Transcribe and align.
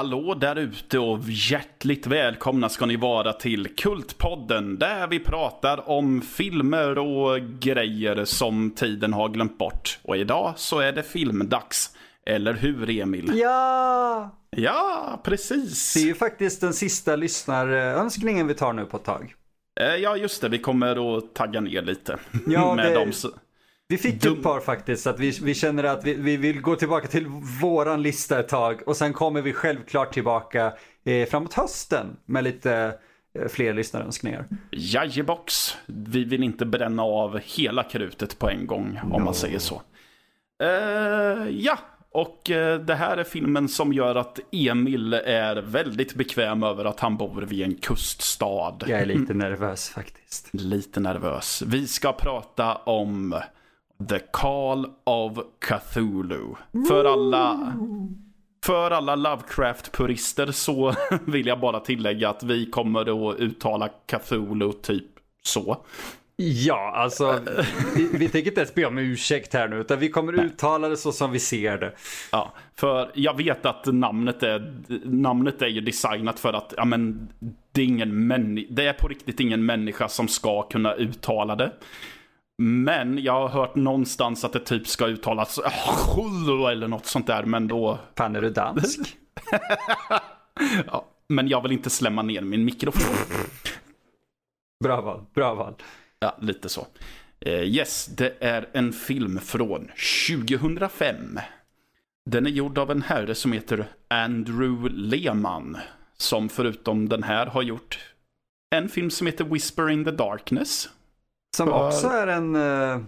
Hallå 0.00 0.34
där 0.34 0.56
ute 0.58 0.98
och 0.98 1.18
hjärtligt 1.28 2.06
välkomna 2.06 2.68
ska 2.68 2.86
ni 2.86 2.96
vara 2.96 3.32
till 3.32 3.68
Kultpodden 3.76 4.78
där 4.78 5.06
vi 5.06 5.18
pratar 5.18 5.88
om 5.90 6.20
filmer 6.20 6.98
och 6.98 7.40
grejer 7.60 8.24
som 8.24 8.70
tiden 8.70 9.12
har 9.12 9.28
glömt 9.28 9.58
bort. 9.58 9.98
Och 10.02 10.16
idag 10.16 10.52
så 10.56 10.78
är 10.78 10.92
det 10.92 11.02
filmdags. 11.02 11.90
Eller 12.26 12.52
hur 12.54 12.90
Emil? 12.90 13.32
Ja! 13.34 14.36
Ja, 14.56 15.20
precis. 15.24 15.94
Det 15.94 16.00
är 16.00 16.04
ju 16.06 16.14
faktiskt 16.14 16.60
den 16.60 16.72
sista 16.74 17.16
lyssnarönskningen 17.16 18.46
vi 18.46 18.54
tar 18.54 18.72
nu 18.72 18.84
på 18.84 18.96
ett 18.96 19.04
tag. 19.04 19.34
Eh, 19.80 19.94
Ja, 19.96 20.16
just 20.16 20.42
det. 20.42 20.48
Vi 20.48 20.58
kommer 20.58 21.16
att 21.18 21.34
tagga 21.34 21.60
ner 21.60 21.82
lite. 21.82 22.18
Ja, 22.46 22.74
med 22.76 22.86
det- 22.86 22.94
dem. 22.94 23.12
Vi 23.90 23.98
fick 23.98 24.22
Dum- 24.22 24.36
ett 24.36 24.42
par 24.42 24.60
faktiskt, 24.60 25.02
så 25.02 25.10
att 25.10 25.20
vi, 25.20 25.30
vi 25.42 25.54
känner 25.54 25.84
att 25.84 26.04
vi, 26.04 26.14
vi 26.14 26.36
vill 26.36 26.60
gå 26.60 26.76
tillbaka 26.76 27.08
till 27.08 27.26
våran 27.62 28.02
lista 28.02 28.40
ett 28.40 28.48
tag 28.48 28.82
och 28.86 28.96
sen 28.96 29.12
kommer 29.12 29.42
vi 29.42 29.52
självklart 29.52 30.14
tillbaka 30.14 30.72
eh, 31.04 31.28
framåt 31.28 31.54
hösten 31.54 32.16
med 32.26 32.44
lite 32.44 32.94
eh, 33.38 33.48
fler 33.48 33.74
lyssnarönskningar. 33.74 34.46
Jajebox. 34.70 35.76
Vi 35.86 36.24
vill 36.24 36.42
inte 36.42 36.66
bränna 36.66 37.02
av 37.02 37.38
hela 37.38 37.82
krutet 37.82 38.38
på 38.38 38.50
en 38.50 38.66
gång, 38.66 39.00
om 39.12 39.24
man 39.24 39.34
säger 39.34 39.58
så. 39.58 39.82
Eh, 40.62 41.48
ja, 41.50 41.78
och 42.10 42.50
eh, 42.50 42.80
det 42.80 42.94
här 42.94 43.16
är 43.16 43.24
filmen 43.24 43.68
som 43.68 43.92
gör 43.92 44.14
att 44.14 44.38
Emil 44.52 45.14
är 45.14 45.56
väldigt 45.56 46.14
bekväm 46.14 46.62
över 46.62 46.84
att 46.84 47.00
han 47.00 47.16
bor 47.16 47.42
vid 47.42 47.62
en 47.62 47.74
kuststad. 47.74 48.76
Jag 48.86 49.00
är 49.00 49.06
lite 49.06 49.34
nervös 49.34 49.88
faktiskt. 49.88 50.48
Lite 50.52 51.00
nervös. 51.00 51.62
Vi 51.66 51.86
ska 51.86 52.12
prata 52.12 52.74
om 52.74 53.40
The 54.08 54.18
Call 54.32 54.86
of 55.04 55.38
Cthulhu. 55.60 56.54
För 56.88 57.04
alla... 57.04 57.74
För 58.64 58.90
alla 58.90 59.16
Lovecraft-purister 59.16 60.52
så 60.52 60.94
vill 61.26 61.46
jag 61.46 61.60
bara 61.60 61.80
tillägga 61.80 62.28
att 62.30 62.42
vi 62.42 62.70
kommer 62.70 63.30
att 63.32 63.40
uttala 63.40 63.88
Cthulhu 64.06 64.72
typ 64.72 65.04
så. 65.42 65.84
Ja, 66.42 66.92
alltså 66.96 67.40
vi, 67.96 68.08
vi 68.12 68.28
tänker 68.28 68.50
inte 68.50 68.60
ens 68.60 68.74
be 68.74 68.84
om 68.86 68.98
ursäkt 68.98 69.54
här 69.54 69.68
nu, 69.68 69.76
utan 69.76 69.98
vi 69.98 70.08
kommer 70.08 70.32
uttala 70.32 70.88
det 70.88 70.96
så 70.96 71.12
som 71.12 71.30
vi 71.32 71.38
ser 71.38 71.78
det. 71.78 71.92
Ja, 72.32 72.52
för 72.76 73.10
jag 73.14 73.36
vet 73.36 73.66
att 73.66 73.86
namnet 73.86 74.42
är, 74.42 74.74
namnet 75.04 75.62
är 75.62 75.66
ju 75.66 75.80
designat 75.80 76.40
för 76.40 76.52
att, 76.52 76.74
ja 76.76 76.84
men, 76.84 77.28
det 77.72 77.80
är 77.80 77.86
ingen 77.86 78.32
männi- 78.32 78.66
det 78.70 78.86
är 78.86 78.92
på 78.92 79.08
riktigt 79.08 79.40
ingen 79.40 79.66
människa 79.66 80.08
som 80.08 80.28
ska 80.28 80.62
kunna 80.62 80.94
uttala 80.94 81.56
det. 81.56 81.72
Men 82.62 83.22
jag 83.22 83.32
har 83.32 83.48
hört 83.48 83.74
någonstans 83.74 84.44
att 84.44 84.52
det 84.52 84.60
typ 84.60 84.86
ska 84.86 85.06
uttalas 85.06 85.58
eller 86.72 86.88
något 86.88 87.06
sånt 87.06 87.26
där, 87.26 87.42
men 87.42 87.68
då, 87.68 87.98
Fan, 88.16 88.36
är 88.36 88.40
du 88.40 88.50
dansk? 88.50 89.00
ja, 90.86 91.06
men 91.28 91.48
jag 91.48 91.62
vill 91.62 91.72
inte 91.72 91.90
slämma 91.90 92.22
ner 92.22 92.40
min 92.40 92.64
mikrofon. 92.64 93.16
Bra 94.84 95.00
val, 95.00 95.24
bra 95.34 95.54
val. 95.54 95.74
Ja, 96.18 96.36
lite 96.40 96.68
så. 96.68 96.86
Eh, 97.40 97.62
yes, 97.62 98.06
det 98.06 98.36
är 98.40 98.68
en 98.72 98.92
film 98.92 99.38
från 99.38 99.90
2005. 100.28 101.40
Den 102.30 102.46
är 102.46 102.50
gjord 102.50 102.78
av 102.78 102.90
en 102.90 103.02
herre 103.02 103.34
som 103.34 103.52
heter 103.52 103.86
Andrew 104.08 104.88
Lehman. 104.88 105.76
Som 106.16 106.48
förutom 106.48 107.08
den 107.08 107.22
här 107.22 107.46
har 107.46 107.62
gjort 107.62 107.98
en 108.70 108.88
film 108.88 109.10
som 109.10 109.26
heter 109.26 109.44
Whisper 109.44 109.90
in 109.90 110.04
the 110.04 110.10
Darkness. 110.10 110.88
Som 111.56 111.68
För- 111.68 111.86
också 111.86 112.06
är 112.08 112.26
en... 112.26 112.56
eh, 112.56 113.00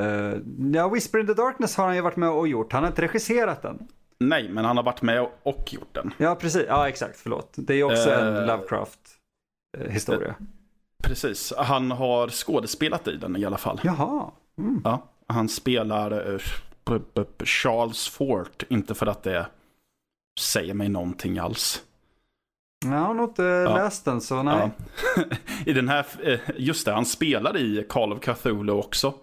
eh, 0.00 0.36
ja, 0.74 0.88
Whisper 0.88 1.18
in 1.18 1.26
the 1.26 1.34
Darkness 1.34 1.76
har 1.76 1.86
han 1.86 1.94
ju 1.96 2.00
varit 2.00 2.16
med 2.16 2.30
och 2.30 2.48
gjort. 2.48 2.72
Han 2.72 2.82
har 2.82 2.88
inte 2.90 3.02
regisserat 3.02 3.62
den. 3.62 3.88
Nej, 4.18 4.48
men 4.48 4.64
han 4.64 4.76
har 4.76 4.84
varit 4.84 5.02
med 5.02 5.28
och 5.42 5.72
gjort 5.72 5.94
den. 5.94 6.14
Ja, 6.18 6.34
precis. 6.34 6.64
Ja, 6.68 6.88
exakt. 6.88 7.16
Förlåt. 7.20 7.52
Det 7.56 7.72
är 7.72 7.76
ju 7.76 7.84
också 7.84 8.10
en 8.10 8.36
Eh, 8.36 8.46
Lovecraft-historia. 8.46 10.34
Precis, 11.02 11.52
han 11.56 11.90
har 11.90 12.28
skådespelat 12.28 13.08
i 13.08 13.16
den 13.16 13.36
i 13.36 13.44
alla 13.44 13.58
fall. 13.58 13.80
Jaha. 13.84 14.30
Mm. 14.58 14.80
Ja, 14.84 15.02
han 15.26 15.48
spelar 15.48 16.40
Charles 17.44 18.08
Fort, 18.08 18.62
inte 18.68 18.94
för 18.94 19.06
att 19.06 19.22
det 19.22 19.46
säger 20.40 20.74
mig 20.74 20.88
någonting 20.88 21.38
alls. 21.38 21.82
Jag 22.92 22.98
har 22.98 23.14
nog 23.14 23.30
inte 23.30 23.64
läst 23.64 24.04
den, 24.04 24.20
så 24.20 24.42
nej. 24.42 24.70
Ja. 25.16 25.22
I 25.66 25.72
den 25.72 25.88
här, 25.88 26.06
eh, 26.22 26.38
just 26.56 26.84
det, 26.86 26.92
han 26.92 27.06
spelar 27.06 27.56
i 27.56 27.86
Call 27.88 28.12
of 28.12 28.20
Cthulhu 28.20 28.72
också. 28.72 29.14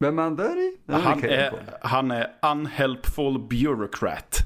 Vem 0.00 0.18
är 0.18 0.22
han 0.22 0.36
där 0.36 0.56
i? 0.56 0.76
Ja, 0.86 0.98
Han 0.98 1.24
är, 1.24 1.52
han 1.82 2.10
är 2.10 2.32
unhelpful 2.42 3.38
bureaucrat. 3.38 4.38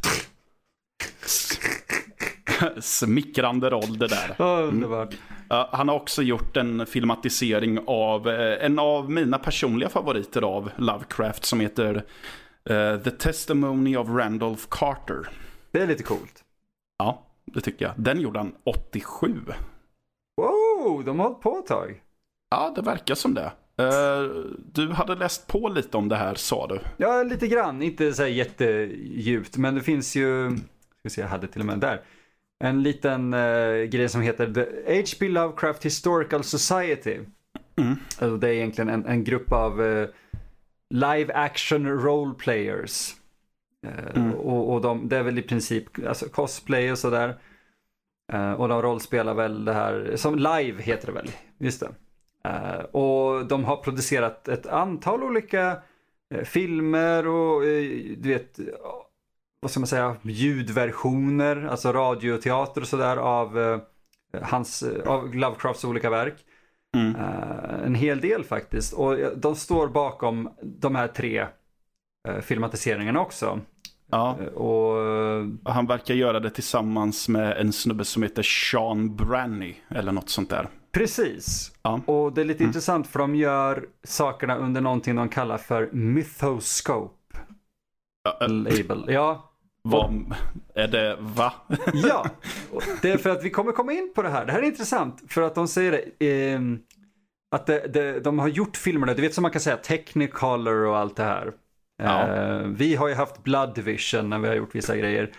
Smickrande 2.80 3.70
roll 3.70 3.98
det 3.98 4.06
där. 4.06 4.34
Ja, 4.38 4.60
underbart. 4.60 5.14
Ja, 5.48 5.68
han 5.72 5.88
har 5.88 5.96
också 5.96 6.22
gjort 6.22 6.56
en 6.56 6.86
filmatisering 6.86 7.78
av 7.86 8.28
eh, 8.28 8.64
en 8.64 8.78
av 8.78 9.10
mina 9.10 9.38
personliga 9.38 9.88
favoriter 9.88 10.42
av 10.42 10.70
Lovecraft 10.76 11.44
som 11.44 11.60
heter 11.60 12.04
eh, 12.70 12.96
The 12.96 13.10
Testimony 13.10 13.96
of 13.96 14.08
Randolph 14.08 14.62
Carter. 14.68 15.28
Det 15.70 15.80
är 15.80 15.86
lite 15.86 16.02
coolt. 16.02 16.44
Ja, 16.98 17.22
det 17.54 17.60
tycker 17.60 17.84
jag. 17.84 17.94
Den 17.96 18.20
gjorde 18.20 18.38
han 18.38 18.52
87. 18.64 19.34
Wow, 20.36 21.04
de 21.04 21.18
har 21.18 21.26
hållit 21.26 21.40
på 21.40 21.58
ett 21.58 21.66
tag. 21.66 22.02
Ja, 22.50 22.72
det 22.76 22.82
verkar 22.82 23.14
som 23.14 23.34
det. 23.34 23.52
Eh, 23.78 24.22
du 24.72 24.90
hade 24.92 25.14
läst 25.14 25.46
på 25.46 25.68
lite 25.68 25.96
om 25.96 26.08
det 26.08 26.16
här 26.16 26.34
sa 26.34 26.66
du. 26.66 26.80
Ja, 26.96 27.22
lite 27.22 27.46
grann. 27.46 27.82
Inte 27.82 28.12
så 28.12 28.22
här 28.22 28.28
jättedjupt, 28.28 29.56
men 29.56 29.74
det 29.74 29.80
finns 29.80 30.16
ju... 30.16 30.56
Ska 30.98 31.10
se, 31.10 31.20
jag 31.20 31.28
hade 31.28 31.46
till 31.46 31.60
och 31.60 31.66
med 31.66 31.78
där. 31.78 32.00
En 32.64 32.82
liten 32.82 33.34
eh, 33.34 33.82
grej 33.82 34.08
som 34.08 34.20
heter 34.20 34.54
The 34.54 35.00
H.P. 35.00 35.28
Lovecraft 35.28 35.84
Historical 35.84 36.44
Society. 36.44 37.18
Mm. 37.76 37.96
Alltså, 38.18 38.36
det 38.36 38.48
är 38.48 38.52
egentligen 38.52 38.88
en, 38.88 39.06
en 39.06 39.24
grupp 39.24 39.52
av 39.52 39.82
eh, 39.82 40.08
live 40.94 41.34
action 41.34 41.88
role 41.88 42.34
players. 42.34 43.14
Eh, 43.86 44.16
Mm. 44.16 44.34
och 44.34 44.72
och 44.74 44.80
de, 44.80 45.08
det 45.08 45.16
är 45.16 45.22
väl 45.22 45.38
i 45.38 45.42
princip 45.42 46.06
alltså 46.08 46.28
cosplay 46.28 46.92
och 46.92 46.98
sådär. 46.98 47.38
Eh, 48.32 48.52
och 48.52 48.68
de 48.68 48.82
rollspelar 48.82 49.34
väl 49.34 49.64
det 49.64 49.72
här, 49.72 50.12
som 50.16 50.36
live 50.36 50.82
heter 50.82 51.06
det 51.06 51.12
väl, 51.12 51.30
just 51.58 51.80
det. 51.80 51.90
Eh, 52.50 52.80
och 52.80 53.46
de 53.46 53.64
har 53.64 53.76
producerat 53.76 54.48
ett 54.48 54.66
antal 54.66 55.22
olika 55.22 55.82
eh, 56.34 56.44
filmer 56.44 57.26
och 57.28 57.62
du 58.16 58.28
vet, 58.28 58.58
vad 59.60 59.70
ska 59.70 59.80
man 59.80 59.86
säga, 59.86 60.16
ljudversioner, 60.22 61.66
alltså 61.70 61.92
radioteater 61.92 62.80
och 62.80 62.88
sådär 62.88 63.16
av, 63.16 63.80
hans, 64.42 64.84
av 65.06 65.34
Lovecrafts 65.34 65.84
olika 65.84 66.10
verk. 66.10 66.34
Mm. 66.96 67.14
En 67.84 67.94
hel 67.94 68.20
del 68.20 68.44
faktiskt. 68.44 68.92
Och 68.92 69.16
de 69.36 69.56
står 69.56 69.88
bakom 69.88 70.50
de 70.62 70.94
här 70.94 71.08
tre 71.08 71.46
filmatiseringarna 72.42 73.20
också. 73.20 73.60
Ja, 74.10 74.36
Eh, 74.40 74.46
och 74.46 75.06
eh, 75.06 75.46
han 75.64 75.86
verkar 75.86 76.14
göra 76.14 76.40
det 76.40 76.50
tillsammans 76.50 77.28
med 77.28 77.56
en 77.56 77.72
snubbe 77.72 78.04
som 78.04 78.22
heter 78.22 78.42
Sean 78.42 79.16
Branny 79.16 79.74
eller 79.90 80.12
något 80.12 80.28
sånt 80.28 80.50
där. 80.50 80.68
precis. 80.92 81.72
Ja. 81.82 82.00
Och 82.06 82.32
det 82.32 82.40
är 82.40 82.44
lite 82.44 82.58
Mm. 82.62 82.68
intressant 82.68 83.06
för 83.06 83.18
de 83.18 83.34
gör 83.34 83.84
sakerna 84.04 84.56
under 84.56 84.80
någonting 84.80 85.16
de 85.16 85.28
kallar 85.28 85.58
för 85.58 85.88
mythoscope 85.92 87.14
Ja, 88.24 88.38
eh, 88.40 88.48
label. 88.48 89.04
Ja, 89.08 89.50
Vad 89.82 90.34
är 90.74 90.88
det? 90.88 91.16
Va? 91.20 91.52
Ja, 91.92 92.26
det 93.02 93.10
är 93.10 93.18
för 93.18 93.30
att 93.30 93.44
vi 93.44 93.50
kommer 93.50 93.72
komma 93.72 93.92
in 93.92 94.12
på 94.14 94.22
det 94.22 94.28
här. 94.28 94.46
Det 94.46 94.52
här 94.52 94.58
är 94.58 94.62
intressant 94.66 95.22
för 95.28 95.42
att 95.42 95.54
de 95.54 95.68
säger 95.68 95.92
det. 96.18 96.26
ehm, 96.52 96.78
att 97.50 97.66
det, 97.66 97.86
det, 97.92 98.20
de 98.20 98.38
har 98.38 98.48
gjort 98.48 98.76
filmerna, 98.76 99.14
du 99.14 99.22
vet 99.22 99.34
som 99.34 99.42
man 99.42 99.50
kan 99.50 99.60
säga 99.60 99.76
Technicolor 99.76 100.84
och 100.86 100.96
allt 100.98 101.16
det 101.16 101.22
här. 101.22 101.52
Ja. 102.02 102.26
Eh, 102.36 102.58
vi 102.58 102.94
har 102.94 103.08
ju 103.08 103.14
haft 103.14 103.42
Blood 103.42 103.78
Vision 103.78 104.30
när 104.30 104.38
vi 104.38 104.48
har 104.48 104.54
gjort 104.54 104.74
vissa 104.74 104.96
grejer. 104.96 105.30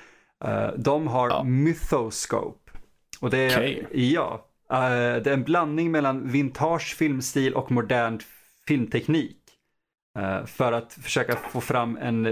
Eh, 0.46 0.68
de 0.78 1.08
har 1.08 1.30
Ja. 1.30 1.44
Mythoscope. 1.44 2.72
Och 3.20 3.30
det 3.30 3.38
är, 3.38 3.58
Okej. 3.58 3.88
ja, 4.14 4.46
eh, 4.72 4.78
det 5.24 5.28
är 5.30 5.34
en 5.34 5.44
blandning 5.44 5.92
mellan 5.92 6.32
vintage 6.32 6.96
filmstil 6.98 7.54
och 7.54 7.72
modern 7.72 8.20
filmteknik. 8.68 9.36
För 10.46 10.72
att 10.72 10.94
försöka 10.94 11.36
få 11.36 11.62
fram 11.62 11.98
en 11.98 12.26
eh, 12.26 12.32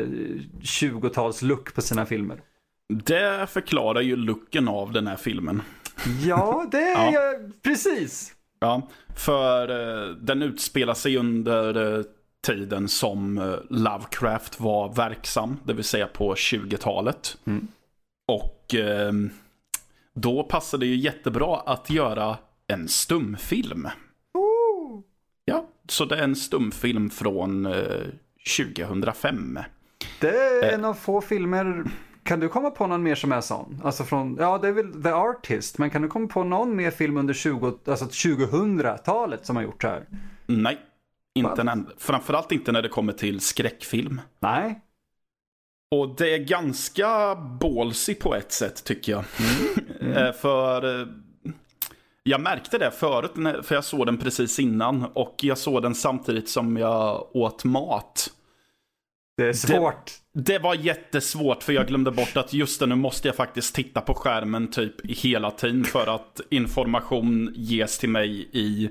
20-tals 0.61 1.41
look 1.41 1.73
på 1.75 1.81
sina 1.81 2.05
filmer. 2.05 2.41
Det 2.89 3.47
förklarar 3.49 4.01
ju 4.01 4.15
looken 4.15 4.67
av 4.67 4.91
den 4.91 5.07
här 5.07 5.15
filmen. 5.15 5.61
Ja, 6.25 6.67
det 6.71 6.77
är 6.81 7.13
Ja. 7.13 7.33
precis. 7.63 8.33
Ja, 8.59 8.89
för 9.15 9.67
den 10.25 10.41
utspelar 10.41 10.93
sig 10.93 11.17
under 11.17 11.77
tiden 12.45 12.87
som 12.87 13.37
eh, 13.37 13.55
Lovecraft 13.69 14.59
var 14.59 14.93
verksam, 14.93 15.57
det 15.63 15.73
vill 15.73 15.83
säga 15.85 16.07
på 16.07 16.33
20-talet. 16.33 17.37
Mm. 17.45 17.67
Och 18.27 18.75
eh, 18.75 19.11
då 20.13 20.43
passade 20.43 20.85
det 20.85 20.89
ju 20.89 20.95
jättebra 20.95 21.55
att 21.59 21.89
göra 21.89 22.37
en 22.67 22.87
stumfilm. 22.87 23.87
Oh. 24.33 25.01
Ja, 25.45 25.67
så 25.89 26.05
det 26.05 26.15
är 26.17 26.23
en 26.23 26.35
stumfilm 26.35 27.09
från 27.09 27.65
eh, 27.65 28.01
2005. 28.57 29.59
Det 30.21 30.29
är 30.29 30.63
Eh. 30.63 30.73
en 30.73 30.85
av 30.85 30.93
få 30.93 31.21
filmer, 31.21 31.83
kan 32.23 32.39
du 32.39 32.49
komma 32.49 32.69
på 32.71 32.87
någon 32.87 33.03
mer 33.03 33.15
som 33.15 33.31
är 33.31 33.41
sån? 33.41 33.81
Alltså 33.83 34.03
från, 34.03 34.35
ja 34.39 34.57
det 34.57 34.67
är 34.67 34.71
väl 34.71 35.03
The 35.03 35.09
Artist, 35.09 35.77
men 35.77 35.89
kan 35.89 36.01
du 36.01 36.07
komma 36.07 36.27
på 36.27 36.43
någon 36.43 36.75
mer 36.75 36.91
film 36.91 37.17
under 37.17 37.33
20, 37.33 37.77
alltså 37.87 38.05
2000-talet 38.05 39.45
som 39.45 39.55
har 39.55 39.63
gjort 39.63 39.81
så 39.81 39.87
här? 39.87 40.05
Nej, 40.45 40.77
inte 41.37 41.61
en, 41.61 41.89
framförallt 41.97 42.51
inte 42.51 42.71
när 42.71 42.81
det 42.81 42.89
kommer 42.89 43.13
till 43.13 43.39
skräckfilm. 43.39 44.21
Nej. 44.39 44.81
Och 45.91 46.15
det 46.15 46.33
är 46.33 46.37
ganska 46.37 47.35
ballsy 47.35 48.15
på 48.15 48.35
ett 48.35 48.51
sätt 48.51 48.83
tycker 48.83 49.11
jag. 49.11 49.23
Mm. 50.01 50.17
Mm. 50.17 50.33
för 50.41 51.01
eh, 51.01 51.07
jag 52.23 52.41
märkte 52.41 52.77
det 52.77 52.91
förut, 52.91 53.31
för 53.65 53.75
jag 53.75 53.83
såg 53.83 54.05
den 54.05 54.17
precis 54.17 54.59
innan. 54.59 55.05
Och 55.13 55.35
jag 55.41 55.57
såg 55.57 55.81
den 55.81 55.95
samtidigt 55.95 56.49
som 56.49 56.77
jag 56.77 57.35
åt 57.35 57.63
mat. 57.63 58.29
Det 59.37 59.47
är 59.47 59.53
svårt. 59.53 60.11
Det, 60.33 60.41
det, 60.53 60.59
var 60.59 60.75
jättesvårt 60.75 61.63
för 61.63 61.73
jag 61.73 61.87
glömde 61.87 62.11
bort 62.11 62.37
att 62.37 62.53
just 62.53 62.79
det, 62.79 62.85
nu 62.85 62.95
måste 62.95 63.27
jag 63.27 63.35
faktiskt 63.35 63.75
titta 63.75 64.01
på 64.01 64.13
skärmen 64.13 64.71
typ 64.71 65.05
hela 65.05 65.51
tiden 65.51 65.83
för 65.83 66.15
att 66.15 66.41
information 66.49 67.53
ges 67.55 67.97
till 67.97 68.09
mig 68.09 68.49
i 68.51 68.89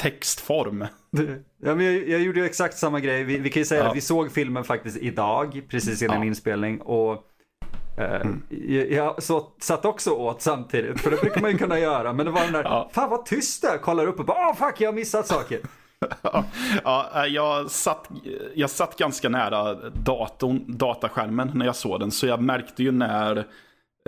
textform. 0.00 0.86
Ja, 1.64 1.74
men 1.74 1.86
jag, 1.86 2.08
jag 2.08 2.20
gjorde 2.20 2.44
exakt 2.44 2.78
samma 2.78 3.00
grej. 3.00 3.24
Vi, 3.24 3.38
vi 3.38 3.50
kan 3.50 3.60
ju 3.60 3.66
säga 3.66 3.82
ja. 3.82 3.90
att 3.90 3.96
vi 3.96 4.00
såg 4.00 4.32
filmen 4.32 4.64
faktiskt 4.64 4.96
idag, 4.96 5.62
precis 5.68 6.02
innan 6.02 6.18
ja. 6.18 6.24
inspelning. 6.24 6.80
Och 6.80 7.12
eh, 7.98 8.20
mm. 8.20 8.42
jag, 8.48 8.90
jag 8.90 9.22
så, 9.22 9.52
satt 9.60 9.84
också 9.84 10.10
åt 10.10 10.42
samtidigt, 10.42 11.00
för 11.00 11.10
det 11.10 11.20
brukar 11.20 11.40
man 11.40 11.50
ju 11.50 11.58
kunna 11.58 11.78
göra. 11.78 12.12
Men 12.12 12.26
det 12.26 12.32
var 12.32 12.40
den 12.40 12.52
där, 12.52 12.64
ja. 12.64 12.90
fan 12.92 13.10
vad 13.10 13.26
tyst 13.26 13.62
det 13.62 13.68
är, 13.68 13.78
kollar 13.78 14.06
upp 14.06 14.18
och 14.18 14.24
bara, 14.24 14.48
åh 14.48 14.54
fuck 14.54 14.80
jag 14.80 14.88
har 14.88 14.94
missat 14.94 15.26
saker. 15.26 15.60
ja, 16.84 17.10
eh, 17.14 17.24
jag, 17.24 17.70
satt, 17.70 18.10
jag 18.54 18.70
satt 18.70 18.98
ganska 18.98 19.28
nära 19.28 19.74
datorn, 19.90 20.64
dataskärmen 20.66 21.50
när 21.54 21.66
jag 21.66 21.76
såg 21.76 22.00
den. 22.00 22.10
Så 22.10 22.26
jag 22.26 22.42
märkte 22.42 22.82
ju 22.82 22.92
när 22.92 23.46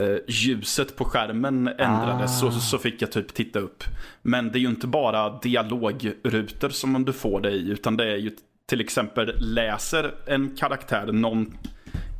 Eh, 0.00 0.16
ljuset 0.28 0.96
på 0.96 1.04
skärmen 1.04 1.68
ändrades 1.68 2.42
ah. 2.42 2.50
så, 2.50 2.60
så 2.60 2.78
fick 2.78 3.02
jag 3.02 3.12
typ 3.12 3.34
titta 3.34 3.58
upp. 3.58 3.84
Men 4.22 4.52
det 4.52 4.58
är 4.58 4.60
ju 4.60 4.68
inte 4.68 4.86
bara 4.86 5.38
dialogrutor 5.38 6.68
som 6.68 7.04
du 7.04 7.12
får 7.12 7.40
det 7.40 7.50
i. 7.50 7.70
Utan 7.70 7.96
det 7.96 8.12
är 8.12 8.16
ju 8.16 8.30
till 8.66 8.80
exempel 8.80 9.34
läser 9.38 10.14
en 10.26 10.56
karaktär 10.56 11.12
någon 11.12 11.56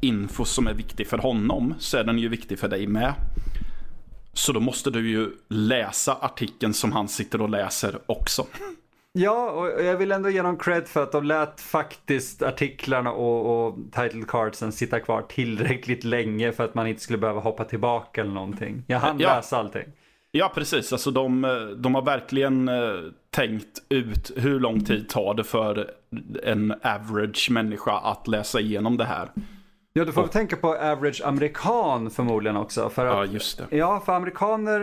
info 0.00 0.44
som 0.44 0.66
är 0.66 0.74
viktig 0.74 1.06
för 1.06 1.18
honom. 1.18 1.74
Så 1.78 1.96
är 1.96 2.04
den 2.04 2.18
ju 2.18 2.28
viktig 2.28 2.58
för 2.58 2.68
dig 2.68 2.86
med. 2.86 3.14
Så 4.32 4.52
då 4.52 4.60
måste 4.60 4.90
du 4.90 5.10
ju 5.10 5.30
läsa 5.48 6.14
artikeln 6.20 6.74
som 6.74 6.92
han 6.92 7.08
sitter 7.08 7.40
och 7.40 7.50
läser 7.50 7.98
också. 8.06 8.46
Ja, 9.18 9.50
och 9.50 9.84
jag 9.84 9.96
vill 9.96 10.12
ändå 10.12 10.30
ge 10.30 10.42
dem 10.42 10.56
cred 10.58 10.88
för 10.88 11.02
att 11.02 11.12
de 11.12 11.24
lät 11.24 11.60
faktiskt 11.60 12.42
artiklarna 12.42 13.12
och, 13.12 13.66
och 13.66 13.76
title 13.92 14.24
cardsen 14.28 14.72
sitta 14.72 15.00
kvar 15.00 15.22
tillräckligt 15.22 16.04
länge 16.04 16.52
för 16.52 16.64
att 16.64 16.74
man 16.74 16.86
inte 16.86 17.02
skulle 17.02 17.18
behöva 17.18 17.40
hoppa 17.40 17.64
tillbaka 17.64 18.20
eller 18.20 18.32
någonting. 18.32 18.82
Jag 18.86 18.98
hann 18.98 19.18
ja. 19.18 19.36
läsa 19.36 19.56
allting. 19.56 19.84
Ja, 20.30 20.52
precis. 20.54 20.92
Alltså 20.92 21.10
de, 21.10 21.42
de 21.78 21.94
har 21.94 22.02
verkligen 22.02 22.68
eh, 22.68 22.94
tänkt 23.30 23.82
ut 23.88 24.32
hur 24.36 24.60
lång 24.60 24.84
tid 24.84 25.08
tar 25.08 25.34
det 25.34 25.44
för 25.44 25.90
en 26.42 26.74
average 26.82 27.50
människa 27.50 27.98
att 27.98 28.28
läsa 28.28 28.60
igenom 28.60 28.96
det 28.96 29.04
här. 29.04 29.28
Ja, 29.96 30.04
du 30.04 30.12
får 30.12 30.22
och... 30.22 30.32
tänka 30.32 30.56
på 30.56 30.74
average 30.74 31.22
amerikan 31.24 32.10
förmodligen 32.10 32.56
också. 32.56 32.90
För 32.90 33.06
att, 33.06 33.28
ja, 33.28 33.34
just 33.34 33.58
det. 33.58 33.76
Ja, 33.76 34.00
för 34.00 34.12
amerikaner 34.12 34.80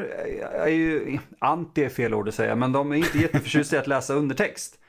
är 0.54 0.68
ju, 0.68 1.20
anti 1.40 1.84
är 1.84 1.90
fel 1.90 2.14
ord 2.14 2.28
att 2.28 2.36
säga, 2.36 2.56
men 2.56 2.72
de 2.72 2.92
är 2.92 2.96
inte 2.96 3.18
jätteförtjusta 3.18 3.76
i 3.76 3.80
att 3.80 3.88
läsa 3.88 4.14
undertext. 4.14 4.80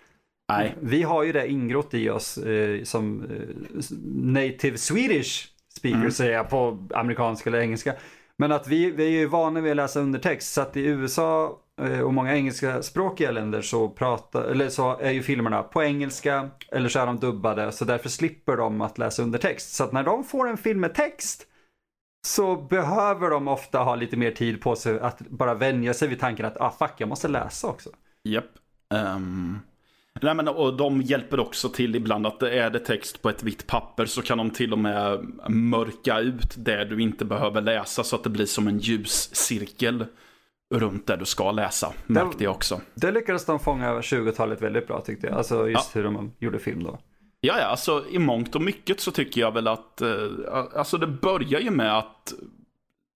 Nej. 0.49 0.75
Vi 0.81 1.03
har 1.03 1.23
ju 1.23 1.33
det 1.33 1.49
ingrott 1.49 1.95
i 1.95 2.11
oss 2.11 2.39
eh, 2.39 2.83
som 2.83 3.23
eh, 3.23 3.97
native 4.15 4.79
Swedish 4.79 5.49
speaker 5.77 5.99
mm. 5.99 6.11
säger 6.11 6.33
jag 6.33 6.51
på 6.51 6.89
amerikanska 6.95 7.51
eller 7.51 7.61
engelska. 7.61 7.95
Men 8.39 8.53
att 8.53 8.69
vi, 8.69 8.91
vi 8.91 9.05
är 9.05 9.11
ju 9.11 9.27
vana 9.27 9.61
vid 9.61 9.71
att 9.71 9.77
läsa 9.77 10.01
undertext. 10.01 10.53
Så 10.53 10.61
att 10.61 10.77
i 10.77 10.85
USA 10.85 11.59
Eh, 11.81 12.01
och 12.01 12.15
många 12.15 12.35
engelska 12.35 12.83
språkiga 12.83 13.31
länder 13.31 13.63
så, 13.63 13.89
pratar, 13.89 14.43
eller 14.45 14.69
så 14.69 14.99
är 14.99 15.11
ju 15.11 15.23
filmerna 15.23 15.63
på 15.63 15.83
engelska 15.83 16.51
eller 16.73 16.89
så 16.89 16.99
är 16.99 17.07
de 17.07 17.19
dubbade 17.19 17.73
så 17.73 17.85
därför 17.85 18.09
slipper 18.09 18.57
de 18.57 18.81
att 18.81 18.99
läsa 18.99 19.23
undertext. 19.23 19.75
Så 19.75 19.85
att 19.85 19.93
när 19.93 20.03
de 20.03 20.25
får 20.25 20.49
en 20.49 20.57
film 20.57 20.81
med 20.81 20.95
text 20.95 21.47
så 22.27 22.57
behöver 22.57 23.31
de 23.31 23.49
ofta 23.49 23.79
ha 23.79 23.95
lite 23.95 24.17
mer 24.17 24.31
tid 24.31 24.61
på 24.61 24.77
sig 24.77 25.01
att 25.01 25.19
bara 25.19 25.55
vänja 25.55 25.95
sig 25.95 26.09
vid 26.09 26.21
tanken 26.21 26.47
att 26.47 26.57
ah 26.61 26.71
fuck 26.79 26.95
jag 26.99 27.09
måste 27.09 27.29
läsa 27.29 27.69
också. 27.69 27.91
Japp. 28.25 28.45
Yep. 28.45 29.07
Um... 29.17 29.59
Nej, 30.23 30.35
men, 30.35 30.49
och 30.49 30.77
de 30.77 31.03
hjälper 31.03 31.41
också 31.41 31.69
till 31.69 31.97
ibland 31.97 32.27
att 32.27 32.43
är 32.43 32.71
det 32.71 32.79
text 32.79 33.23
på 33.23 33.31
ett 33.31 33.43
vitt 33.43 33.67
papper 33.67 34.07
så 34.07 34.23
kan 34.23 34.39
de 34.39 34.51
till 34.51 34.73
och 34.73 34.79
med 34.79 35.27
mörka 35.49 36.19
ut 36.19 36.55
det 36.57 36.85
du 36.85 37.03
inte 37.03 37.25
behöver 37.25 37.61
läsa 37.61 38.05
så 38.05 38.17
att 38.17 38.25
det 38.25 38.31
blir 38.31 38.47
som 38.47 38.69
en 38.69 38.79
ljuscirkel 38.79 40.05
runt 40.73 41.07
där 41.07 41.17
du 41.17 41.25
ska 41.25 41.53
läsa, 41.53 41.93
märkte 42.07 42.39
det, 42.39 42.45
jag 42.45 42.55
också. 42.55 42.81
Det 42.95 43.11
lyckades 43.11 43.45
de 43.45 43.61
fånga 43.61 44.01
20-talet 44.01 44.63
väldigt 44.63 44.87
bra 44.87 45.01
tyckte 45.01 45.27
jag. 45.27 45.37
Alltså 45.37 45.69
just 45.69 45.95
ja. 45.95 46.01
hur 46.01 46.05
de 46.05 46.33
gjorde 46.39 46.59
film 46.59 46.85
då. 46.85 46.99
Ja, 47.41 47.55
ja, 47.59 47.65
alltså 47.65 48.05
i 48.11 48.19
mångt 48.19 48.55
och 48.55 48.63
mycket 48.63 49.01
så 49.01 49.11
tycker 49.11 49.41
jag 49.41 49.53
väl 49.53 49.69
att, 49.69 50.01
eh, 50.01 50.09
alltså 50.75 50.99
det 50.99 51.07
börjar 51.07 51.61
ju 51.61 51.71
med 51.71 51.99
att 51.99 52.33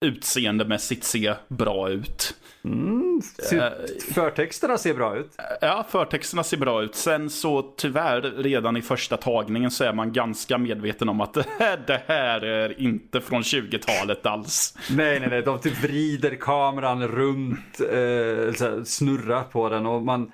utseendemässigt 0.05 1.03
se 1.03 1.33
bra 1.47 1.89
ut. 1.89 2.35
Mm, 2.63 3.21
eh, 3.53 3.69
förtexterna 4.13 4.77
ser 4.77 4.93
bra 4.93 5.17
ut. 5.17 5.31
Ja, 5.61 5.85
förtexterna 5.89 6.43
ser 6.43 6.57
bra 6.57 6.83
ut. 6.83 6.95
Sen 6.95 7.29
så 7.29 7.61
tyvärr 7.61 8.21
redan 8.21 8.77
i 8.77 8.81
första 8.81 9.17
tagningen 9.17 9.71
så 9.71 9.83
är 9.83 9.93
man 9.93 10.13
ganska 10.13 10.57
medveten 10.57 11.09
om 11.09 11.21
att 11.21 11.33
det 11.87 12.01
här, 12.07 12.41
är 12.41 12.81
inte 12.81 13.21
från 13.21 13.41
20-talet 13.41 14.25
alls. 14.25 14.77
Nej, 14.89 15.19
nej, 15.19 15.29
nej. 15.29 15.41
De 15.41 15.59
typ 15.59 15.83
vrider 15.83 16.35
kameran 16.35 17.07
runt, 17.07 17.79
eh, 17.79 18.83
snurrar 18.83 19.43
på 19.43 19.69
den 19.69 19.85
och 19.85 20.01
man 20.01 20.31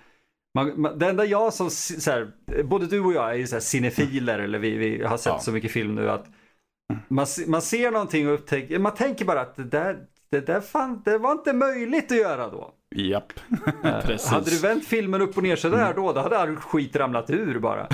man, 0.56 0.82
man, 0.82 1.00
det 1.00 1.10
enda 1.10 1.26
jag 1.26 1.54
som, 1.54 1.70
så 1.70 2.12
här, 2.12 2.32
både 2.64 2.86
du 2.86 3.00
och 3.00 3.14
jag 3.14 3.32
är 3.32 3.36
ju 3.36 3.48
så 3.48 3.56
här 3.56 3.62
cinefiler, 3.62 4.40
eller 4.40 4.60
vi, 4.60 4.78
vi 4.78 5.04
har 5.04 5.18
sett 5.18 5.34
ja. 5.34 5.40
så 5.40 5.52
mycket 5.52 5.72
film 5.72 5.96
nu 5.96 6.10
att 6.10 6.26
man, 7.08 7.28
man 7.48 7.62
ser 7.62 7.92
någonting 7.92 8.28
och 8.28 8.34
upptäcker, 8.34 8.80
man 8.80 8.94
tänker 8.94 9.26
bara 9.26 9.42
att 9.42 9.56
det 9.56 9.64
där, 9.64 9.98
det 10.32 10.46
där 10.46 10.62
fan, 10.62 11.02
det 11.06 11.18
var 11.18 11.32
inte 11.32 11.54
möjligt 11.54 12.12
att 12.12 12.18
göra 12.18 12.50
då. 12.50 12.74
Japp, 12.96 13.34
precis. 14.04 14.30
Hade 14.30 14.50
du 14.50 14.60
vänt 14.60 14.86
filmen 14.86 15.22
upp 15.22 15.38
och 15.38 15.44
ner 15.44 15.56
sådär 15.56 15.92
mm. 15.92 15.96
då, 15.96 16.14
då 16.14 16.22
hade 16.22 16.38
all 16.38 16.56
skit 16.56 16.96
ramlat 16.96 17.30
ur 17.30 17.60
bara. 17.60 17.88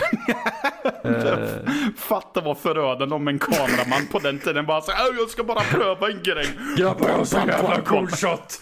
Fatta 1.98 2.41
vad 2.41 2.58
förödande 2.58 3.15
om 3.15 3.27
en 3.27 3.39
kameraman 3.39 4.08
på 4.12 4.20
den 4.20 4.39
tiden 4.39 4.65
bara 4.65 4.82
så 4.82 4.91
jag 5.18 5.29
ska 5.29 5.44
bara 5.44 5.60
pröva 5.60 6.10
en 6.10 6.24
grej. 6.24 6.48
Grabbar, 6.77 7.10
jag 7.10 7.27
ska 7.27 7.48
jävla 7.48 7.82
cool 7.82 8.08
shot. 8.08 8.62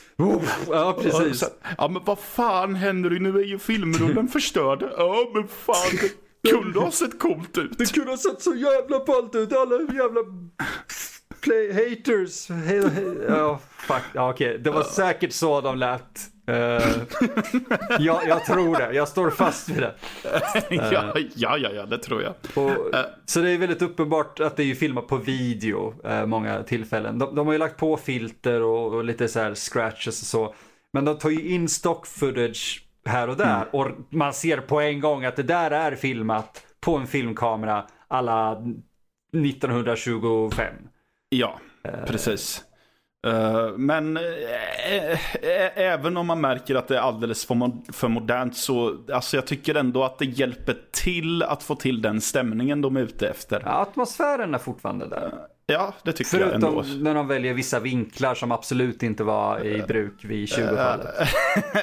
Ja, 0.70 0.98
precis. 1.01 1.44
Ja, 1.77 1.88
men 1.88 2.01
vad 2.06 2.20
fan 2.20 2.75
händer 2.75 3.10
nu? 3.10 3.39
är 3.39 3.44
ju 3.44 3.60
filmrullen 3.60 4.27
förstörd. 4.27 4.84
Ja, 4.98 5.32
men 5.34 5.48
fan. 5.48 6.10
Kunde 6.50 6.80
ha 6.80 6.92
sett 6.92 7.20
coolt 7.20 7.58
ut. 7.58 7.77
Det 7.77 7.94
kunde 7.94 8.12
ha 8.12 8.18
sett 8.18 8.42
så 8.42 8.56
jävla 8.56 9.06
ballt 9.06 9.36
ut. 9.36 9.54
Alla 9.54 9.94
jävla 9.94 10.22
play 11.42 11.74
haters. 11.74 12.50
Ja, 13.30 13.60
fuck. 13.77 14.04
Ja. 14.13 14.34
Okay. 14.34 14.58
Det 14.58 14.72
var 14.72 14.84
säkert 14.84 15.34
så 15.34 15.62
de 15.62 15.77
lät. 15.77 16.32
Uh, 16.50 16.56
ja, 18.00 18.22
jag 18.27 18.46
tror 18.46 18.77
det. 18.77 18.94
Jag 18.94 19.08
står 19.08 19.30
fast 19.30 19.70
vid 19.70 19.77
det. 19.77 19.96
Uh, 20.72 21.24
ja, 21.36 21.58
ja, 21.58 21.70
ja, 21.74 21.86
det 21.86 21.98
tror 21.98 22.22
jag. 22.22 22.34
Och, 22.56 22.70
uh, 22.70 23.00
så 23.25 23.39
det 23.39 23.50
är 23.50 23.58
väldigt 23.58 23.82
uppenbart 23.82 24.39
att 24.39 24.56
det 24.56 24.63
är 24.63 24.75
filmat 24.75 25.08
på 25.08 25.18
video 25.18 25.94
många 26.25 26.63
tillfällen. 26.63 27.20
De, 27.20 27.36
de, 27.36 27.48
har 27.48 27.54
ju 27.54 27.60
lagt 27.60 27.77
på 27.77 27.98
filter 27.98 28.62
och, 28.62 28.94
och, 28.94 29.04
lite 29.04 29.27
så 29.27 29.39
här 29.39 29.56
scratches 29.56 30.22
och 30.22 30.27
så. 30.27 30.56
Men 30.94 31.06
de 31.06 31.18
tar 31.18 31.30
ju 31.30 31.50
in 31.50 31.70
stock 31.70 32.08
footage 32.08 32.87
här 33.08 33.30
och 33.30 33.38
där. 33.38 33.56
Mm. 33.56 33.68
Och 33.72 33.88
man 34.10 34.34
ser 34.34 34.58
på 34.58 34.82
en 34.82 35.00
gång 35.00 35.26
att 35.26 35.36
det 35.36 35.44
där 35.44 35.72
är 35.72 35.96
filmat 35.96 36.66
på 36.80 36.98
en 36.98 37.08
filmkamera 37.08 37.86
alla 38.08 38.52
1925. 39.34 40.74
Ja, 41.30 41.60
uh, 41.88 42.06
precis. 42.06 42.64
Uh, 43.28 43.78
men 43.78 44.18
uh, 44.18 44.24
även 45.76 46.18
om 46.18 46.28
man 46.28 46.42
märker 46.42 46.76
att 46.76 46.88
det 46.88 46.98
är 46.98 47.02
alldeles 47.02 47.46
för, 47.46 47.56
mo 47.56 47.84
för 47.92 48.08
modernt 48.08 48.58
så 48.58 48.98
alltså 49.14 49.38
jag 49.38 49.48
tycker 49.48 49.76
ändå 49.76 50.04
att 50.04 50.20
det 50.20 50.26
hjälper 50.26 50.78
till 50.92 51.44
att 51.44 51.64
få 51.64 51.76
till 51.76 52.02
den 52.02 52.22
stämningen 52.22 52.82
de 52.82 52.98
är 52.98 53.02
ute 53.02 53.30
efter. 53.30 53.62
Ja, 53.66 53.72
atmosfären 53.72 54.56
är 54.56 54.60
fortfarande 54.60 55.08
där. 55.08 55.34
Ja, 55.72 55.94
det 56.04 56.12
tycker 56.12 56.30
Förutom 56.30 56.48
jag 56.48 56.56
ändå. 56.56 56.84
Förutom 56.84 57.04
när 57.04 57.14
de 57.14 57.28
väljer 57.28 57.54
vissa 57.54 57.80
vinklar 57.80 58.36
som 58.36 58.52
absolut 58.52 59.04
inte 59.04 59.24
var 59.24 59.66
i 59.66 59.82
bruk 59.88 60.14
vid 60.22 60.48
20-talet. 60.48 61.08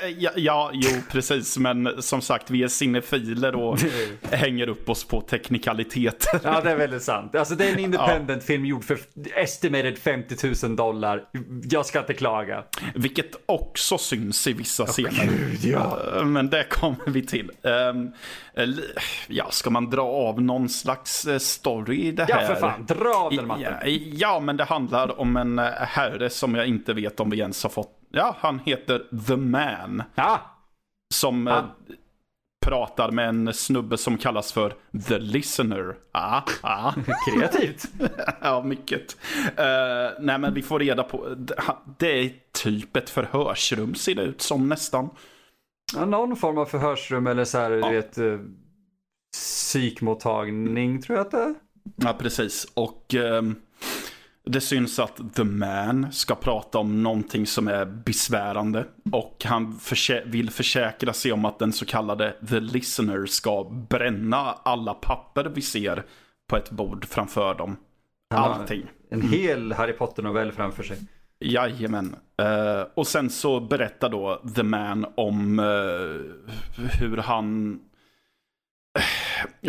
ja, 0.19 0.31
ja, 0.37 0.71
jo, 0.75 0.91
precis. 1.11 1.59
Men 1.59 2.03
som 2.03 2.21
sagt, 2.21 2.51
vi 2.51 2.63
är 2.63 2.69
cinefiler 2.69 3.55
och 3.55 3.79
hänger 4.31 4.69
upp 4.69 4.89
oss 4.89 5.05
på 5.05 5.21
teknikaliteter. 5.21 6.41
ja, 6.43 6.61
det 6.61 6.71
är 6.71 6.77
väldigt 6.77 7.03
sant. 7.03 7.35
Alltså 7.35 7.55
det 7.55 7.69
är 7.69 7.73
en 7.73 7.79
independent 7.79 8.43
ja. 8.43 8.47
film 8.47 8.65
gjord 8.65 8.85
för 8.85 8.99
estimated 9.35 9.99
50 9.99 10.67
000 10.67 10.77
dollar. 10.77 11.25
Jag 11.71 11.87
ska 11.87 11.99
inte 11.99 12.15
klaga. 12.15 12.65
Vilket 12.95 13.31
också 13.47 13.99
syns 13.99 14.47
i 14.47 14.53
vissa 14.53 14.83
oh, 14.83 14.87
scener. 14.87 15.29
Gud, 15.29 15.65
ja. 15.65 15.99
Men 16.25 16.51
det 16.51 16.65
kommer 16.65 17.11
vi 17.11 17.27
till. 17.27 17.51
Um, 18.57 18.81
ja, 19.29 19.51
ska 19.51 19.71
man 19.71 19.91
dra 19.91 20.03
av 20.03 20.43
någon 20.43 20.69
slags 20.69 21.27
eh, 21.27 21.39
story 21.39 21.97
i 21.97 22.13
det 22.13 22.25
här? 22.25 22.43
Ja, 22.43 22.47
för 22.47 22.55
fan. 22.55 22.87
Dra 22.87 23.15
av 23.15 23.33
den, 23.37 23.47
Matte. 23.47 23.91
Ja, 24.13 24.41
men 24.41 24.57
det 24.57 24.65
handlar 24.65 25.21
om 25.21 25.37
en 25.37 25.59
eh, 25.59 25.65
herre 25.65 26.31
som 26.31 26.55
jag 26.55 26.67
inte 26.67 26.93
vet 26.93 27.21
om 27.21 27.31
vi 27.31 27.39
ens 27.39 27.63
har 27.63 27.71
fått. 27.71 28.01
Ja, 28.11 28.37
han 28.39 28.61
heter 28.65 29.03
The 29.27 29.37
Man. 29.37 30.03
Ja, 30.15 30.41
Som 31.15 31.49
eh, 31.49 31.65
pratar 32.67 33.11
med 33.11 33.29
en 33.29 33.55
snubbe 33.55 33.97
som 33.97 34.19
kallas 34.19 34.53
för 34.53 34.75
The 35.09 35.19
Listener. 35.19 35.97
Ah, 36.13 36.43
ah. 36.63 36.93
kreativt. 37.31 37.85
ja, 38.41 38.63
mycket. 38.63 39.17
Eh, 39.57 40.13
nej, 40.21 40.39
men 40.39 40.55
vi 40.55 40.63
får 40.63 40.79
reda 40.79 41.03
på. 41.03 41.35
Det 41.99 42.21
är 42.21 42.33
typ 42.53 42.97
ett 42.97 43.11
förhörsrum 43.11 43.95
ser 43.95 44.15
det 44.15 44.23
ut 44.23 44.43
som 44.43 44.69
nästan. 44.69 45.11
Ja, 45.95 46.05
någon 46.05 46.37
form 46.37 46.59
av 46.59 46.67
förhörsrum 46.67 47.27
eller 47.27 47.45
så 47.45 47.59
här, 47.59 47.71
Ja. 47.71 47.89
du 47.89 47.95
vet, 47.95 48.19
eh, 48.19 48.39
psykmottagning 49.33 51.03
tror 51.03 51.19
jag 51.19 51.25
att 51.27 51.31
det 51.31 51.39
är. 51.43 51.55
Ja, 51.97 52.17
precis. 52.19 52.67
Och 52.75 53.15
ehm, 53.15 53.55
det 54.45 54.61
syns 54.61 54.99
att 54.99 55.35
The 55.35 55.45
Man 55.45 56.13
ska 56.13 56.35
prata 56.35 56.79
om 56.79 57.03
någonting 57.03 57.47
som 57.47 57.69
är 57.69 57.85
besvärande. 57.85 58.87
Och 59.13 59.43
han 59.45 59.73
försä- 59.79 60.23
vill 60.27 60.51
försäkra 60.51 61.13
sig 61.13 61.33
om 61.33 61.45
att 61.45 61.59
den 61.59 61.73
så 61.73 61.87
kallade 61.87 62.37
The 62.49 62.61
Listener 62.61 63.27
ska 63.27 63.65
bränna 63.91 64.37
alla 64.37 64.95
papper 64.95 65.45
vi 65.55 65.63
ser 65.63 66.05
på 66.51 66.57
ett 66.57 66.71
bord 66.71 67.05
framför 67.05 67.55
dem. 67.55 67.77
Allting. 68.35 68.83
En 69.11 69.23
hel 69.23 69.73
Harry 69.73 69.93
Potter-novell 69.93 70.53
framför 70.53 70.83
sig. 70.83 70.99
Jajamän. 71.41 72.17
Uh, 72.43 72.87
och 72.95 73.07
sen 73.07 73.31
så 73.31 73.61
berättar 73.61 74.09
då 74.09 74.43
The 74.55 74.63
Man 74.63 75.07
om 75.15 75.59
eh, 75.59 75.65
hur 77.01 77.17
han... 77.17 77.81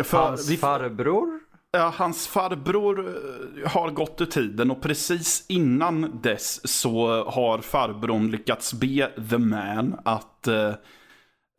För 0.04 0.18
Hans 0.18 0.50
vi- 0.50 0.56
farbror? 0.56 1.40
Ja, 1.70 1.92
hans 1.96 2.28
farbror 2.28 3.08
eh, 3.08 3.70
har 3.70 3.90
gått 3.90 4.20
ur 4.20 4.26
tiden 4.26 4.70
och 4.70 4.82
precis 4.82 5.46
innan 5.48 6.20
dess 6.22 6.68
så 6.80 7.24
har 7.24 7.58
farbrorn 7.58 8.30
lyckats 8.30 8.72
be 8.74 9.10
The 9.30 9.38
Man 9.38 10.00
att 10.04 10.46
eh, 10.46 10.74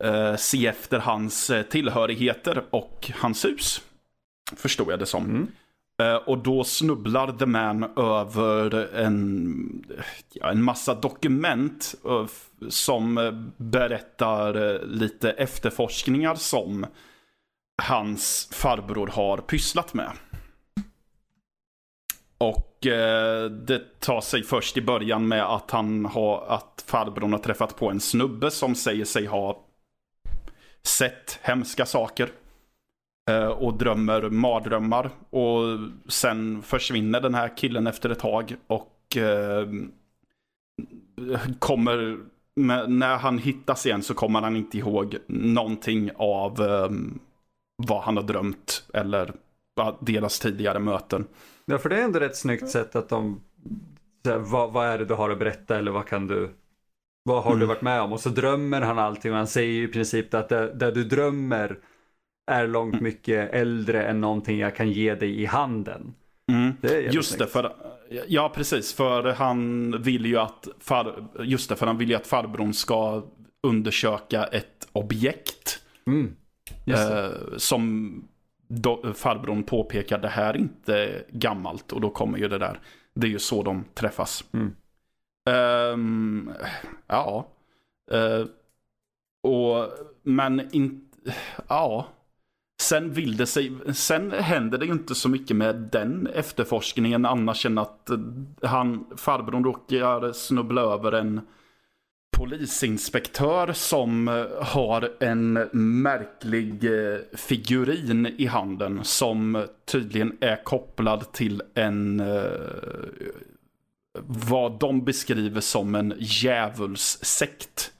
eh, 0.04 0.36
se 0.36 0.66
efter 0.66 0.98
hans 0.98 1.50
eh, 1.50 1.62
tillhörigheter 1.62 2.64
och 2.70 3.10
hans 3.14 3.44
hus. 3.44 3.82
Förstår 4.56 4.90
jag 4.90 4.98
det 4.98 5.06
som. 5.06 5.24
Mm. 5.24 5.46
Eh, 6.02 6.14
och 6.14 6.38
då 6.38 6.64
snubblar 6.64 7.32
The 7.32 7.46
Man 7.46 7.84
över 7.96 8.94
en, 8.94 9.86
ja, 10.32 10.50
en 10.50 10.62
massa 10.62 10.94
dokument 10.94 11.94
eh, 12.04 12.26
som 12.68 13.18
eh, 13.18 13.32
berättar 13.56 14.80
lite 14.86 15.30
efterforskningar 15.30 16.34
som 16.34 16.86
hans 17.82 18.48
farbror 18.52 19.06
har 19.06 19.38
pysslat 19.38 19.94
med. 19.94 20.10
Och 22.38 22.86
eh, 22.86 23.50
det 23.50 24.00
tar 24.00 24.20
sig 24.20 24.42
först 24.42 24.76
i 24.76 24.82
början 24.82 25.28
med 25.28 25.44
att 25.54 25.70
han 25.70 26.04
har, 26.04 26.46
att 26.48 26.84
farbrorn 26.86 27.32
har 27.32 27.40
träffat 27.40 27.76
på 27.76 27.90
en 27.90 28.00
snubbe 28.00 28.50
som 28.50 28.74
säger 28.74 29.04
sig 29.04 29.26
ha 29.26 29.64
sett 30.82 31.38
hemska 31.42 31.86
saker. 31.86 32.30
Eh, 33.28 33.46
och 33.46 33.74
drömmer 33.78 34.22
mardrömmar. 34.30 35.10
Och 35.30 35.78
sen 36.08 36.62
försvinner 36.62 37.20
den 37.20 37.34
här 37.34 37.56
killen 37.56 37.86
efter 37.86 38.10
ett 38.10 38.18
tag. 38.18 38.56
Och 38.66 39.16
eh, 39.16 39.68
kommer, 41.58 42.18
när 42.88 43.16
han 43.16 43.38
hittas 43.38 43.86
igen 43.86 44.02
så 44.02 44.14
kommer 44.14 44.40
han 44.40 44.56
inte 44.56 44.78
ihåg 44.78 45.16
någonting 45.26 46.10
av 46.16 46.60
eh, 46.62 46.90
vad 47.76 48.02
han 48.02 48.16
har 48.16 48.24
drömt. 48.24 48.84
Eller 48.94 49.32
deras 50.00 50.38
tidigare 50.38 50.78
möten. 50.78 51.26
Ja, 51.64 51.78
för 51.78 51.88
det 51.88 51.96
är 52.00 52.04
ändå 52.04 52.20
ett 52.20 52.36
snyggt 52.36 52.68
sätt 52.68 52.96
att 52.96 53.08
de, 53.08 53.40
här, 54.24 54.38
vad, 54.38 54.72
vad 54.72 54.86
är 54.86 54.98
det 54.98 55.04
du 55.04 55.14
har 55.14 55.30
att 55.30 55.38
berätta 55.38 55.78
eller 55.78 55.90
vad 55.90 56.06
kan 56.06 56.26
du, 56.26 56.50
vad 57.22 57.42
har 57.42 57.50
du 57.50 57.56
Mm. 57.56 57.68
varit 57.68 57.82
med 57.82 58.00
om? 58.00 58.12
Och 58.12 58.20
så 58.20 58.28
drömmer 58.28 58.80
han 58.80 58.98
allting 58.98 59.30
och 59.32 59.38
han 59.38 59.46
säger 59.46 59.82
i 59.82 59.88
princip 59.88 60.34
att 60.34 60.48
det, 60.48 60.74
det 60.74 60.90
du 60.90 61.04
drömmer 61.04 61.78
är 62.48 62.66
långt 62.66 62.94
Mm. 62.94 63.04
mycket 63.04 63.54
äldre 63.54 64.02
än 64.06 64.20
någonting 64.20 64.58
jag 64.58 64.76
kan 64.76 64.90
ge 64.90 65.14
dig 65.14 65.42
i 65.42 65.46
handen. 65.46 66.14
Mm. 66.52 66.72
Det 66.80 67.00
Just 67.00 67.38
det, 67.38 67.46
för, 67.46 67.72
ja 68.28 68.52
precis. 68.54 68.92
För 68.94 69.32
han 69.32 69.90
vill 70.02 70.26
ju 70.26 70.38
att, 70.38 70.68
far, 70.80 71.28
just 71.40 71.68
det, 71.68 71.76
för 71.76 71.86
han 71.86 71.98
vill 71.98 72.10
ju 72.10 72.16
att 72.16 72.26
farbrorn 72.26 72.74
ska 72.74 73.22
undersöka 73.62 74.44
ett 74.44 74.88
objekt. 74.92 75.80
Mm. 76.06 76.36
Eh, 76.86 77.30
som 77.56 78.12
do, 78.68 79.12
farbrorn 79.14 79.62
påpekar, 79.62 80.18
det 80.18 80.28
här 80.28 80.54
är 80.54 80.58
inte 80.58 81.22
gammalt. 81.30 81.92
Och 81.92 82.00
då 82.00 82.10
kommer 82.10 82.38
ju 82.38 82.48
det 82.48 82.58
där. 82.58 82.80
Det 83.14 83.26
är 83.26 83.30
ju 83.30 83.38
så 83.38 83.62
de 83.62 83.84
träffas. 83.94 84.44
Mm. 84.52 84.74
Ehm, 85.50 86.52
ja. 87.06 87.48
Eh, 88.10 88.44
och, 89.42 89.88
men 90.22 90.68
inte, 90.72 91.34
ja. 91.68 92.06
Sen 92.88 93.12
vill 93.12 93.36
det 93.36 93.46
sig, 93.46 93.72
sen 93.92 94.32
händer 94.32 94.78
det 94.78 94.86
ju 94.86 94.92
inte 94.92 95.14
så 95.14 95.28
mycket 95.28 95.56
med 95.56 95.76
den 95.76 96.26
efterforskningen 96.26 97.24
annars 97.26 97.66
än 97.66 97.78
att 97.78 98.10
eh, 98.10 98.18
han, 98.62 99.06
farbrorn 99.16 99.64
råkar 99.64 100.32
snubbla 100.32 100.80
över 100.80 101.12
en 101.12 101.40
polisinspektör 102.36 103.72
som 103.72 104.28
eh, 104.28 104.44
har 104.60 105.10
en 105.20 105.52
märklig 106.02 106.84
eh, 106.84 107.18
figurin 107.32 108.26
i 108.26 108.46
handen 108.46 109.00
som 109.02 109.66
tydligen 109.84 110.36
är 110.40 110.64
kopplad 110.64 111.32
till 111.32 111.62
en 111.74 112.22
vad 114.26 114.78
de 114.78 115.04
beskriver 115.04 115.60
som 115.60 115.94
en 115.94 116.14
djävulssekt 116.18 117.92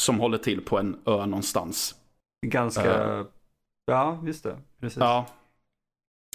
som 0.00 0.20
håller 0.20 0.38
till 0.38 0.60
på 0.64 0.78
en 0.78 0.94
ö 1.06 1.26
någonstans. 1.26 1.94
Ganska, 2.46 3.18
eh. 3.18 3.24
Ja 3.88 4.22
just 4.26 4.44
det. 4.44 4.56
Precis. 4.80 4.98
Ja, 5.00 5.26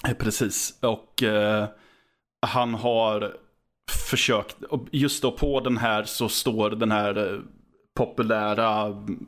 eh, 0.08 0.14
precis. 0.14 0.80
Och 0.82 1.24
eh, 1.24 1.68
han 2.42 2.74
har 2.74 3.38
försökt, 4.10 4.64
och 4.64 4.88
just 4.92 5.22
då 5.22 5.32
på 5.32 5.60
den 5.60 5.78
här 5.78 6.04
så 6.04 6.30
står 6.30 6.70
den 6.70 6.92
här 6.92 7.34
eh, 7.34 7.40
populära 7.96 8.86
mm, 8.86 9.26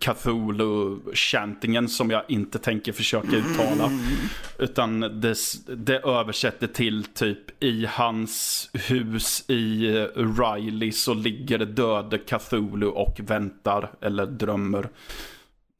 Cthulhu-chantingen 0.00 1.88
som 1.88 2.10
jag 2.10 2.22
inte 2.28 2.58
tänker 2.58 2.92
försöka 2.92 3.36
uttala. 3.36 3.90
Utan 4.58 5.00
det, 5.00 5.36
det 5.76 5.98
översätter 5.98 6.66
till 6.66 7.04
typ 7.04 7.62
i 7.64 7.86
hans 7.86 8.70
hus 8.72 9.44
i 9.50 9.86
eh, 9.96 10.04
Riley 10.16 10.92
så 10.92 11.14
ligger 11.14 11.58
döde 11.58 12.18
Cthulhu 12.18 12.86
och 12.86 13.20
väntar 13.20 13.90
eller 14.00 14.26
drömmer. 14.26 14.88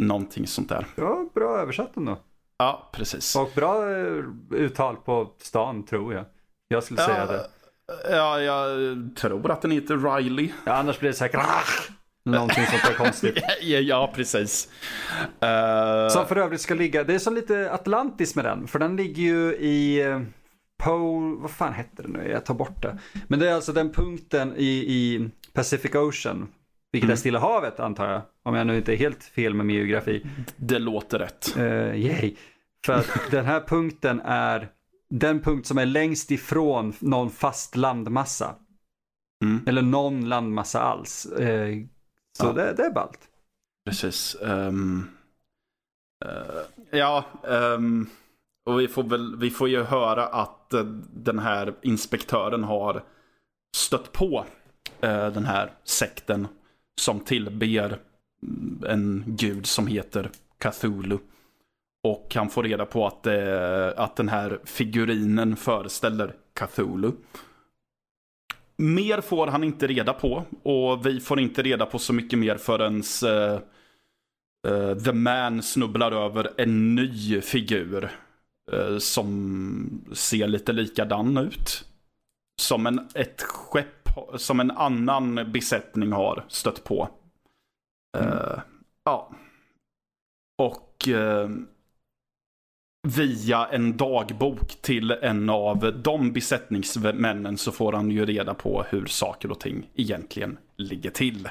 Någonting 0.01 0.47
sånt 0.47 0.69
där. 0.69 0.87
Ja, 0.95 1.29
bra 1.35 1.59
översatt 1.59 1.97
ändå. 1.97 2.19
Ja, 2.59 2.91
precis. 2.93 3.37
Och 3.37 3.51
bra 3.55 3.91
eh, 3.91 4.25
uttal 4.51 4.97
på 4.97 5.33
stan 5.39 5.85
tror 5.87 6.15
jag. 6.15 6.25
Jag 6.69 6.85
skulle 6.85 7.01
säga 7.01 7.27
det. 7.27 7.47
Ja, 8.11 8.41
jag 8.41 8.77
tror 9.17 9.51
att 9.51 9.63
den 9.63 9.71
heter 9.71 10.17
Riley. 10.17 10.51
Ja, 10.67 10.73
annars 10.73 10.99
blir 10.99 11.11
det 11.11 11.17
säkert 11.17 11.41
någonting 12.25 12.65
sånt 12.67 12.83
där 12.87 12.95
konstigt. 13.05 13.37
ja, 13.63 13.79
ja, 13.79 14.13
precis. 14.15 14.69
Eh, 15.41 16.09
Som 16.09 16.27
för 16.27 16.37
övrigt 16.37 16.61
ska 16.61 16.75
ligga, 16.75 17.05
det 17.05 17.15
är 17.15 17.19
som 17.19 17.35
lite 17.35 17.73
Atlantis 17.73 18.35
med 18.37 18.45
den, 18.45 18.67
för 18.67 18.79
den 18.79 18.97
ligger 18.97 19.23
ju 19.23 19.55
i 19.55 20.01
eh, 20.01 20.21
Pole, 20.83 21.37
vad 21.41 21.51
fan 21.51 21.73
hette 21.73 22.03
det 22.03 22.09
nu, 22.09 22.29
jag 22.31 22.45
tar 22.47 22.55
bort 22.55 22.83
det. 22.83 22.99
Men 23.29 23.39
det 23.39 23.51
är 23.51 23.55
alltså 23.55 23.73
den 23.73 23.93
punkten 23.93 24.55
i, 24.57 24.69
i 24.69 25.31
Pacific 25.53 25.95
Ocean, 25.95 26.49
vilket 26.93 27.05
Mm. 27.07 27.13
är 27.13 27.17
Stilla 27.17 27.39
havet 27.39 27.81
antar 27.81 28.11
jag, 28.11 28.23
om 28.43 28.55
jag 28.55 28.67
nu 28.67 28.77
inte 28.77 28.93
är 28.93 28.97
helt 28.97 29.25
fel 29.25 29.55
med 29.55 29.67
min 29.67 29.77
geografi. 29.77 30.27
Det 30.57 30.79
låter 30.79 31.19
rätt. 31.19 31.55
Uh, 31.59 31.97
yay. 31.97 32.35
För 32.87 32.93
att 32.93 33.07
den 33.31 33.45
här 33.45 33.61
punkten 33.61 34.21
är 34.25 34.69
den 35.11 35.41
punkt 35.41 35.67
som 35.67 35.79
är 35.79 35.87
längst 35.87 36.31
ifrån 36.31 36.93
någon 37.01 37.31
fast 37.31 37.77
landmassa. 37.77 38.55
Mm. 39.45 39.61
Eller 39.67 39.83
någon 39.83 40.29
landmassa 40.29 40.81
alls. 40.81 41.27
Eh, 41.27 41.77
så 42.39 42.47
Ja. 42.47 42.53
det, 42.53 42.73
det 42.73 42.83
är 42.83 42.93
ballt. 42.93 43.21
Precis. 43.85 44.37
Ehm, 44.43 45.09
eh, 46.25 46.99
ja, 46.99 47.25
ehm, 47.49 48.07
och 48.67 48.81
vi 48.81 48.89
får, 48.89 49.03
väl, 49.03 49.37
vi 49.37 49.51
får 49.51 49.69
ju 49.69 49.83
höra 49.83 50.27
att 50.27 50.75
den 51.15 51.39
här 51.39 51.75
inspektören 51.83 52.65
har 52.65 53.03
stött 53.77 54.13
på 54.13 54.45
den 55.01 55.45
här 55.45 55.73
sekten 55.85 56.49
som 57.01 57.21
tillber 57.21 57.99
en 58.87 59.25
gud 59.27 59.67
som 59.67 59.87
heter 59.87 60.31
Cthulhu. 60.59 61.19
Och 62.03 62.33
han 62.35 62.51
får 62.51 62.63
reda 62.63 62.87
på 62.87 63.07
att, 63.07 63.27
eh, 63.27 63.89
att 63.97 64.17
den 64.17 64.29
här 64.29 64.61
figurinen 64.65 65.57
föreställer 65.57 66.35
Cthulhu. 66.55 67.13
Mer 68.77 69.21
får 69.21 69.47
han 69.47 69.65
inte 69.65 69.87
reda 69.87 70.13
på 70.13 70.45
och 70.63 71.07
vi 71.07 71.21
får 71.21 71.41
inte 71.41 71.63
reda 71.63 71.87
på 71.87 71.99
så 71.99 72.13
mycket 72.13 72.39
mer 72.39 72.57
förrän 72.57 73.03
eh, 73.25 73.61
eh, 74.73 74.95
The 74.99 75.13
Man 75.13 75.63
snubblar 75.63 76.13
över 76.13 76.51
en 76.57 76.95
ny 76.95 77.41
figur. 77.41 78.11
eh, 78.73 78.99
som 78.99 80.05
ser 80.13 80.47
lite 80.47 80.73
likadan 80.73 81.39
ut. 81.39 81.85
Som 82.61 82.87
en, 82.87 83.09
ett 83.15 83.43
skepp, 83.43 84.00
som 84.37 84.61
en 84.61 84.71
annan 84.71 85.53
besättning 85.53 86.13
har 86.13 86.45
stött 86.49 86.85
på. 86.85 87.09
Uh, 88.19 88.59
ja. 89.05 89.31
Och 90.59 91.09
uh, 91.09 91.49
via 93.09 93.67
en 93.67 93.97
dagbok 93.97 94.83
till 94.83 95.11
en 95.11 95.51
av 95.51 96.01
de 96.03 96.33
besättningsmännen 96.33 97.59
så 97.59 97.73
får 97.73 97.93
han 97.93 98.11
ju 98.11 98.27
reda 98.27 98.55
på 98.55 98.85
hur 98.89 99.07
saker 99.07 99.51
och 99.51 99.61
ting 99.61 99.91
egentligen 99.95 100.59
ligger 100.77 101.11
till. 101.11 101.49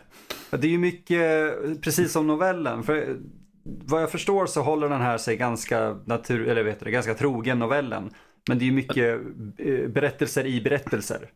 Det 0.49 0.67
är 0.67 0.71
ju 0.71 0.77
mycket, 0.77 1.53
precis 1.81 2.11
som 2.11 2.27
novellen. 2.27 2.83
För 2.83 3.17
vad 3.63 4.01
jag 4.01 4.11
förstår 4.11 4.45
så 4.45 4.61
håller 4.61 4.89
den 4.89 5.01
här 5.01 5.17
sig 5.17 5.37
ganska, 5.37 5.97
natur, 6.05 6.47
eller 6.47 6.63
vet 6.63 6.79
du, 6.79 6.91
ganska 6.91 7.13
trogen 7.13 7.59
novellen. 7.59 8.13
Men 8.47 8.59
det 8.59 8.63
är 8.63 8.67
ju 8.67 8.71
mycket 8.71 9.21
eh, 9.57 9.87
berättelser 9.89 10.45
i 10.45 10.61
berättelser. 10.61 11.29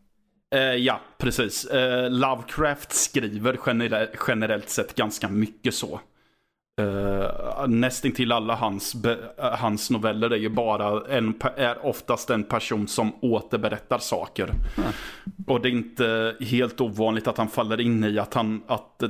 Eh, 0.54 0.76
ja, 0.76 1.00
precis. 1.18 1.66
Eh, 1.66 2.12
Lovecraft 2.12 2.94
skriver 2.94 3.60
generellt, 3.66 4.12
generellt 4.28 4.70
sett 4.70 4.96
ganska 4.96 5.30
mycket 5.30 5.74
så. 5.74 6.00
Uh, 6.82 7.68
nästintill 7.68 8.32
alla 8.32 8.56
hans, 8.56 8.96
be, 8.96 9.14
uh, 9.14 9.20
hans 9.38 9.90
noveller 9.90 10.30
är 10.30 10.38
ju 10.38 10.50
bara 10.50 11.16
en, 11.18 11.34
är 11.56 11.86
oftast 11.86 12.30
en 12.30 12.44
person 12.44 12.88
som 12.88 13.12
återberättar 13.22 13.98
saker. 13.98 14.44
Mm. 14.78 14.90
Och 15.48 15.62
det 15.62 15.70
är 15.70 15.72
inte 15.72 16.36
helt 16.40 16.82
ovanligt 16.82 17.28
att 17.28 17.38
han 17.38 17.48
faller 17.48 17.82
in 17.82 18.04
i 18.04 18.20
att, 18.20 18.34
han, 18.34 18.64
att 18.68 19.04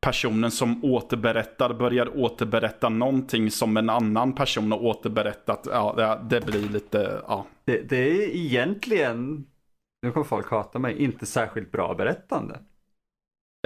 personen 0.00 0.50
som 0.50 0.84
återberättar 0.84 1.74
börjar 1.74 2.16
återberätta 2.16 2.88
någonting 2.88 3.50
som 3.50 3.76
en 3.76 3.90
annan 3.90 4.34
person 4.34 4.72
har 4.72 4.84
återberättat. 4.84 5.66
Ja, 5.70 5.94
det, 5.96 6.40
det 6.40 6.46
blir 6.46 6.68
lite, 6.68 7.20
ja. 7.26 7.46
Det, 7.64 7.88
det 7.88 7.96
är 7.96 8.36
egentligen, 8.36 9.44
nu 10.02 10.10
kommer 10.12 10.26
folk 10.26 10.50
hata 10.50 10.78
mig, 10.78 11.02
inte 11.02 11.26
särskilt 11.26 11.72
bra 11.72 11.94
berättande. 11.94 12.54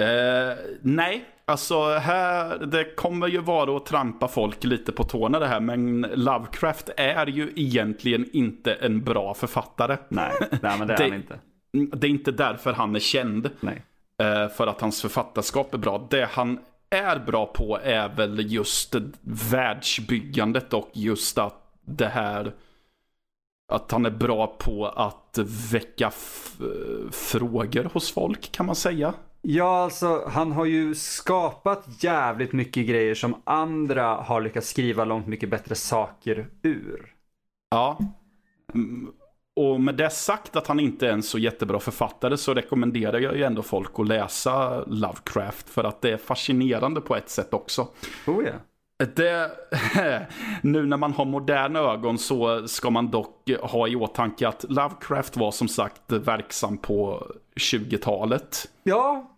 Uh, 0.01 0.57
nej, 0.81 1.25
alltså 1.45 1.93
här, 1.93 2.57
det 2.57 2.95
kommer 2.95 3.27
ju 3.27 3.41
vara 3.41 3.77
att 3.77 3.85
trampa 3.85 4.27
folk 4.27 4.63
lite 4.63 4.91
på 4.91 5.03
tårna 5.03 5.39
det 5.39 5.47
här, 5.47 5.59
men 5.59 6.01
Lovecraft 6.01 6.89
är 6.97 7.27
ju 7.27 7.53
egentligen 7.55 8.25
inte 8.33 8.73
en 8.73 9.03
bra 9.03 9.33
författare. 9.33 9.97
Nej, 10.09 10.31
nej 10.61 10.79
men 10.79 10.87
det 10.87 10.93
är 10.93 10.97
det, 10.97 11.03
han 11.09 11.13
inte. 11.13 11.39
Det 11.97 12.07
är 12.07 12.11
inte 12.11 12.31
därför 12.31 12.73
han 12.73 12.95
är 12.95 12.99
känd. 12.99 13.49
Nej. 13.59 13.83
Uh, 14.23 14.47
för 14.47 14.67
att 14.67 14.81
hans 14.81 15.01
författarskap 15.01 15.73
är 15.73 15.77
bra. 15.77 16.07
Det 16.09 16.29
han 16.31 16.59
är 16.89 17.19
bra 17.19 17.45
på 17.45 17.79
är 17.83 18.09
väl 18.09 18.51
just 18.51 18.95
världsbyggandet 19.51 20.73
och 20.73 20.89
just 20.93 21.37
att 21.37 21.73
det 21.85 22.07
här 22.07 22.53
att 23.67 23.91
han 23.91 24.05
är 24.05 24.11
bra 24.11 24.47
på 24.47 24.87
att 24.87 25.39
väcka 25.71 26.11
frågor 27.11 27.89
hos 27.93 28.11
folk 28.11 28.51
kan 28.51 28.65
man 28.65 28.75
säga. 28.75 29.13
Ja, 29.41 29.83
alltså 29.83 30.27
han 30.27 30.51
har 30.51 30.65
ju 30.65 30.95
skapat 30.95 32.03
jävligt 32.03 32.53
mycket 32.53 32.87
grejer 32.87 33.15
som 33.15 33.41
andra 33.43 34.15
har 34.15 34.41
lyckats 34.41 34.69
skriva 34.69 35.05
långt 35.05 35.27
mycket 35.27 35.49
bättre 35.49 35.75
saker 35.75 36.47
ur. 36.61 37.13
Ja. 37.69 37.99
Mm, 38.73 39.11
och 39.55 39.81
med 39.81 39.95
det 39.95 40.09
sagt 40.09 40.55
att 40.55 40.67
han 40.67 40.79
inte 40.79 41.07
är 41.07 41.11
en 41.11 41.23
så 41.23 41.37
jättebra 41.37 41.79
författare 41.79 42.37
så 42.37 42.53
rekommenderar 42.53 43.19
jag 43.19 43.37
ju 43.37 43.43
ändå 43.43 43.61
folk 43.61 43.99
att 43.99 44.07
läsa 44.07 44.83
Lovecraft 44.85 45.69
för 45.69 45.83
att 45.83 46.01
det 46.01 46.11
är 46.11 46.17
fascinerande 46.17 47.01
på 47.01 47.15
ett 47.15 47.29
sätt 47.29 47.53
också. 47.53 47.87
Oh 48.27 48.45
ja. 48.45 48.53
Det, 48.97 49.51
nu 50.61 50.85
när 50.85 50.97
man 50.97 51.13
har 51.13 51.25
moderna 51.25 51.79
ögon 51.79 52.17
så 52.17 52.67
ska 52.67 52.89
man 52.89 53.11
dock 53.11 53.49
ha 53.61 53.87
i 53.87 53.95
åtanke 53.95 54.47
att 54.47 54.65
Lovecraft 54.69 55.37
var 55.37 55.51
som 55.51 55.67
sagt 55.67 56.11
verksam 56.11 56.77
på 56.77 57.27
20-talet. 57.55 58.71
Ja, 58.83 59.35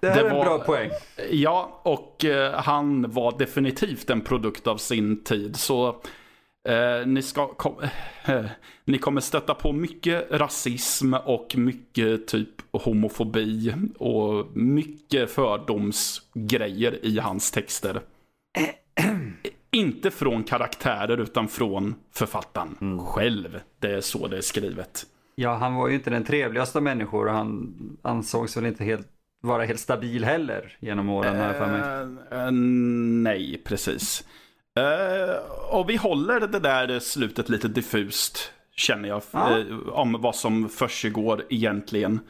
det 0.00 0.08
här 0.08 0.14
det 0.14 0.28
är 0.28 0.34
en 0.34 0.44
bra 0.44 0.58
poäng. 0.58 0.90
Ja, 1.30 1.80
och 1.82 2.24
eh, 2.24 2.52
han 2.54 3.10
var 3.10 3.38
definitivt 3.38 4.10
en 4.10 4.20
produkt 4.20 4.66
av 4.66 4.76
sin 4.76 5.24
tid. 5.24 5.56
Så 5.56 5.88
eh, 6.68 7.06
ni, 7.06 7.22
ska, 7.22 7.46
kom, 7.46 7.74
eh, 8.24 8.44
ni 8.84 8.98
kommer 8.98 9.20
stöta 9.20 9.54
på 9.54 9.72
mycket 9.72 10.26
rasism 10.30 11.14
och 11.14 11.54
mycket 11.56 12.26
typ 12.26 12.48
homofobi 12.72 13.74
och 13.98 14.56
mycket 14.56 15.30
fördomsgrejer 15.30 17.06
i 17.06 17.18
hans 17.18 17.50
texter. 17.50 18.00
Inte 19.70 20.10
från 20.10 20.44
karaktärer 20.44 21.20
utan 21.20 21.48
från 21.48 21.94
författaren 22.14 22.76
mm. 22.80 22.98
själv. 22.98 23.60
Det 23.78 23.90
är 23.90 24.00
så 24.00 24.28
det 24.28 24.36
är 24.36 24.40
skrivet. 24.40 25.06
Ja, 25.34 25.54
han 25.54 25.74
var 25.74 25.88
ju 25.88 25.94
inte 25.94 26.10
den 26.10 26.24
trevligaste 26.24 26.80
människor 26.80 27.26
och 27.26 27.32
han 27.32 27.74
ansågs 28.02 28.56
väl 28.56 28.66
inte 28.66 28.84
helt 28.84 29.08
vara 29.40 29.64
helt 29.64 29.80
stabil 29.80 30.24
heller 30.24 30.76
genom 30.80 31.08
åren 31.08 31.36
här 31.36 31.52
för 31.52 31.66
mig. 31.66 32.44
Uh, 32.44 32.52
nej, 33.22 33.62
precis. 33.64 34.24
Uh, 34.78 35.74
och 35.74 35.90
vi 35.90 35.96
håller 35.96 36.40
det 36.40 36.58
där 36.58 37.00
slutet 37.00 37.48
lite 37.48 37.68
diffust, 37.68 38.52
känner 38.76 39.08
jag, 39.08 39.22
ja. 39.30 39.58
uh, 39.58 39.88
om 39.88 40.16
vad 40.20 40.36
som 40.36 40.68
försiggår 40.68 41.44
egentligen. 41.50 42.20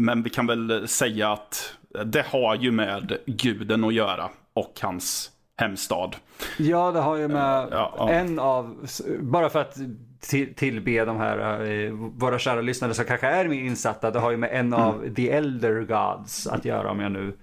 Men 0.00 0.22
vi 0.22 0.30
kan 0.30 0.46
väl 0.46 0.88
säga 0.88 1.32
att 1.32 1.76
det 2.04 2.26
har 2.26 2.56
ju 2.56 2.70
med 2.70 3.18
guden 3.26 3.84
att 3.84 3.94
göra 3.94 4.30
och 4.54 4.78
hans 4.82 5.30
hemstad. 5.56 6.16
Ja, 6.58 6.92
det 6.92 7.00
har 7.00 7.16
ju 7.16 7.28
med 7.28 7.68
ja, 7.70 7.94
ja. 7.96 8.10
en 8.10 8.38
av, 8.38 8.86
bara 9.20 9.48
för 9.48 9.60
att 9.60 9.76
till, 10.20 10.54
tillbe 10.54 11.04
de 11.04 11.16
här, 11.16 11.62
uh, 11.62 11.92
våra 11.92 12.38
kära 12.38 12.60
lyssnare 12.60 12.94
som 12.94 13.04
kanske 13.04 13.26
är 13.26 13.48
mer 13.48 13.64
insatta, 13.64 14.10
det 14.10 14.18
har 14.18 14.30
ju 14.30 14.36
med 14.36 14.50
en 14.52 14.66
mm. 14.66 14.80
av 14.80 15.14
the 15.14 15.30
elder 15.30 15.80
gods 15.80 16.46
att 16.46 16.64
göra 16.64 16.90
om 16.90 17.00
jag 17.00 17.12
nu 17.12 17.36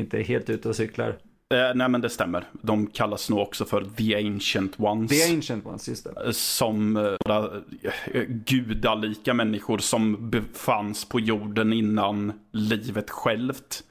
inte 0.00 0.18
är 0.18 0.24
helt 0.24 0.50
ute 0.50 0.68
och 0.68 0.76
cyklar. 0.76 1.18
Eh, 1.54 1.74
nej 1.74 1.88
men 1.88 2.00
det 2.00 2.10
stämmer. 2.10 2.44
De 2.52 2.86
kallas 2.86 3.30
nog 3.30 3.38
också 3.38 3.64
för 3.64 3.84
The 3.96 4.16
Ancient 4.16 4.80
Ones. 4.80 5.10
The 5.10 5.34
Ancient 5.34 5.66
Ones, 5.66 5.88
just 5.88 6.04
det. 6.04 6.24
Eh, 6.26 6.30
som 6.30 6.96
eh, 6.96 8.22
gudalika 8.26 9.34
människor 9.34 9.78
som 9.78 10.30
befanns 10.30 11.08
på 11.08 11.20
jorden 11.20 11.72
innan 11.72 12.32
livet 12.52 13.10
självt. 13.10 13.84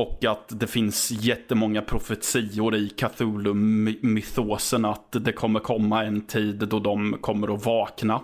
Och 0.00 0.24
att 0.24 0.60
det 0.60 0.66
finns 0.66 1.10
jättemånga 1.10 1.82
profetior 1.82 2.74
i 2.74 2.88
Cthulhu-mytosen 2.88 4.84
att 4.84 5.12
det 5.12 5.32
kommer 5.32 5.60
komma 5.60 6.04
en 6.04 6.26
tid 6.26 6.56
då 6.56 6.78
de 6.78 7.18
kommer 7.20 7.54
att 7.54 7.64
vakna. 7.66 8.22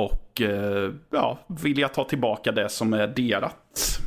Och 0.00 0.40
eh, 0.40 0.92
ja, 1.10 1.38
vilja 1.46 1.88
ta 1.88 2.04
tillbaka 2.04 2.52
det 2.52 2.68
som 2.68 2.92
är 2.92 3.06
deras. 3.06 3.98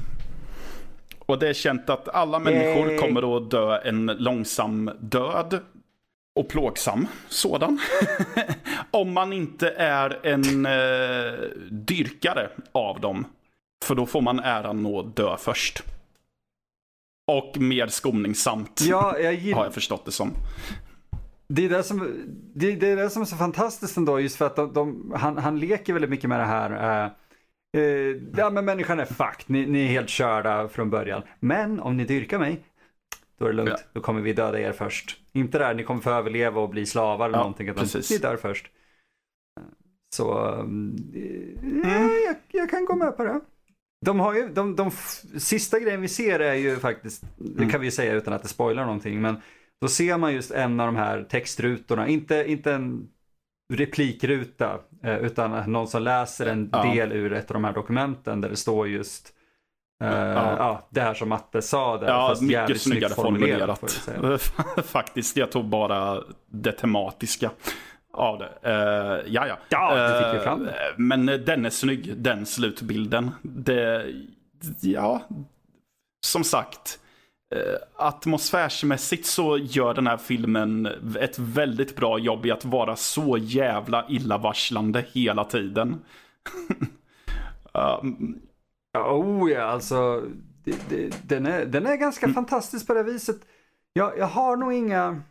Och 1.19 1.39
det 1.39 1.49
är 1.49 1.53
känt 1.53 1.89
att 1.89 2.09
alla 2.09 2.39
människor 2.39 2.89
Yay. 2.89 2.97
kommer 2.97 3.37
att 3.37 3.51
dö 3.51 3.77
en 3.77 4.05
långsam 4.05 4.91
död. 4.99 5.59
Och 6.39 6.49
plågsam 6.49 7.07
sådan. 7.29 7.79
Om 8.91 9.13
man 9.13 9.33
inte 9.33 9.69
är 9.69 10.25
en 10.25 10.65
eh, 10.65 11.33
dyrkare 11.69 12.49
av 12.71 12.99
dem. 12.99 13.25
För 13.85 13.95
då 13.95 14.05
får 14.05 14.21
man 14.21 14.39
äran 14.39 14.95
att 14.95 15.15
dö 15.15 15.37
först. 15.37 15.83
Och 17.27 17.57
mer 17.57 17.87
skoningsamt. 17.87 18.81
Ja, 18.87 19.19
jag 19.19 19.33
gill... 19.33 19.53
Har 19.53 19.63
jag 19.63 19.73
förstått 19.73 20.05
det 20.05 20.11
som. 20.11 20.31
Det 21.47 21.65
är 21.65 21.69
det 21.69 21.83
som, 21.83 21.99
det, 22.55 22.75
det, 22.75 22.89
är 22.89 22.95
det 22.95 23.09
som 23.09 23.21
är 23.21 23.25
så 23.25 23.35
fantastiskt 23.35 23.97
ändå, 23.97 24.19
just 24.19 24.35
för 24.35 24.45
att 24.45 24.55
de, 24.55 24.73
de, 24.73 25.13
han, 25.15 25.37
han 25.37 25.59
leker 25.59 25.93
väldigt 25.93 26.09
mycket 26.09 26.29
med 26.29 26.39
det 26.39 26.45
här. 26.45 27.05
Uh, 27.05 27.11
uh, 27.81 28.21
ja 28.37 28.49
men 28.49 28.65
människan 28.65 28.99
är 28.99 29.05
fucked, 29.05 29.45
ni, 29.45 29.65
ni, 29.65 29.83
är 29.83 29.87
helt 29.87 30.09
körda 30.09 30.67
från 30.67 30.89
början. 30.89 31.21
Men 31.39 31.79
om 31.79 31.97
ni 31.97 32.05
dyrkar 32.05 32.39
mig, 32.39 32.63
då 33.39 33.45
är 33.45 33.49
det 33.49 33.55
lugnt, 33.55 33.69
ja. 33.69 33.89
då 33.93 34.01
kommer 34.01 34.21
vi 34.21 34.33
döda 34.33 34.59
er 34.59 34.71
först. 34.71 35.19
Inte 35.33 35.59
där 35.59 35.73
ni 35.73 35.83
kommer 35.83 36.01
få 36.01 36.09
överleva 36.09 36.61
och 36.61 36.69
bli 36.69 36.85
slavar 36.85 37.25
eller 37.25 37.37
ja, 37.37 37.41
någonting, 37.41 37.67
utan 37.67 37.83
precis. 37.83 38.11
ni 38.11 38.17
dör 38.17 38.37
först. 38.37 38.71
Så, 40.15 40.45
um, 40.45 40.95
mm. 41.63 42.09
jag, 42.25 42.35
jag 42.51 42.69
kan 42.69 42.85
gå 42.85 42.95
med 42.95 43.17
på 43.17 43.23
det. 43.23 43.41
De 44.05 44.19
har 44.19 44.33
ju, 44.33 44.49
de, 44.49 44.75
de 44.75 44.91
sista 45.39 45.79
grejen 45.79 46.01
vi 46.01 46.07
ser 46.07 46.39
är 46.39 46.53
ju 46.53 46.75
faktiskt, 46.75 47.23
det 47.37 47.57
mm. 47.57 47.69
kan 47.69 47.81
vi 47.81 47.91
säga 47.91 48.13
utan 48.13 48.33
att 48.33 48.41
det 48.41 48.47
spoilar 48.47 48.85
någonting, 48.85 49.21
men 49.21 49.41
då 49.81 49.87
ser 49.87 50.17
man 50.17 50.33
just 50.33 50.51
en 50.51 50.79
av 50.79 50.85
de 50.85 50.95
här 50.95 51.23
textrutorna, 51.23 52.07
inte, 52.07 52.45
inte 52.47 52.73
en 52.73 53.07
replikruta, 53.73 54.79
eh, 55.03 55.17
utan 55.17 55.71
någon 55.71 55.87
som 55.87 56.03
läser 56.03 56.45
en 56.45 56.69
ja. 56.71 56.83
del 56.83 57.11
ur 57.11 57.33
ett 57.33 57.51
av 57.51 57.53
de 57.53 57.63
här 57.63 57.73
dokumenten 57.73 58.41
där 58.41 58.49
det 58.49 58.55
står 58.55 58.87
just 58.87 59.33
Uh, 60.03 60.09
ja. 60.09 60.57
ja. 60.57 60.87
det 60.89 61.01
här 61.01 61.13
som 61.13 61.29
Matte 61.29 61.61
sa 61.61 61.97
där. 61.97 62.07
Ja, 62.07 62.35
mycket 62.41 62.81
snyggare 62.81 63.13
formulerat. 63.13 63.79
formulerat 64.05 64.41
Faktiskt, 64.85 65.37
jag 65.37 65.51
tog 65.51 65.65
bara 65.65 66.23
det 66.51 66.71
tematiska 66.71 67.51
av 68.17 68.39
det. 68.39 68.51
Uh, 68.65 69.33
ja, 69.33 69.47
ja. 69.47 69.57
Ja, 69.69 69.95
det 69.95 70.23
fick 70.23 70.41
vi 70.41 70.43
fram 70.43 70.63
det. 70.63 70.71
Uh, 70.71 70.97
men 70.97 71.25
den 71.25 71.65
är 71.65 71.69
snygg, 71.69 72.17
den 72.17 72.45
slutbilden. 72.45 73.31
Det, 73.41 74.05
ja, 74.81 75.21
som 76.25 76.43
sagt. 76.43 76.99
atmosfärsmässigt 77.95 79.25
så 79.25 79.57
gör 79.57 79.93
den 79.93 80.07
här 80.07 80.17
filmen 80.17 80.85
ett 81.19 81.39
väldigt 81.39 81.95
bra 81.95 82.19
jobb 82.19 82.45
i 82.45 82.51
att 82.51 82.65
vara 82.65 82.95
så 82.95 83.37
jävla 83.37 84.05
illavarslande 84.09 85.05
hela 85.13 85.43
tiden. 85.43 86.01
um, 88.01 88.41
oh 88.93 89.51
ja, 89.51 89.61
alltså 89.61 90.23
det, 90.67 90.89
det, 90.89 91.29
den, 91.29 91.45
är, 91.45 91.65
den 91.65 91.85
är 91.85 91.95
ganska 91.95 92.25
mm. 92.25 92.35
fantastisk 92.35 92.87
på 92.87 92.93
det 92.93 93.03
viset. 93.03 93.37
Jag, 93.93 94.17
jag 94.17 94.27
har 94.27 94.57
nog 94.57 94.73
inga... 94.73 95.21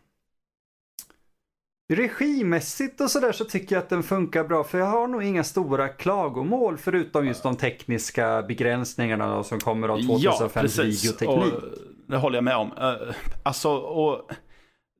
Regimässigt 1.89 3.01
och 3.01 3.11
sådär 3.11 3.33
så 3.33 3.45
tycker 3.45 3.77
jag 3.77 3.83
att 3.83 3.89
den 3.89 4.03
funkar 4.03 4.45
bra 4.45 4.65
för 4.65 4.79
jag 4.79 4.87
har 4.87 5.09
nog 5.09 5.23
inga 5.25 5.45
stora 5.45 5.89
klagomål 5.89 6.79
förutom 6.79 7.27
just 7.27 7.43
de 7.43 7.57
tekniska 7.57 8.43
begränsningarna 8.43 9.43
som 9.43 9.61
kommer 9.61 9.89
av 9.89 10.01
2005 10.01 10.67
ja, 10.77 10.83
videoteknik. 10.83 11.55
Och 11.55 11.63
det 12.07 12.17
håller 12.17 12.37
jag 12.37 12.45
med 12.45 12.57
om. 12.57 12.73
Uh, 12.73 13.15
alltså, 13.43 13.71
och 13.77 14.31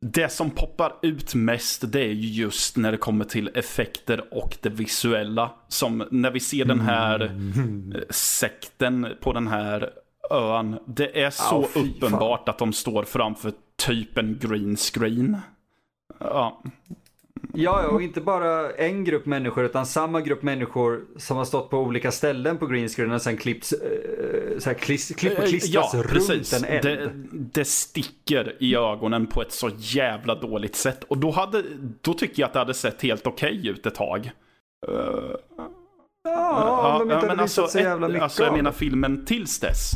det 0.01 0.29
som 0.29 0.51
poppar 0.51 0.93
ut 1.03 1.35
mest 1.35 1.93
det 1.93 2.01
är 2.01 2.13
just 2.13 2.77
när 2.77 2.93
det 2.93 2.99
kommer 2.99 3.25
till 3.25 3.51
effekter 3.55 4.25
och 4.31 4.57
det 4.61 4.69
visuella. 4.69 5.51
Som 5.69 6.05
när 6.11 6.31
vi 6.31 6.41
ser 6.41 6.65
den 6.65 6.81
här 6.81 7.21
mm. 7.21 7.95
sekten 8.11 9.07
på 9.21 9.33
den 9.33 9.47
här 9.47 9.91
ön. 10.31 10.79
Det 10.87 11.23
är 11.23 11.31
så 11.31 11.57
oh, 11.57 11.69
uppenbart 11.75 12.49
att 12.49 12.59
de 12.59 12.73
står 12.73 13.03
framför 13.03 13.53
typ 13.77 14.19
en 14.19 14.39
green 14.41 14.77
screen. 14.77 15.37
Ja. 16.19 16.63
Ja, 17.55 17.89
och 17.89 18.03
inte 18.03 18.21
bara 18.21 18.73
en 18.73 19.05
grupp 19.05 19.27
människor 19.27 19.65
utan 19.65 19.87
samma 19.87 20.21
grupp 20.21 20.43
människor 20.43 21.05
som 21.17 21.37
har 21.37 21.45
stått 21.45 21.71
på 21.71 21.79
olika 21.79 22.13
ställen 22.13 22.59
på 22.59 22.67
greenscreenen 22.67 23.15
och 23.15 23.23
sen 23.23 23.37
klippts, 23.37 23.73
äh, 23.73 24.59
så 24.59 24.71
här, 24.71 24.75
kliss, 24.75 25.09
klipp 25.09 25.39
och 25.39 25.45
eh, 25.45 25.49
klistras 25.49 25.95
ja, 25.95 26.01
runt 26.03 26.13
precis. 26.13 26.53
en 26.53 26.65
eld. 26.65 26.83
Det, 26.83 27.11
det 27.33 27.65
sticker 27.65 28.57
i 28.61 28.77
ögonen 28.77 29.27
på 29.27 29.43
ett 29.43 29.53
så 29.53 29.71
jävla 29.77 30.35
dåligt 30.35 30.77
sätt. 30.77 31.05
Och 31.05 31.19
då, 31.19 31.31
hade, 31.31 31.63
då 32.01 32.15
tycker 32.15 32.43
jag 32.43 32.47
att 32.47 32.53
det 32.53 32.59
hade 32.59 32.75
sett 32.75 33.03
helt 33.03 33.27
okej 33.27 33.59
okay 33.59 33.71
ut 33.71 33.87
ett 33.87 33.95
tag. 33.95 34.31
Uh, 34.89 35.37
ja, 36.25 36.99
om 37.01 37.09
de 37.09 37.15
inte 37.15 37.27
hade 37.27 37.43
visat 37.43 37.59
alltså, 37.65 37.67
så 37.67 37.79
jävla 37.79 38.09
mycket 38.09 38.23
Alltså 38.23 38.45
jag 38.45 38.53
menar 38.53 38.73
filmen 38.73 39.25
tills 39.25 39.61
dess 39.61 39.91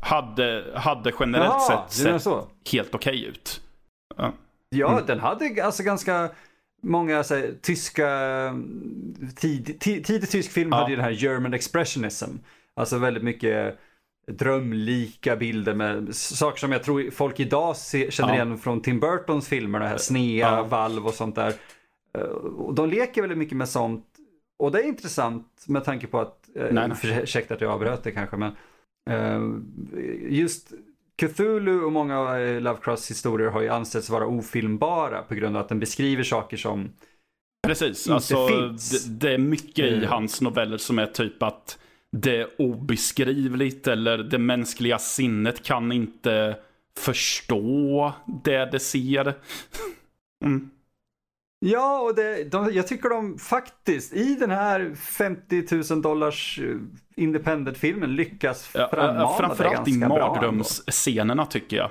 hade, 0.00 0.64
hade 0.74 1.12
generellt 1.20 1.54
Jaha, 1.68 1.88
sett, 1.88 2.22
sett 2.22 2.32
helt 2.72 2.94
okej 2.94 3.18
okay 3.18 3.24
ut. 3.24 3.60
Ja, 4.16 4.32
ja 4.76 4.92
mm. 4.92 5.06
den 5.06 5.20
hade 5.20 5.64
alltså 5.64 5.82
ganska 5.82 6.30
många 6.82 7.24
så 7.24 7.34
här, 7.34 7.54
tyska, 7.62 8.08
tid, 9.36 9.80
tid, 9.80 10.04
tidig 10.04 10.30
tysk 10.30 10.50
film 10.52 10.70
ja. 10.72 10.76
hade 10.76 10.90
ju 10.90 10.96
den 10.96 11.04
här 11.04 11.12
German 11.12 11.54
expressionism. 11.54 12.30
Alltså 12.74 12.98
väldigt 12.98 13.22
mycket 13.22 13.78
drömlika 14.26 15.36
bilder 15.36 15.74
med 15.74 16.14
saker 16.14 16.58
som 16.58 16.72
jag 16.72 16.82
tror 16.82 17.10
folk 17.10 17.40
idag 17.40 17.76
se, 17.76 18.10
känner 18.10 18.28
ja. 18.28 18.34
igen 18.34 18.58
från 18.58 18.80
Tim 18.82 19.00
Burtons 19.00 19.48
filmer, 19.48 19.80
det 19.80 19.88
här 19.88 19.98
snea, 19.98 20.50
ja. 20.50 20.62
valv 20.62 21.06
och 21.06 21.14
sånt 21.14 21.34
där. 21.34 21.54
Eh, 22.18 22.24
de 22.74 22.90
leker 22.90 23.20
väldigt 23.20 23.38
mycket 23.38 23.56
med 23.56 23.68
sånt. 23.68 24.06
Och 24.58 24.72
det 24.72 24.80
är 24.80 24.84
intressant 24.84 25.64
med 25.66 25.84
tanke 25.84 26.06
på 26.06 26.20
att, 26.20 26.48
eh, 26.54 26.66
nej, 26.70 26.88
nej. 26.88 27.22
ursäkta 27.22 27.54
att 27.54 27.60
jag 27.60 27.70
avbröt 27.70 28.04
det 28.04 28.10
kanske, 28.10 28.36
men 28.36 28.52
uh, 29.10 29.58
just 30.28 30.72
Cthulhu 31.16 31.80
och 31.80 31.92
många 31.92 32.38
eh, 32.38 32.60
Lovecrafts 32.60 33.10
historier 33.10 33.48
har 33.48 33.62
ju 33.62 33.68
ansetts 33.68 34.10
vara 34.10 34.26
ofilmbara 34.26 35.22
på 35.22 35.34
grund 35.34 35.56
av 35.56 35.62
att 35.62 35.68
den 35.68 35.80
beskriver 35.80 36.22
saker 36.22 36.56
som 36.56 36.92
Precis, 37.66 38.06
inte 38.06 38.14
alltså 38.14 38.48
finns. 38.48 39.04
Det, 39.04 39.28
det 39.28 39.34
är 39.34 39.38
mycket 39.38 39.84
i 39.84 39.94
mm. 39.94 40.08
hans 40.08 40.40
noveller 40.40 40.78
som 40.78 40.98
är 40.98 41.06
typ 41.06 41.42
att 41.42 41.78
det 42.12 42.36
är 42.36 42.48
obeskrivligt 42.58 43.86
eller 43.88 44.18
det 44.18 44.38
mänskliga 44.38 44.98
sinnet 44.98 45.62
kan 45.62 45.92
inte 45.92 46.56
förstå 46.98 48.12
det 48.44 48.70
det 48.72 48.80
ser. 48.80 49.34
Mm. 50.44 50.70
Ja, 51.58 52.00
och 52.00 52.14
det, 52.14 52.44
de, 52.44 52.70
jag 52.72 52.86
tycker 52.86 53.08
de 53.08 53.38
faktiskt 53.38 54.12
i 54.12 54.34
den 54.34 54.50
här 54.50 54.94
50 54.94 55.64
000 55.90 56.02
dollars 56.02 56.60
eh, 56.62 56.76
independent-filmen 57.16 58.16
lyckas 58.16 58.66
frammana 58.66 59.20
ja, 59.20 59.36
Framförallt 59.38 59.88
i 59.88 59.98
mardrömsscenerna 59.98 61.46
tycker 61.46 61.76
jag. 61.76 61.90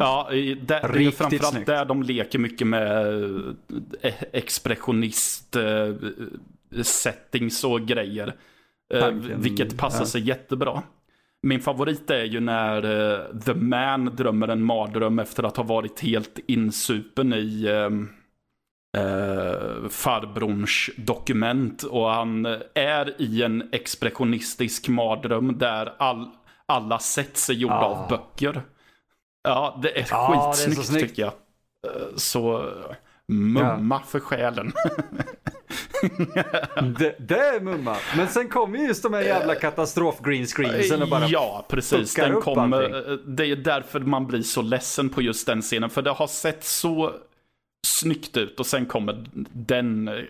Ja, 0.00 0.28
det 0.30 0.74
är 0.74 1.10
framförallt 1.10 1.44
snyggt. 1.44 1.66
där 1.66 1.84
de 1.84 2.02
leker 2.02 2.38
mycket 2.38 2.66
med 2.66 3.06
eh, 4.00 4.14
expressionist 4.32 5.56
eh, 5.56 5.94
settings 6.82 7.64
och 7.64 7.80
grejer. 7.80 8.34
Tanken, 9.00 9.40
vilket 9.40 9.78
passar 9.78 10.00
ja. 10.00 10.06
sig 10.06 10.28
jättebra. 10.28 10.82
Min 11.42 11.60
favorit 11.60 12.10
är 12.10 12.24
ju 12.24 12.40
när 12.40 12.82
The 13.40 13.54
Man 13.54 14.16
drömmer 14.16 14.48
en 14.48 14.62
mardröm 14.62 15.18
efter 15.18 15.42
att 15.42 15.56
ha 15.56 15.64
varit 15.64 16.00
helt 16.00 16.38
insupen 16.46 17.32
i 17.32 17.66
eh, 18.96 19.88
farbrorns 19.88 20.90
dokument 20.96 21.82
och 21.82 22.10
han 22.10 22.46
är 22.74 23.20
i 23.20 23.42
en 23.42 23.68
expressionistisk 23.72 24.88
mardröm 24.88 25.58
där 25.58 25.92
all, 25.98 26.30
alla 26.66 26.98
sätt 26.98 27.48
är 27.48 27.52
gjorda 27.52 27.74
ah. 27.74 27.84
av 27.84 28.08
böcker. 28.08 28.62
Ja, 29.42 29.78
det 29.82 29.98
är 29.98 30.06
ah, 30.10 30.52
skitsnyggt 30.52 30.92
det 30.92 30.98
är 30.98 31.00
tycker 31.00 31.22
jag. 31.22 31.32
Eh, 31.86 32.16
så 32.16 32.70
mumma 33.28 34.00
ja. 34.02 34.06
för 34.06 34.20
själen. 34.20 34.72
det, 36.98 37.16
det, 37.18 37.38
är 37.38 37.60
mumma. 37.60 37.96
Men 38.16 38.28
sen 38.28 38.48
kommer 38.48 38.78
just 38.78 39.02
de 39.02 39.14
här 39.14 39.22
jävla 39.22 39.54
eh, 39.54 39.60
katastrof 39.60 40.20
green 40.24 40.46
screensen 40.46 41.02
och 41.02 41.08
bara 41.08 41.26
Ja, 41.26 41.66
precis. 41.68 42.14
Den 42.14 42.40
kommer, 42.40 42.82
eh, 42.82 43.16
det 43.16 43.46
är 43.46 43.56
därför 43.56 44.00
man 44.00 44.26
blir 44.26 44.42
så 44.42 44.62
ledsen 44.62 45.08
på 45.08 45.22
just 45.22 45.46
den 45.46 45.62
scenen. 45.62 45.90
För 45.90 46.02
det 46.02 46.10
har 46.10 46.26
sett 46.26 46.64
så 46.64 47.12
snyggt 47.86 48.36
ut 48.36 48.60
och 48.60 48.66
sen 48.66 48.86
kommer 48.86 49.24
den 49.52 50.08
eh, 50.08 50.24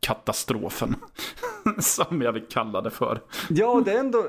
katastrofen. 0.00 0.96
Som 1.78 2.22
jag 2.22 2.32
vill 2.32 2.46
kalla 2.50 2.80
det 2.80 2.90
för. 2.90 3.20
Ja, 3.48 3.82
det 3.84 3.92
är 3.92 3.98
ändå... 3.98 4.26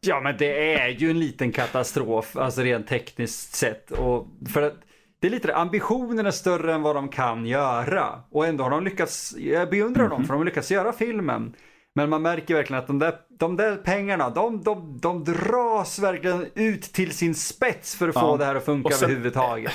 Ja, 0.00 0.20
men 0.20 0.36
det 0.38 0.74
är 0.74 0.88
ju 0.88 1.10
en 1.10 1.18
liten 1.18 1.52
katastrof, 1.52 2.36
alltså 2.36 2.60
rent 2.60 2.88
tekniskt 2.88 3.54
sett. 3.54 3.90
Och 3.90 4.26
för 4.52 4.62
att 4.62 4.74
det 5.20 5.26
är 5.26 5.30
lite 5.30 5.56
ambitionen 5.56 6.26
är 6.26 6.30
större 6.30 6.74
än 6.74 6.82
vad 6.82 6.96
de 6.96 7.08
kan 7.08 7.46
göra. 7.46 8.22
Och 8.30 8.46
ändå 8.46 8.64
har 8.64 8.70
de 8.70 8.84
lyckats, 8.84 9.34
jag 9.38 9.70
beundrar 9.70 10.08
dem 10.08 10.24
för 10.24 10.32
de 10.32 10.38
har 10.38 10.44
lyckats 10.44 10.70
göra 10.70 10.92
filmen. 10.92 11.54
Men 11.94 12.10
man 12.10 12.22
märker 12.22 12.54
verkligen 12.54 12.82
att 12.82 12.86
de 12.86 12.98
där, 12.98 13.14
de 13.28 13.56
där 13.56 13.76
pengarna, 13.76 14.30
de, 14.30 14.62
de, 14.62 14.98
de 15.02 15.24
dras 15.24 15.98
verkligen 15.98 16.46
ut 16.54 16.82
till 16.82 17.12
sin 17.12 17.34
spets 17.34 17.96
för 17.96 18.08
att 18.08 18.14
ja. 18.14 18.20
få 18.20 18.36
det 18.36 18.44
här 18.44 18.54
att 18.54 18.64
funka 18.64 18.94
sen, 18.94 19.04
överhuvudtaget. 19.10 19.72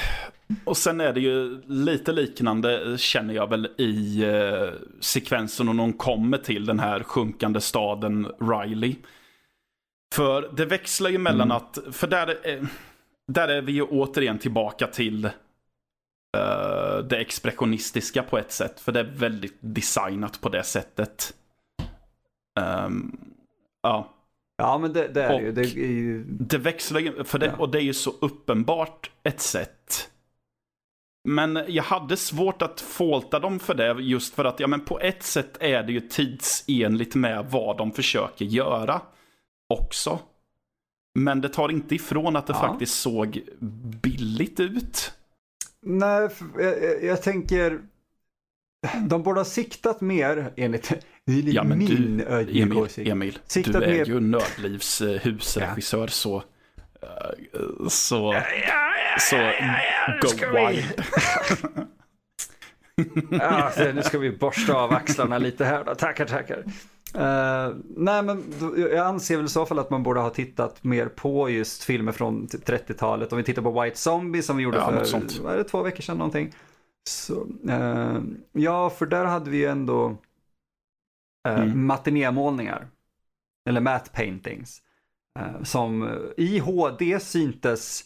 Och 0.63 0.77
sen 0.77 1.01
är 1.01 1.13
det 1.13 1.19
ju 1.19 1.61
lite 1.65 2.11
liknande 2.11 2.97
känner 2.97 3.33
jag 3.33 3.49
väl 3.49 3.69
i 3.77 4.23
eh, 4.23 4.69
sekvensen 4.99 5.65
när 5.65 5.73
de 5.73 5.93
kommer 5.93 6.37
till 6.37 6.65
den 6.65 6.79
här 6.79 7.03
sjunkande 7.03 7.61
staden 7.61 8.27
Riley. 8.39 8.95
För 10.15 10.51
det 10.57 10.65
växlar 10.65 11.09
ju 11.09 11.17
mellan 11.17 11.47
mm. 11.47 11.57
att, 11.57 11.79
för 11.91 12.07
där, 12.07 12.27
är, 12.27 12.67
där 13.27 13.47
är 13.47 13.61
vi 13.61 13.71
ju 13.71 13.83
återigen 13.83 14.39
tillbaka 14.39 14.87
till 14.87 15.25
uh, 15.25 16.97
det 17.09 17.17
expressionistiska 17.17 18.23
på 18.23 18.37
ett 18.37 18.51
sätt. 18.51 18.79
För 18.79 18.91
det 18.91 18.99
är 18.99 19.11
väldigt 19.15 19.57
designat 19.59 20.41
på 20.41 20.49
det 20.49 20.63
sättet. 20.63 21.33
Um, 22.85 23.17
ja. 23.83 24.11
Ja 24.57 24.77
men 24.77 24.93
det, 24.93 25.07
det 25.07 25.23
är 25.23 25.33
och 25.33 25.41
ju. 25.41 25.51
Det, 25.51 25.61
är 25.61 25.87
ju... 25.87 26.23
det 26.23 26.57
växlar 26.57 26.99
ju, 26.99 27.23
för 27.23 27.39
det, 27.39 27.45
ja. 27.45 27.55
och 27.57 27.69
det 27.69 27.77
är 27.77 27.83
ju 27.83 27.93
så 27.93 28.13
uppenbart 28.21 29.11
ett 29.23 29.41
sätt. 29.41 30.09
Men 31.25 31.59
jag 31.67 31.83
hade 31.83 32.17
svårt 32.17 32.61
att 32.61 32.81
faulta 32.81 33.39
dem 33.39 33.59
för 33.59 33.73
det 33.73 34.01
just 34.01 34.33
för 34.33 34.45
att 34.45 34.59
ja, 34.59 34.67
men 34.67 34.85
på 34.85 34.99
ett 34.99 35.23
sätt 35.23 35.57
är 35.59 35.83
det 35.83 35.91
ju 35.91 35.99
tidsenligt 35.99 37.15
med 37.15 37.45
vad 37.49 37.77
de 37.77 37.91
försöker 37.91 38.45
göra 38.45 39.01
också. 39.69 40.19
Men 41.19 41.41
det 41.41 41.49
tar 41.49 41.71
inte 41.71 41.95
ifrån 41.95 42.35
att 42.35 42.47
det 42.47 42.53
ja. 42.53 42.67
faktiskt 42.67 42.99
såg 42.99 43.41
billigt 44.01 44.59
ut. 44.59 45.11
Nej, 45.81 46.29
jag, 46.57 47.03
jag 47.03 47.21
tänker 47.21 47.81
de 49.07 49.23
borde 49.23 49.39
ha 49.39 49.45
siktat 49.45 50.01
mer 50.01 50.53
enligt 50.55 50.91
är 50.91 51.53
ja, 51.53 51.63
men 51.63 51.77
min 51.77 52.17
du, 52.17 52.25
Emil, 52.61 52.87
Emil 52.97 53.39
du 53.53 53.61
är 53.61 53.87
mer... 53.87 54.05
ju 54.05 54.19
Nördlivs 54.19 55.01
husregissör 55.01 56.01
ja. 56.01 56.07
så 56.07 56.43
så, 57.89 58.41
så 59.19 59.51
go 60.21 60.57
wild. 60.57 61.03
ja, 63.31 63.71
nu 63.77 64.03
ska 64.03 64.17
vi 64.19 64.31
borsta 64.31 64.73
av 64.73 64.93
axlarna 64.93 65.37
lite 65.37 65.65
här 65.65 65.83
då. 65.83 65.95
Tackar, 65.95 66.25
tackar. 66.25 66.63
Uh, 67.17 67.75
nej 67.95 68.23
men 68.23 68.43
jag 68.77 68.97
anser 68.97 69.37
väl 69.37 69.45
i 69.45 69.49
så 69.49 69.65
fall 69.65 69.79
att 69.79 69.89
man 69.89 70.03
borde 70.03 70.19
ha 70.19 70.29
tittat 70.29 70.83
mer 70.83 71.07
på 71.07 71.49
just 71.49 71.83
filmer 71.83 72.11
från 72.11 72.47
30-talet. 72.47 73.29
Typ 73.29 73.33
Om 73.33 73.37
vi 73.37 73.43
tittar 73.43 73.61
på 73.61 73.81
White 73.81 73.97
Zombie 73.97 74.41
som 74.41 74.57
vi 74.57 74.63
gjorde 74.63 74.77
ja, 74.77 74.85
för 74.91 75.41
vad 75.43 75.53
är 75.53 75.57
det, 75.57 75.63
två 75.63 75.81
veckor 75.81 76.01
sedan 76.01 76.17
någonting. 76.17 76.53
Så, 77.09 77.47
uh, 77.69 78.19
ja, 78.51 78.89
för 78.89 79.05
där 79.05 79.25
hade 79.25 79.49
vi 79.49 79.57
ju 79.57 79.65
ändå 79.65 80.07
uh, 81.47 81.59
mm. 81.59 81.85
matinémålningar. 81.85 82.87
Eller 83.69 83.81
matte 83.81 84.09
paintings. 84.09 84.81
Eh, 85.39 85.63
som 85.63 86.19
i 86.37 86.59
HD 86.59 87.19
syntes 87.19 88.03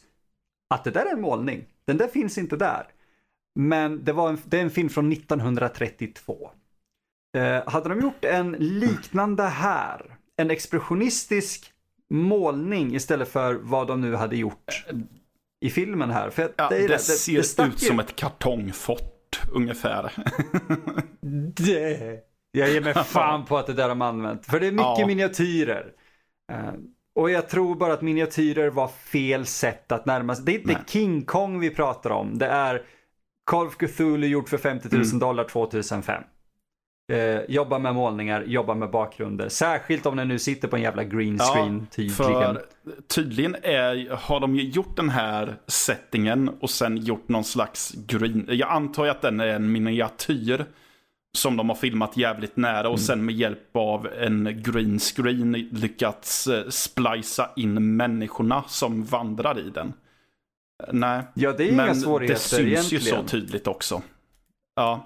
att 0.70 0.84
det 0.84 0.92
där 0.92 1.06
är 1.06 1.14
en 1.14 1.22
målning. 1.22 1.66
Den 1.86 1.98
där 1.98 2.08
finns 2.08 2.38
inte 2.38 2.56
där. 2.56 2.88
Men 3.56 4.04
det, 4.04 4.14
var 4.14 4.30
en, 4.30 4.38
det 4.46 4.58
är 4.58 4.62
en 4.62 4.70
film 4.70 4.90
från 4.90 5.12
1932. 5.12 6.50
Eh, 7.38 7.68
hade 7.70 7.90
de 7.90 8.00
gjort 8.02 8.26
en 8.26 8.52
liknande 8.52 9.44
här, 9.44 10.16
en 10.38 10.52
expressionistisk 10.52 11.74
målning 12.10 12.96
istället 12.96 13.28
för 13.30 13.54
vad 13.54 13.88
de 13.88 14.02
nu 14.02 14.16
hade 14.16 14.38
gjort 14.38 14.86
i 15.66 15.70
filmen 15.70 16.10
här. 16.10 16.30
För 16.30 16.54
Ja, 16.56 16.70
det, 16.70 16.80
det, 16.80 16.88
det, 16.88 17.00
ser 17.00 17.64
det 17.64 17.70
ut 17.70 17.80
som 17.80 18.00
ett 18.00 18.16
kartongfort 18.16 19.42
ungefär. 19.52 20.12
Det. 21.56 22.20
Jag 22.52 22.70
ger 22.70 22.82
mig 22.82 22.94
fan 22.94 23.46
på 23.46 23.58
att 23.58 23.68
det 23.68 23.74
där 23.74 23.90
de 23.90 24.02
använt. 24.02 24.46
För 24.46 24.60
det 24.60 24.68
är 24.68 24.72
mycket 24.72 25.00
Ja. 25.00 25.08
miniatyrer. 25.08 25.94
Och 27.20 27.32
jag 27.32 27.50
tror 27.50 27.76
bara 27.76 27.94
att 27.94 28.02
miniatyrer 28.02 28.70
var 28.70 28.88
fel 28.88 29.46
sätt 29.46 29.92
att 29.92 30.06
närma 30.06 30.36
sig. 30.36 30.46
Det 30.46 30.52
är 30.52 30.60
inte 30.60 30.74
Nej. 30.74 30.82
King 30.88 31.22
Kong 31.26 31.60
vi 31.60 31.70
pratar 31.70 32.10
om. 32.10 32.38
Det 32.38 32.46
är 32.46 32.82
Call 33.46 33.68
of 33.68 33.78
Cthulhu 33.78 34.28
gjort 34.28 34.50
för 34.50 34.58
50 34.58 34.88
000 34.92 35.02
Mm. 35.06 35.20
dollar 35.20 35.44
2005. 35.44 36.24
Eh, 37.12 37.42
jobba 37.50 37.80
med 37.80 37.96
målningar, 37.96 38.44
jobba 38.44 38.76
med 38.76 38.92
bakgrunder. 38.92 39.50
Särskilt 39.50 40.06
om 40.06 40.16
den 40.18 40.28
nu 40.28 40.40
sitter 40.40 40.68
på 40.68 40.76
en 40.76 40.82
jävla 40.82 41.04
green 41.04 41.40
screen 41.40 41.88
tydligen. 41.92 42.16
För 42.16 42.62
tydligen 43.08 43.56
är, 43.64 44.16
har 44.16 44.40
de 44.40 44.56
ju 44.56 44.64
gjort 44.70 44.96
den 44.96 45.10
här 45.10 45.56
settingen 45.68 46.50
och 46.50 46.70
sen 46.70 46.98
gjort 46.98 47.30
någon 47.30 47.44
slags 47.44 47.92
green. 48.08 48.46
Jag 48.50 48.70
antar 48.70 49.08
att 49.08 49.22
den 49.22 49.40
är 49.40 49.48
en 49.48 49.72
miniatyr. 49.72 50.66
Som 51.40 51.58
de 51.58 51.70
har 51.70 51.76
filmat 51.76 52.18
jävligt 52.18 52.58
nära 52.58 52.80
Mm. 52.80 52.92
och 52.92 53.00
sen 53.00 53.26
med 53.26 53.36
hjälp 53.36 53.76
av 53.76 54.08
en 54.08 54.64
green 54.64 55.00
screen 55.00 55.52
lyckats 55.52 56.48
eh, 56.48 56.70
splicea 56.70 57.50
in 57.56 57.96
människorna 57.96 58.64
som 58.68 59.04
vandrar 59.04 59.60
i 59.60 59.70
den. 59.70 59.88
Eh, 60.84 60.94
Nej, 60.94 61.24
Ja, 61.34 61.52
det 61.52 61.64
är 61.64 61.68
inga 61.68 61.86
men 61.86 61.96
svårigheter 61.96 62.34
det 62.34 62.40
syns 62.40 62.68
egentligen. 62.94 63.04
ju 63.04 63.12
så 63.12 63.24
tydligt 63.24 63.68
också. 63.68 64.02
Ja. 64.76 65.06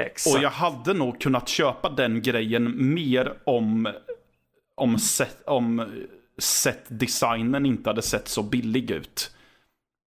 Exakt. 0.00 0.36
Och 0.36 0.42
jag 0.42 0.50
hade 0.50 0.94
nog 0.94 1.20
kunnat 1.20 1.48
köpa 1.48 1.90
den 1.90 2.22
grejen 2.22 2.94
mer 2.94 3.32
om, 3.44 3.88
om, 4.74 4.98
set, 4.98 5.42
om 5.46 5.86
set-designen 6.38 7.66
inte 7.66 7.90
hade 7.90 8.02
sett 8.02 8.28
så 8.28 8.42
billig 8.42 8.90
ut. 8.90 9.30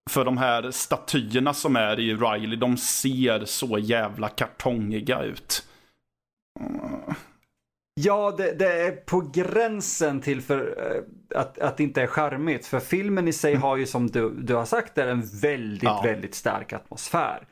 För 0.08 0.24
de 0.24 0.38
här 0.38 0.70
statyerna 0.70 1.54
som 1.54 1.76
är 1.76 2.00
i 2.00 2.14
Riley, 2.14 2.56
de 2.56 2.76
ser 2.76 3.44
så 3.44 3.78
jävla 3.78 4.28
kartongiga 4.28 5.22
ut. 5.22 5.64
Ja, 8.00 8.34
det, 8.38 8.52
det 8.58 8.72
är 8.72 8.92
på 8.92 9.20
gränsen 9.20 10.20
till 10.20 10.40
för, 10.42 10.58
eh, 10.60 11.40
att, 11.40 11.58
att 11.58 11.76
det 11.76 11.82
inte 11.82 12.02
är 12.02 12.06
charmigt. 12.06 12.66
För 12.66 12.80
filmen 12.80 13.28
i 13.28 13.32
sig 13.32 13.54
har 13.54 13.76
ju 13.76 13.86
som 13.86 14.06
du, 14.06 14.30
du 14.30 14.54
har 14.54 14.64
sagt 14.64 14.98
är 14.98 15.06
en 15.06 15.22
väldigt, 15.40 15.82
Ja. 15.82 16.00
väldigt 16.04 16.34
stark 16.34 16.72
atmosfär. 16.72 17.46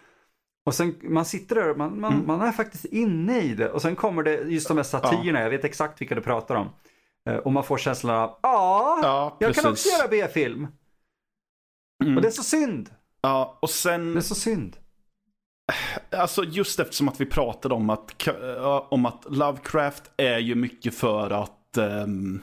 Och 0.67 0.75
sen 0.75 0.95
man 1.03 1.25
sitter 1.25 1.55
där 1.57 1.71
och 1.71 1.79
man, 1.79 2.01
man, 2.01 2.13
Mm. 2.13 2.27
man 2.27 2.41
är 2.41 2.53
faktiskt 2.53 2.85
inne 2.85 3.41
i 3.41 3.55
det. 3.55 3.71
Och 3.71 3.83
sen 3.83 3.97
kommer 3.97 4.23
det 4.23 4.35
just 4.37 4.69
de 4.69 4.77
här 4.77 4.85
statyerna, 4.85 5.41
jag 5.41 5.51
vet 5.51 5.65
exakt 5.65 6.01
vilka 6.01 6.15
du 6.15 6.21
pratar 6.21 6.55
om. 6.55 6.69
Eh, 7.31 7.37
Och 7.37 7.53
man 7.53 7.65
får 7.65 7.79
känslan 7.79 8.17
av, 8.17 8.39
ja, 8.43 9.01
Ja, 9.03 9.37
jag 9.41 9.55
kan 9.55 9.71
också 9.73 9.89
göra 9.89 10.09
B-film. 10.09 10.67
Mm. 12.05 12.17
Och 12.17 12.23
det 12.23 12.29
är 12.29 12.33
så 12.33 12.43
synd. 12.43 12.91
Ja, 13.21 13.59
och 13.63 13.71
sen... 13.71 14.13
Det 14.13 14.21
är 14.21 14.23
så 14.23 14.35
synd. 14.35 14.77
Alltså 16.11 16.45
just 16.45 16.81
eftersom 16.81 17.09
att 17.09 17.21
vi 17.21 17.27
pratade 17.27 17.75
om 17.75 17.91
att, 17.91 18.29
om 18.89 19.07
att 19.07 19.27
Lovecraft 19.31 20.11
är 20.17 20.39
ju 20.39 20.55
mycket 20.55 20.95
för 20.95 21.31
att 21.31 21.77
ehm, 21.77 22.43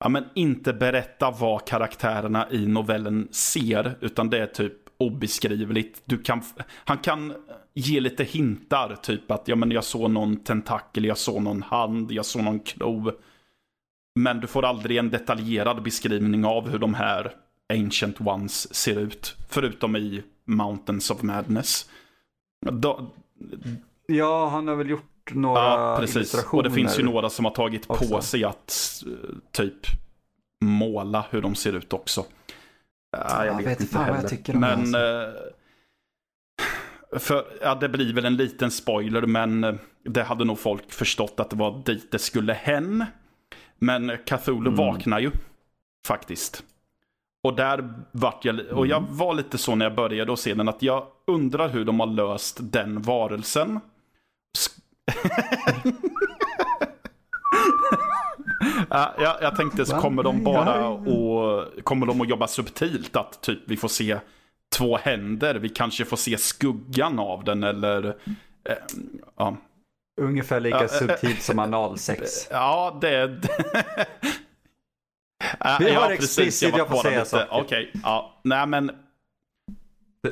ja, 0.00 0.08
men 0.08 0.24
inte 0.34 0.72
berätta 0.72 1.30
vad 1.30 1.66
karaktärerna 1.66 2.50
i 2.50 2.66
novellen 2.66 3.28
ser, 3.30 3.98
utan 4.00 4.30
det 4.30 4.38
är 4.38 4.46
typ 4.46 4.72
obeskrivligt. 4.98 6.02
Du 6.04 6.18
kan, 6.18 6.42
han 6.84 6.98
kan 6.98 7.34
ge 7.74 8.00
lite 8.00 8.24
hintar, 8.24 8.96
typ 9.02 9.30
att 9.30 9.48
ja, 9.48 9.56
men 9.56 9.70
jag 9.70 9.84
såg 9.84 10.10
någon 10.10 10.36
tentakel, 10.36 11.04
jag 11.04 11.18
såg 11.18 11.42
någon 11.42 11.62
hand, 11.62 12.12
jag 12.12 12.26
såg 12.26 12.42
någon 12.42 12.60
klo. 12.60 13.12
Men 14.14 14.40
du 14.40 14.46
får 14.46 14.64
aldrig 14.64 14.96
en 14.96 15.10
detaljerad 15.10 15.82
beskrivning 15.82 16.44
av 16.44 16.68
hur 16.68 16.78
de 16.78 16.94
här 16.94 17.32
Ancient 17.72 18.20
Ones 18.20 18.74
ser 18.74 18.98
ut. 18.98 19.34
Förutom 19.48 19.96
i 19.96 20.22
Mountains 20.44 21.10
of 21.10 21.22
Madness. 21.22 21.90
Då, 22.72 23.10
Ja, 24.06 24.48
han 24.48 24.68
har 24.68 24.74
väl 24.76 24.90
gjort 24.90 25.30
några 25.34 25.60
ja, 25.60 25.96
precis. 26.00 26.16
illustrationer. 26.16 26.62
Och 26.62 26.68
det 26.68 26.74
finns 26.74 26.98
ju 26.98 27.02
några 27.02 27.30
som 27.30 27.44
har 27.44 27.52
tagit 27.52 27.90
också. 27.90 28.14
på 28.14 28.20
sig 28.20 28.44
att 28.44 29.02
eh, 29.06 29.12
typ 29.52 29.86
måla 30.64 31.24
hur 31.30 31.42
de 31.42 31.54
ser 31.54 31.72
ut 31.72 31.92
också. 31.92 32.24
Ja, 33.16 33.46
Jag 33.46 33.62
vet 33.62 33.90
fan 33.90 34.00
vad 34.00 34.08
jag 34.10 34.14
heller. 34.14 34.28
tycker 34.28 34.54
om 34.54 34.60
Men... 34.60 34.80
alltså. 34.80 34.98
eh, 34.98 35.28
För, 37.18 37.44
ja, 37.62 37.74
det 37.74 37.88
blir 37.88 38.14
väl 38.14 38.24
en 38.24 38.36
liten 38.36 38.70
spoiler, 38.70 39.22
men 39.22 39.64
eh, 39.64 39.74
det 40.04 40.22
hade 40.22 40.44
nog 40.44 40.58
folk 40.58 40.92
förstått 40.92 41.40
att 41.40 41.50
det 41.50 41.56
var 41.56 41.82
dit 41.84 42.12
det 42.12 42.18
skulle 42.18 42.52
hän. 42.52 43.04
Men 43.78 44.12
Cthulhu 44.26 44.60
Mm. 44.60 44.74
vaknar 44.74 45.20
ju, 45.20 45.30
faktiskt. 46.06 46.64
Och 47.42 47.54
där 47.56 47.94
vart 48.12 48.44
jag, 48.44 48.60
och 48.72 48.86
jag 48.86 49.02
Mm. 49.02 49.16
var 49.16 49.34
lite 49.34 49.58
så 49.58 49.74
när 49.74 49.86
jag 49.86 49.94
började 49.94 50.32
att 50.32 50.38
se 50.38 50.54
den, 50.54 50.68
att 50.68 50.82
jag 50.82 51.06
undrar 51.26 51.68
hur 51.68 51.84
de 51.84 52.00
har 52.00 52.06
löst 52.06 52.58
den 52.60 53.02
varelsen. 53.02 53.80
Sk- 54.58 54.80
Ja, 58.90 59.14
jag, 59.18 59.36
jag 59.42 59.56
tänkte, 59.56 59.86
så 59.86 59.96
kommer 59.96 60.22
de 60.22 60.44
bara 60.44 60.88
och 60.88 61.64
kommer 61.84 62.06
de 62.06 62.20
att 62.20 62.28
jobba 62.28 62.46
subtilt? 62.46 63.16
Att 63.16 63.42
typ 63.42 63.58
vi 63.66 63.76
får 63.76 63.88
se 63.88 64.18
två 64.76 64.96
händer, 64.96 65.54
vi 65.54 65.68
kanske 65.68 66.04
får 66.04 66.16
se 66.16 66.38
skuggan 66.38 67.18
av 67.18 67.44
den 67.44 67.62
eller... 67.64 68.06
Eh, 68.64 68.74
ja. 69.36 69.56
Ungefär 70.20 70.60
lika 70.60 70.82
Ja, 70.82 70.88
subtilt 70.88 71.42
som 71.42 71.58
analsex. 71.64 72.48
ja, 72.50 72.98
det... 73.00 73.26
Vi 75.78 75.90
har 75.94 76.10
ja, 76.10 76.12
explicit, 76.12 76.72
var 76.72 76.78
jag 76.78 76.88
får 76.88 77.02
säga 77.02 77.24
saker. 77.24 77.48
Okej, 77.50 77.92
ja. 78.02 78.40
Nej 78.44 78.66
men 78.66 78.90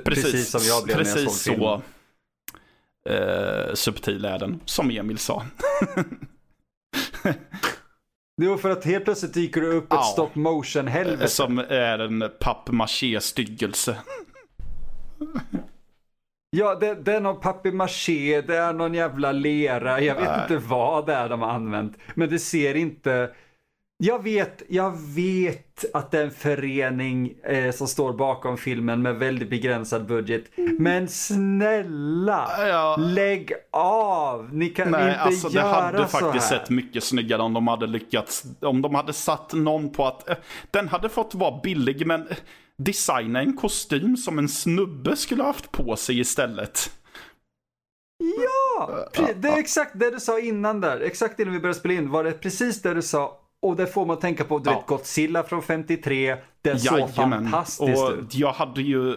precis, 0.05 0.25
Precis 0.25 0.51
som 0.51 0.61
jag 0.64 0.85
blev 0.85 0.97
när 0.97 1.05
jag 1.05 1.14
precis 1.14 1.42
såg 1.42 1.57
så 1.57 1.83
eh, 3.11 3.75
subtil 3.75 4.25
är 4.25 4.38
den, 4.38 4.61
som 4.64 4.90
Emil 4.90 5.18
sa. 5.18 5.47
Det 8.37 8.49
var 8.49 8.57
för 8.57 8.71
att 8.71 8.85
helt 8.85 9.05
plötsligt 9.05 9.35
dyker 9.35 9.61
det 9.61 9.66
upp 9.66 9.85
ett 9.85 9.90
Ja. 9.90 10.03
stop 10.03 10.31
motion 10.35 10.87
helvete. 10.88 11.29
Som 11.29 11.59
är 11.59 11.99
en 11.99 12.31
pappmaché-styggelse. 12.40 13.97
Ja, 16.56 16.74
det, 16.74 16.94
det 16.94 17.12
är 17.14 17.20
någon 17.20 17.40
papier-maché, 17.40 18.40
det 18.40 18.56
är 18.56 18.72
någon 18.72 18.94
jävla 18.94 19.32
lera. 19.32 20.00
Jag 20.00 20.14
vet 20.14 20.24
Nej. 20.24 20.40
inte 20.42 20.66
vad 20.68 21.06
det 21.06 21.14
är 21.14 21.28
de 21.28 21.42
har 21.42 21.50
använt. 21.50 21.96
Men 22.14 22.30
det 22.30 22.38
ser 22.38 22.74
inte... 22.74 23.30
Jag 24.04 24.22
vet, 24.22 24.62
jag 24.68 24.92
vet 25.14 25.84
att 25.94 26.10
det 26.10 26.18
är 26.18 26.24
en 26.24 26.30
förening 26.30 27.34
eh, 27.44 27.70
som 27.72 27.86
står 27.88 28.12
bakom 28.12 28.56
filmen 28.56 29.02
med 29.02 29.16
väldigt 29.16 29.50
begränsad 29.50 30.06
budget. 30.06 30.44
Men 30.78 31.08
snälla, 31.08 32.48
Ja. 32.68 32.96
lägg 32.98 33.52
av! 33.72 34.54
Ni 34.54 34.68
kan 34.68 34.90
Nej, 34.90 35.08
inte 35.08 35.20
alltså 35.20 35.48
det 35.48 35.54
göra 35.54 35.66
hade 35.68 35.98
så 36.08 36.18
faktiskt 36.18 36.50
här. 36.50 36.58
sett 36.58 36.70
mycket 36.70 37.04
snyggare 37.04 37.42
om 37.42 37.52
de 37.52 37.68
hade 37.68 37.86
lyckats. 37.86 38.44
Om 38.60 38.82
de 38.82 38.94
hade 38.94 39.12
satt 39.12 39.52
någon 39.52 39.90
på 39.92 40.06
att 40.06 40.28
eh, 40.28 40.36
den 40.70 40.88
hade 40.88 41.08
fått 41.08 41.34
vara 41.34 41.60
billig, 41.62 42.06
men 42.06 42.28
designa 42.78 43.40
en 43.40 43.56
kostym 43.56 44.16
som 44.16 44.38
en 44.38 44.48
snubbe 44.48 45.16
skulle 45.16 45.42
ha 45.42 45.48
haft 45.48 45.72
på 45.72 45.96
sig 45.96 46.20
istället. 46.20 46.90
Ja, 48.78 49.08
det 49.37 49.48
är 49.48 49.58
exakt 49.58 49.98
det 49.98 50.11
du 50.11 50.20
sa 50.20 50.40
innan 50.40 50.80
där. 50.80 51.00
Exakt 51.00 51.40
innan 51.40 51.52
vi 51.54 51.61
började 51.61 51.78
spela 51.78 51.94
in 51.94 52.11
var 52.11 52.24
det 52.24 52.32
precis 52.32 52.82
det 52.82 52.94
du 52.94 53.02
sa. 53.02 53.38
Och 53.62 53.76
det 53.76 53.87
får 53.87 54.06
man 54.06 54.18
tänka 54.18 54.44
på, 54.44 54.58
du 54.58 54.70
Ja. 54.70 54.76
vet 54.78 54.87
Godzilla 54.87 55.42
från 55.42 55.62
53, 55.62 56.37
den 56.62 56.80
såg 56.80 57.00
och 57.80 58.12
ut. 58.12 58.35
jag 58.35 58.52
hade 58.52 58.82
ju... 58.82 59.16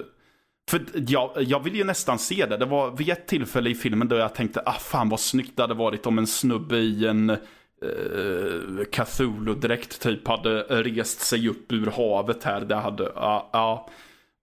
För 0.69 0.85
jag, 0.93 1.31
jag 1.37 1.63
vill 1.63 1.75
ju 1.75 1.83
nästan 1.83 2.19
se 2.19 2.45
det. 2.45 2.57
Det 2.57 2.65
var 2.65 2.91
vid 2.91 3.09
ett 3.09 3.27
tillfälle 3.27 3.69
i 3.69 3.75
filmen 3.75 4.07
då 4.07 4.15
jag 4.15 4.35
tänkte, 4.35 4.61
ah 4.65 4.73
fan 4.73 5.09
vad 5.09 5.19
snyggt 5.19 5.51
det 5.55 5.63
hade 5.63 5.73
varit 5.73 6.05
om 6.05 6.17
en 6.17 6.27
snubbe 6.27 6.77
i 6.77 7.07
en 7.07 7.37
uh, 7.83 8.83
Cthulhu-dräkt 8.91 10.01
typ 10.01 10.27
hade 10.27 10.61
rest 10.61 11.19
sig 11.21 11.49
upp 11.49 11.71
ur 11.71 11.91
havet 11.91 12.43
här. 12.43 12.61
Det 12.61 12.75
hade, 12.75 13.11
ja, 13.15 13.49
ja. 13.53 13.89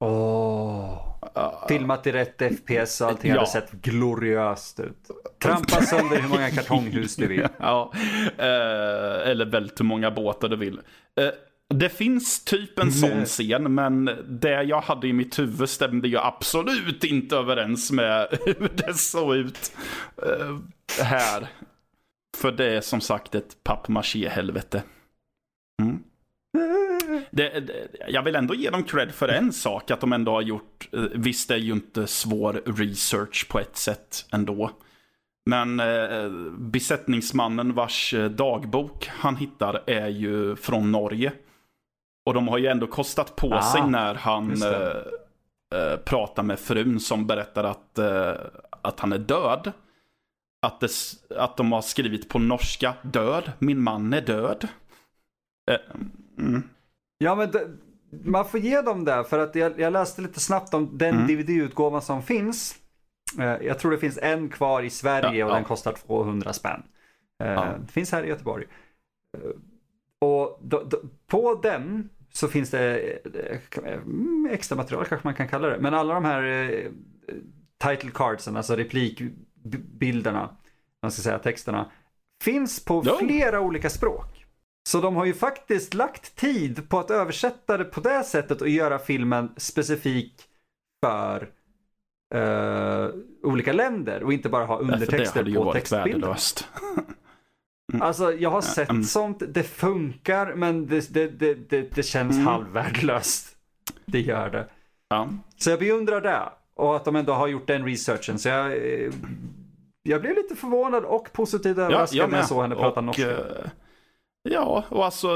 Åh. 0.00 1.08
Filmat 1.68 2.06
i 2.06 2.12
rätt 2.12 2.42
FPS 2.58 3.00
och 3.00 3.08
allting 3.08 3.30
Ja. 3.30 3.36
hade 3.36 3.50
sett 3.50 3.72
gloriöst 3.72 4.80
ut. 4.80 5.10
Trampa 5.42 5.82
sönder 5.82 6.20
hur 6.20 6.28
många 6.28 6.50
kartonghus 6.50 7.16
du 7.16 7.26
vill. 7.26 7.48
ja. 7.58 7.92
Eh, 8.38 9.30
eller 9.30 9.44
vält 9.44 9.80
hur 9.80 9.84
många 9.84 10.10
båtar 10.10 10.48
du 10.48 10.56
vill. 10.56 10.80
Eh, 11.20 11.28
det 11.74 11.88
finns 11.88 12.44
typ 12.44 12.78
en 12.78 12.92
sån 12.92 13.10
Nej. 13.10 13.24
scen, 13.26 13.74
men 13.74 14.10
det 14.28 14.62
jag 14.62 14.80
hade 14.80 15.08
i 15.08 15.12
mitt 15.12 15.38
huvud 15.38 15.68
stämde 15.68 16.08
ju 16.08 16.18
absolut 16.18 17.04
inte 17.04 17.36
överens 17.36 17.90
med 17.92 18.28
hur 18.46 18.70
det 18.74 18.94
såg 18.94 19.34
ut 19.34 19.72
eh, 20.22 20.56
här. 21.04 21.48
För 22.36 22.52
det 22.52 22.76
är 22.76 22.80
som 22.80 23.00
sagt 23.00 23.34
ett 23.34 23.64
pappmaché-helvete. 23.64 24.82
Mm. 25.82 26.02
Det, 27.30 27.60
det, 27.60 27.88
jag 28.08 28.22
vill 28.22 28.36
ändå 28.36 28.54
ge 28.54 28.70
dem 28.70 28.84
cred 28.84 29.14
för 29.14 29.28
en 29.28 29.52
sak, 29.52 29.90
att 29.90 30.00
de 30.00 30.12
ändå 30.12 30.32
har 30.32 30.42
gjort, 30.42 30.88
eh, 30.92 31.00
visst 31.14 31.48
det 31.48 31.54
är 31.54 31.58
ju 31.58 31.72
inte 31.72 32.06
svår 32.06 32.62
research 32.66 33.48
på 33.48 33.58
ett 33.58 33.76
sätt 33.76 34.26
ändå. 34.32 34.70
Men 35.46 35.80
eh, 35.80 36.30
besättningsmannen 36.58 37.74
vars 37.74 38.14
eh, 38.14 38.30
dagbok 38.30 39.10
han 39.12 39.36
hittar 39.36 39.82
är 39.86 40.08
ju 40.08 40.56
från 40.56 40.92
Norge. 40.92 41.32
Och 42.26 42.34
de 42.34 42.48
har 42.48 42.58
ju 42.58 42.66
ändå 42.66 42.86
kostat 42.86 43.36
på 43.36 43.54
Ah, 43.54 43.62
sig 43.62 43.86
när 43.86 44.14
han 44.14 44.62
eh, 44.62 45.80
eh, 45.80 45.96
pratar 46.04 46.42
med 46.42 46.58
frun 46.58 47.00
som 47.00 47.26
berättar 47.26 47.64
att, 47.64 47.98
eh, 47.98 48.34
att 48.82 49.00
han 49.00 49.12
är 49.12 49.18
död. 49.18 49.72
Att, 50.66 50.80
det, 50.80 50.90
att 51.36 51.56
de 51.56 51.72
har 51.72 51.82
skrivit 51.82 52.28
på 52.28 52.38
norska, 52.38 52.94
död, 53.02 53.52
min 53.58 53.82
man 53.82 54.12
är 54.12 54.20
död. 54.20 54.68
Eh, 55.70 55.76
mm. 56.38 56.62
Ja, 57.18 57.34
men 57.34 57.50
det, 57.50 57.68
man 58.24 58.44
får 58.44 58.60
ge 58.60 58.82
dem 58.82 59.04
det 59.04 59.24
för 59.24 59.38
att 59.38 59.54
jag, 59.54 59.80
jag 59.80 59.92
läste 59.92 60.22
lite 60.22 60.40
snabbt 60.40 60.74
om 60.74 60.98
den 60.98 61.14
Mm. 61.14 61.26
DVD-utgåvan 61.26 62.02
som 62.02 62.22
finns. 62.22 62.76
Eh, 63.38 63.44
jag 63.66 63.78
tror 63.78 63.90
det 63.90 63.98
finns 63.98 64.18
en 64.22 64.48
kvar 64.48 64.82
i 64.82 64.90
Sverige 64.90 65.38
Ja, 65.38 65.44
och 65.46 65.50
ja. 65.50 65.54
den 65.54 65.64
kostar 65.64 65.92
200 65.92 66.52
spänn. 66.52 66.82
Eh, 67.42 67.52
Ja. 67.52 67.74
Det 67.86 67.92
finns 67.92 68.12
här 68.12 68.24
i 68.24 68.28
Göteborg. 68.28 68.64
Eh, 69.38 69.50
och 70.28 70.58
då, 70.62 70.82
då, 70.90 71.00
på 71.26 71.54
den 71.62 72.08
så 72.32 72.48
finns 72.48 72.70
det 72.70 72.98
extra 74.50 74.76
material 74.76 75.04
kanske 75.04 75.26
man 75.26 75.34
kan 75.34 75.48
kalla 75.48 75.68
det. 75.68 75.78
Men 75.80 75.94
alla 75.94 76.14
de 76.14 76.24
här 76.24 76.72
title 77.78 78.10
cardsen, 78.14 78.56
alltså 78.56 78.76
replikbilderna, 79.64 80.56
man 81.02 81.10
ska 81.12 81.22
säga 81.22 81.38
texterna, 81.38 81.90
finns 82.44 82.84
på 82.84 83.02
Ja. 83.06 83.18
flera 83.18 83.60
olika 83.60 83.90
språk. 83.90 84.46
Så 84.88 85.00
de 85.00 85.16
har 85.16 85.24
ju 85.24 85.34
faktiskt 85.34 85.94
lagt 85.94 86.36
tid 86.36 86.88
på 86.88 86.98
att 86.98 87.10
översätta 87.10 87.76
det 87.78 87.84
på 87.84 88.00
det 88.00 88.24
sättet 88.24 88.60
och 88.62 88.68
göra 88.68 88.98
filmen 88.98 89.52
specifik 89.56 90.42
för 91.04 91.48
eh, 92.34 93.08
olika 93.42 93.72
länder 93.72 94.22
och 94.22 94.32
inte 94.32 94.48
bara 94.48 94.64
ha 94.64 94.76
det 94.78 94.82
undertexter 94.82 95.44
ju 95.44 95.54
på 95.54 95.72
textbilderna. 95.72 96.12
värdelöst. 96.26 96.68
Alltså 98.00 98.32
jag 98.32 98.50
har 98.50 98.60
sett 98.60 98.90
mm. 98.90 99.04
sånt, 99.04 99.42
det 99.48 99.62
funkar 99.62 100.54
men 100.54 100.86
det, 100.86 101.14
det, 101.14 101.28
det, 101.28 101.54
det, 101.54 101.90
det 101.94 102.02
känns 102.02 102.34
Mm. 102.36 102.46
halvvärdelöst. 102.46 103.56
Det 104.06 104.20
gör 104.20 104.50
det. 104.50 104.68
Ja. 105.08 105.28
Så 105.56 105.70
jag 105.70 105.78
beundrar 105.78 106.20
det 106.20 106.42
och 106.74 106.96
att 106.96 107.04
de 107.04 107.16
ändå 107.16 107.32
har 107.32 107.48
gjort 107.48 107.66
den 107.66 107.84
researchen. 107.84 108.38
Så 108.38 108.48
jag, 108.48 108.66
eh, 108.72 109.12
jag 110.02 110.20
blev 110.20 110.34
lite 110.36 110.56
förvånad 110.56 111.04
och 111.04 111.32
positivt 111.32 111.78
överraskad 111.78 112.30
när 112.30 112.38
jag 112.38 112.46
såg 112.48 112.62
henne 112.62 112.74
prata 112.74 113.00
Och, 113.00 113.04
norska. 113.04 113.30
eh, 113.30 113.66
Ja, 114.50 114.84
och 114.88 115.04
alltså 115.04 115.28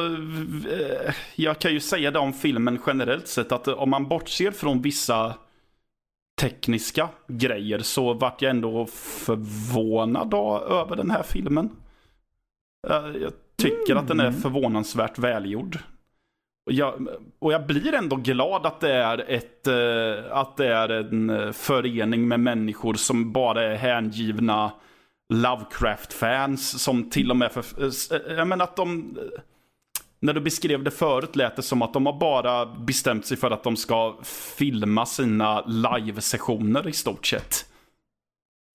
eh, 0.71 1.15
jag 1.35 1.59
kan 1.59 1.73
ju 1.73 1.81
säga 1.81 2.11
det 2.11 2.19
om 2.19 2.33
filmen 2.33 2.79
generellt 2.87 3.29
sett 3.29 3.53
att 3.53 3.69
om 3.69 3.91
man 3.91 4.09
bortser 4.09 4.51
från 4.51 4.83
vissa 4.83 5.35
tekniska 6.41 7.09
grejer 7.29 7.79
så 7.79 8.15
vart 8.15 8.43
jag 8.43 8.51
ändå 8.51 8.87
förvånad 8.87 10.31
då 10.31 10.59
över 10.71 10.97
den 10.97 11.11
här 11.11 11.23
filmen. 11.23 11.71
Jag 12.89 13.33
tycker 13.57 13.97
att 13.97 14.09
den 14.09 14.21
är 14.21 14.27
Mm. 14.29 14.41
förvånansvärt 14.41 15.19
välgjord. 15.19 15.79
Och 16.67 16.73
jag, 16.73 17.09
och 17.39 17.53
jag 17.53 17.67
blir 17.67 17.95
ändå 17.95 18.17
glad 18.17 18.67
att 18.67 18.81
det 18.81 18.93
är 18.93 19.31
ett 19.31 19.67
eh, 19.67 20.37
att 20.37 20.57
det 20.57 20.75
är 20.75 20.89
en 20.89 21.31
eh, 21.31 21.53
förening 21.53 22.29
med 22.29 22.41
människor 22.41 22.95
som 22.95 23.33
bara 23.33 23.63
är 23.63 23.77
hängivna 23.77 24.73
Lovecraft-fans 25.33 26.83
som 26.83 27.11
till 27.11 27.31
och 27.31 27.37
med 27.37 27.53
för, 27.53 27.65
eh, 27.85 28.37
jag 28.37 28.49
menar 28.49 28.65
att 28.65 28.77
de 28.77 29.19
när 30.21 30.33
du 30.33 30.41
beskrev 30.41 30.83
det 30.83 30.91
förut 30.91 31.37
lät 31.37 31.57
det 31.57 31.63
som 31.63 31.83
att 31.83 31.93
de 31.93 32.07
har 32.07 32.19
bara 32.19 32.67
bestämt 32.67 33.27
sig 33.27 33.37
för 33.37 33.51
att 33.51 33.63
de 33.63 33.77
ska 33.77 34.17
filma 34.59 35.07
sina 35.07 35.61
live-sessioner 35.67 36.89
i 36.89 36.93
stort 36.93 37.27
sett. 37.27 37.67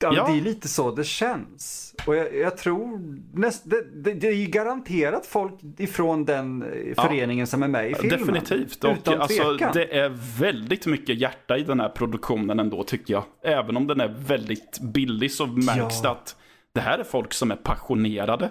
Ja, 0.02 0.14
Ja. 0.16 0.28
det 0.28 0.38
är 0.40 0.42
lite 0.42 0.68
så 0.68 0.92
det 0.92 1.04
känns. 1.04 1.96
Och 2.08 2.16
jag, 2.16 2.36
jag 2.36 2.58
tror, 2.58 3.00
näst, 3.38 3.62
det, 3.66 3.84
det, 3.96 4.14
det 4.14 4.28
är 4.28 4.36
ju 4.36 4.46
garanterat 4.46 5.26
folk 5.26 5.54
ifrån 5.78 6.26
den 6.26 6.64
eh, 6.64 6.94
Ja. 6.98 7.04
föreningen 7.04 7.48
som 7.48 7.64
är 7.64 7.68
med 7.68 7.92
i 7.92 7.96
filmen. 7.96 8.20
Definitivt. 8.20 8.84
Och 8.84 8.92
Utan 8.98 9.22
alltså, 9.22 9.44
tvekan. 9.44 9.72
det 9.74 9.98
är 10.00 10.10
väldigt 10.40 10.86
mycket 10.86 11.18
hjärta 11.18 11.58
i 11.58 11.64
den 11.64 11.80
här 11.80 11.90
produktionen 11.90 12.60
ändå 12.60 12.84
tycker 12.84 13.14
jag. 13.14 13.24
Även 13.44 13.78
om 13.78 13.88
den 13.88 14.02
är 14.02 14.08
väldigt 14.08 14.80
billig 14.80 15.32
så 15.32 15.46
märks 15.46 15.76
Ja. 15.78 16.02
det 16.04 16.10
att 16.10 16.36
det 16.74 16.82
här 16.82 17.00
är 17.00 17.04
folk 17.04 17.34
som 17.34 17.52
är 17.52 17.56
passionerade. 17.56 18.50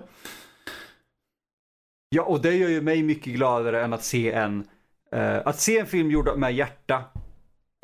Ja, 2.08 2.22
och 2.22 2.40
det 2.42 2.54
gör 2.56 2.68
ju 2.68 2.80
mig 2.82 3.02
mycket 3.02 3.34
gladare 3.34 3.84
än 3.84 3.92
att 3.92 4.04
se 4.04 4.32
en, 4.32 4.64
eh, 5.12 5.36
att 5.44 5.60
se 5.60 5.78
en 5.78 5.86
film 5.86 6.10
gjord 6.10 6.38
med 6.38 6.54
hjärta 6.54 7.04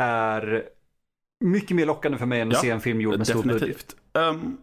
är 0.03 0.65
mycket 1.41 1.77
mer 1.77 1.87
lockande 1.87 2.19
för 2.19 2.27
mig 2.27 2.41
än 2.41 2.49
att 2.49 2.55
Ja, 2.55 2.61
se 2.61 2.71
en 2.71 2.81
film 2.81 3.01
gjord 3.01 3.19
med 3.19 3.27
stor 3.27 3.43
budget. 3.43 3.61
Definitivt. 3.61 3.97
Ehm, 4.13 4.57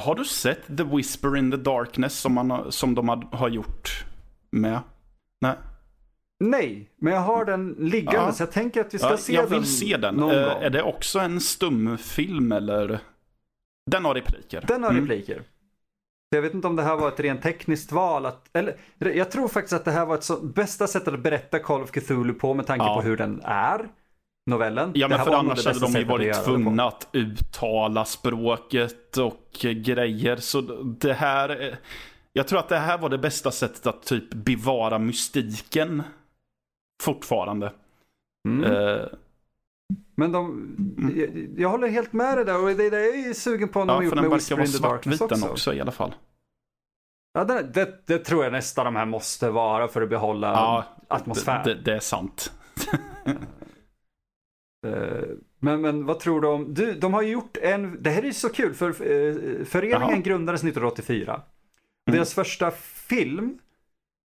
har 0.00 0.14
du 0.14 0.24
sett 0.24 0.76
The 0.76 0.82
Whisper 0.84 1.36
in 1.36 1.50
the 1.50 1.56
Darkness 1.56 2.18
som, 2.18 2.32
man 2.34 2.72
som 2.72 2.94
de 2.94 3.28
har, 3.32 3.48
gjort 3.48 4.04
med? 4.50 4.80
Nej. 5.40 5.54
Nej, 6.40 6.90
men 6.96 7.12
jag 7.12 7.20
har 7.20 7.44
den 7.44 7.76
liggande 7.78 8.20
Ja. 8.20 8.32
så 8.32 8.42
jag 8.42 8.52
tänker 8.52 8.80
att 8.80 8.94
vi 8.94 8.98
ska 8.98 9.10
Ja, 9.10 9.16
se 9.16 9.32
jag 9.32 9.50
den 9.50 9.60
vill 9.60 9.76
se 9.78 9.96
den. 9.96 10.14
någon 10.14 10.34
Eh, 10.34 10.44
gång. 10.54 10.62
är 10.62 10.70
det 10.70 10.82
också 10.82 11.18
en 11.18 11.40
stumfilm 11.40 12.52
eller? 12.52 12.98
Den 13.90 14.04
har 14.04 14.14
repliker. 14.14 14.64
Den 14.68 14.82
har 14.82 14.90
Mm. 14.90 15.02
repliker. 15.02 15.42
Jag 16.30 16.42
vet 16.42 16.54
inte 16.54 16.66
om 16.66 16.76
det 16.76 16.82
här 16.82 16.96
var 16.96 17.08
ett 17.08 17.20
rent 17.20 17.42
tekniskt 17.42 17.92
val. 17.92 18.26
Att, 18.26 18.48
eller, 18.52 18.76
jag 18.98 19.30
tror 19.30 19.48
faktiskt 19.48 19.72
att 19.72 19.84
det 19.84 19.90
här 19.90 20.06
var 20.06 20.14
ett 20.14 20.24
så, 20.24 20.40
bästa 20.40 20.86
sättet 20.86 21.14
att 21.14 21.20
berätta 21.22 21.58
Call 21.58 21.82
of 21.82 21.90
Cthulhu 21.90 22.32
på 22.34 22.54
med 22.54 22.66
tanke 22.66 22.84
Ja. 22.84 22.94
på 22.94 23.02
hur 23.02 23.16
den 23.16 23.40
är. 23.44 23.88
Novellen. 24.48 24.92
Ja, 24.94 25.08
men 25.08 25.18
för 25.18 25.32
annars 25.32 25.66
hade 25.66 25.80
de 25.80 25.92
ju 25.92 26.04
varit 26.04 26.44
tvungna 26.44 26.84
att 26.84 27.08
uttala 27.12 28.04
språket 28.04 29.16
och 29.16 29.48
grejer. 29.60 30.36
Så 30.36 30.60
det 31.00 31.12
här, 31.12 31.78
jag 32.32 32.48
tror 32.48 32.58
att 32.58 32.68
det 32.68 32.78
här 32.78 32.98
var 32.98 33.08
det 33.08 33.18
bästa 33.18 33.50
sättet 33.50 33.86
att 33.86 34.02
typ 34.02 34.34
bevara 34.34 34.98
mystiken 34.98 36.02
fortfarande. 37.02 37.72
Mm. 38.48 38.72
Eh, 38.72 39.06
Men 40.14 40.32
de, 40.32 40.68
jag, 41.16 41.48
jag 41.56 41.68
håller 41.68 41.88
helt 41.88 42.12
med 42.12 42.38
dig 42.38 42.44
där 42.44 42.62
och 42.62 42.68
det 42.76 42.86
är 42.86 42.90
det 42.90 43.04
jag 43.04 43.18
är 43.18 43.34
sugen 43.34 43.68
på 43.68 43.84
när 43.84 43.94
ja, 43.94 44.00
de 44.00 44.04
gjort 44.04 44.14
med 44.14 44.30
Whisper 44.30 44.60
in 44.60 44.72
the 44.72 44.78
Darkness 44.78 45.20
också. 45.20 45.48
också 45.48 45.74
i 45.74 45.80
alla 45.80 45.92
fall. 45.92 46.14
Ja, 47.32 47.44
det, 47.44 47.62
det, 47.62 48.06
det 48.06 48.18
tror 48.18 48.44
jag 48.44 48.52
nästan 48.52 48.84
de 48.84 48.96
här 48.96 49.06
måste 49.06 49.50
vara 49.50 49.88
för 49.88 50.02
att 50.02 50.10
behålla 50.10 50.52
Ja, 50.52 50.84
atmosfär. 51.08 51.64
Det, 51.64 51.74
det, 51.74 51.80
det 51.80 51.94
är 51.96 52.00
sant. 52.00 52.52
Eh, 54.86 55.22
Men, 55.60 55.80
men 55.80 56.04
vad 56.06 56.20
tror 56.20 56.40
du 56.40 56.48
om, 56.48 56.74
du, 56.74 56.94
de 56.94 57.14
har 57.14 57.22
ju 57.22 57.28
gjort 57.32 57.56
en, 57.56 58.02
det 58.02 58.10
här 58.10 58.22
är 58.22 58.26
ju 58.26 58.32
så 58.32 58.48
kul 58.48 58.74
för 58.74 58.88
eh, 58.88 59.64
föreningen 59.64 60.00
Jaha. 60.10 60.16
grundades 60.16 60.60
1984. 60.60 61.32
Mm. 61.32 61.42
Deras 62.16 62.34
första 62.34 62.70
film 63.08 63.58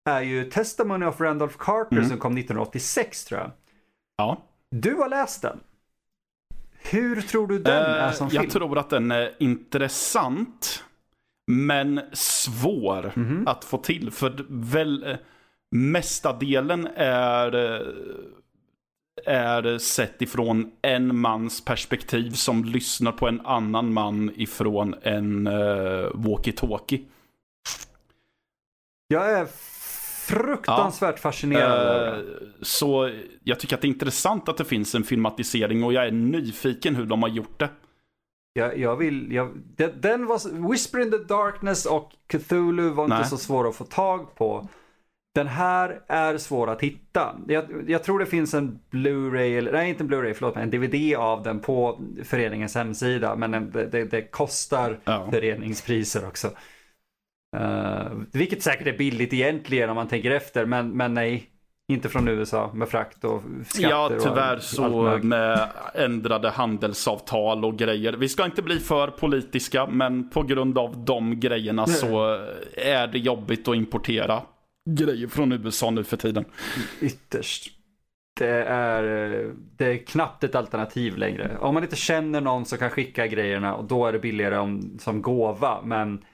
är 0.10 0.22
ju 0.22 0.44
Testimony 0.50 1.06
of 1.06 1.22
Randolph 1.22 1.56
Carter 1.58 1.98
Mm. 1.98 2.10
som 2.10 2.18
kom 2.18 2.38
1986 2.38 3.26
tror 3.26 3.40
jag. 3.42 3.52
Ja. 4.18 4.42
Du 4.70 4.96
har 4.96 5.10
läst 5.10 5.42
den. 5.42 5.60
Hur 6.92 7.22
tror 7.22 7.48
du 7.48 7.60
den 7.60 7.74
är 7.84 8.08
Eh, 8.08 8.14
som 8.14 8.28
jag 8.32 8.42
film? 8.42 8.52
tror 8.52 8.78
att 8.78 8.90
den 8.90 9.12
är 9.12 9.36
intressant. 9.40 10.84
Men 11.52 12.02
svår 12.14 13.12
Mhm. 13.16 13.48
att 13.48 13.64
få 13.64 13.78
till. 13.78 14.12
För 14.12 14.46
väl, 14.50 15.18
mesta 15.72 16.34
delen 16.34 16.88
är, 16.96 17.52
är 19.26 19.78
sett 19.78 20.22
ifrån 20.22 20.72
en 20.82 21.16
mans 21.16 21.66
perspektiv 21.66 22.32
som 22.32 22.64
lyssnar 22.66 23.12
på 23.12 23.28
en 23.28 23.42
annan 23.42 23.94
man 23.94 24.32
ifrån 24.36 24.96
en 25.02 25.48
uh, 25.48 26.12
walkie-talkie. 26.14 27.06
Jag 29.08 29.32
är 29.32 29.48
fruktansvärt 30.28 31.20
fascinerad 31.20 31.72
över 31.72 32.12
Eh, 32.12 32.18
det. 32.18 32.66
så 32.66 33.12
jag 33.44 33.60
tycker 33.60 33.76
att 33.76 33.82
det 33.82 33.88
är 33.88 33.90
intressant 33.90 34.50
att 34.50 34.58
det 34.58 34.66
finns 34.66 34.96
en 34.96 35.04
filmatisering 35.04 35.84
och 35.84 35.94
jag 35.94 36.08
är 36.08 36.12
nyfiken 36.12 36.96
hur 36.96 37.06
de 37.06 37.24
har 37.24 37.30
gjort 37.30 37.60
det. 37.60 37.70
Jag, 38.54 38.78
jag 38.78 38.96
vill, 38.96 39.32
jag, 39.32 39.52
den, 39.76 40.02
den 40.02 40.26
var, 40.26 40.70
Whisper 40.72 41.00
in 41.00 41.12
the 41.12 41.18
Darkness 41.18 41.86
och 41.86 42.12
Cthulhu 42.28 42.90
var 42.90 43.04
inte 43.04 43.16
Nej. 43.16 43.26
så 43.26 43.38
svåra 43.38 43.70
att 43.70 43.76
få 43.76 43.84
tag 43.84 44.36
på. 44.36 44.68
Den 45.36 45.48
här 45.48 46.02
är 46.08 46.38
svår 46.38 46.70
att 46.70 46.82
hitta. 46.82 47.36
Jag, 47.48 47.66
jag 47.88 48.04
tror 48.04 48.20
det 48.20 48.26
finns 48.26 48.54
en 48.54 48.80
Blu-ray, 48.92 49.72
nej 49.72 49.90
inte 49.90 50.04
en 50.04 50.10
Blu-ray, 50.10 50.34
förlåt 50.34 50.56
mig, 50.56 50.64
en 50.64 50.70
DVD 50.70 51.16
av 51.18 51.44
den 51.44 51.60
på 51.60 52.00
föreningens 52.24 52.76
hemsida. 52.76 53.36
Men 53.36 53.52
den- 53.52 53.72
det, 53.72 54.06
det, 54.06 54.22
kostar 54.22 55.00
Ja. 55.04 55.28
föreningspriser 55.32 56.28
också. 56.28 56.48
Uh, 57.58 58.22
vilket 58.32 58.64
säkert 58.64 58.88
är 58.88 58.98
billigt 58.98 59.34
egentligen 59.34 59.90
om 59.90 59.96
man 59.96 60.08
tänker 60.08 60.32
efter, 60.32 60.66
men, 60.66 60.90
men 60.90 61.14
nej. 61.14 61.48
Inte 61.92 62.10
från 62.10 62.28
USA 62.28 62.72
med 62.74 62.90
frakt 62.90 63.24
och 63.24 63.42
skatter 63.66 63.90
Ja, 63.90 64.06
och 64.06 64.22
tyvärr 64.22 64.54
allt 64.54 64.64
så 64.64 65.20
med 65.24 65.70
ändrade 65.94 66.50
handelsavtal 66.50 67.66
och 67.66 67.78
grejer. 67.78 68.14
Vi 68.14 68.30
ska 68.30 68.46
inte 68.46 68.62
bli 68.62 68.80
för 68.80 69.08
politiska, 69.08 69.88
men 69.88 70.30
på 70.30 70.44
grund 70.44 70.78
av 70.78 71.06
de 71.06 71.40
grejerna 71.40 71.88
så 71.88 72.40
är 72.78 73.08
det 73.08 73.18
jobbigt 73.20 73.68
att 73.68 73.76
importera 73.76 74.42
grejer 74.90 75.28
från 75.28 75.52
USA 75.52 75.90
nu 75.90 76.04
för 76.04 76.18
tiden. 76.18 76.46
Ytterst. 77.02 77.72
Det 78.34 78.64
är, 78.64 79.04
det 79.78 79.86
är 79.86 79.98
knappt 79.98 80.44
ett 80.44 80.56
alternativ 80.56 81.18
längre. 81.18 81.58
Om 81.58 81.74
man 81.74 81.84
inte 81.84 81.96
känner 81.96 82.42
någon 82.42 82.66
som 82.66 82.78
kan 82.78 82.90
skicka 82.90 83.28
grejerna 83.28 83.76
och 83.76 83.86
då 83.86 84.06
är 84.06 84.14
det 84.14 84.20
billigare 84.20 84.58
om, 84.58 84.98
som 85.00 85.22
gåva. 85.22 85.82
Men 85.84 86.26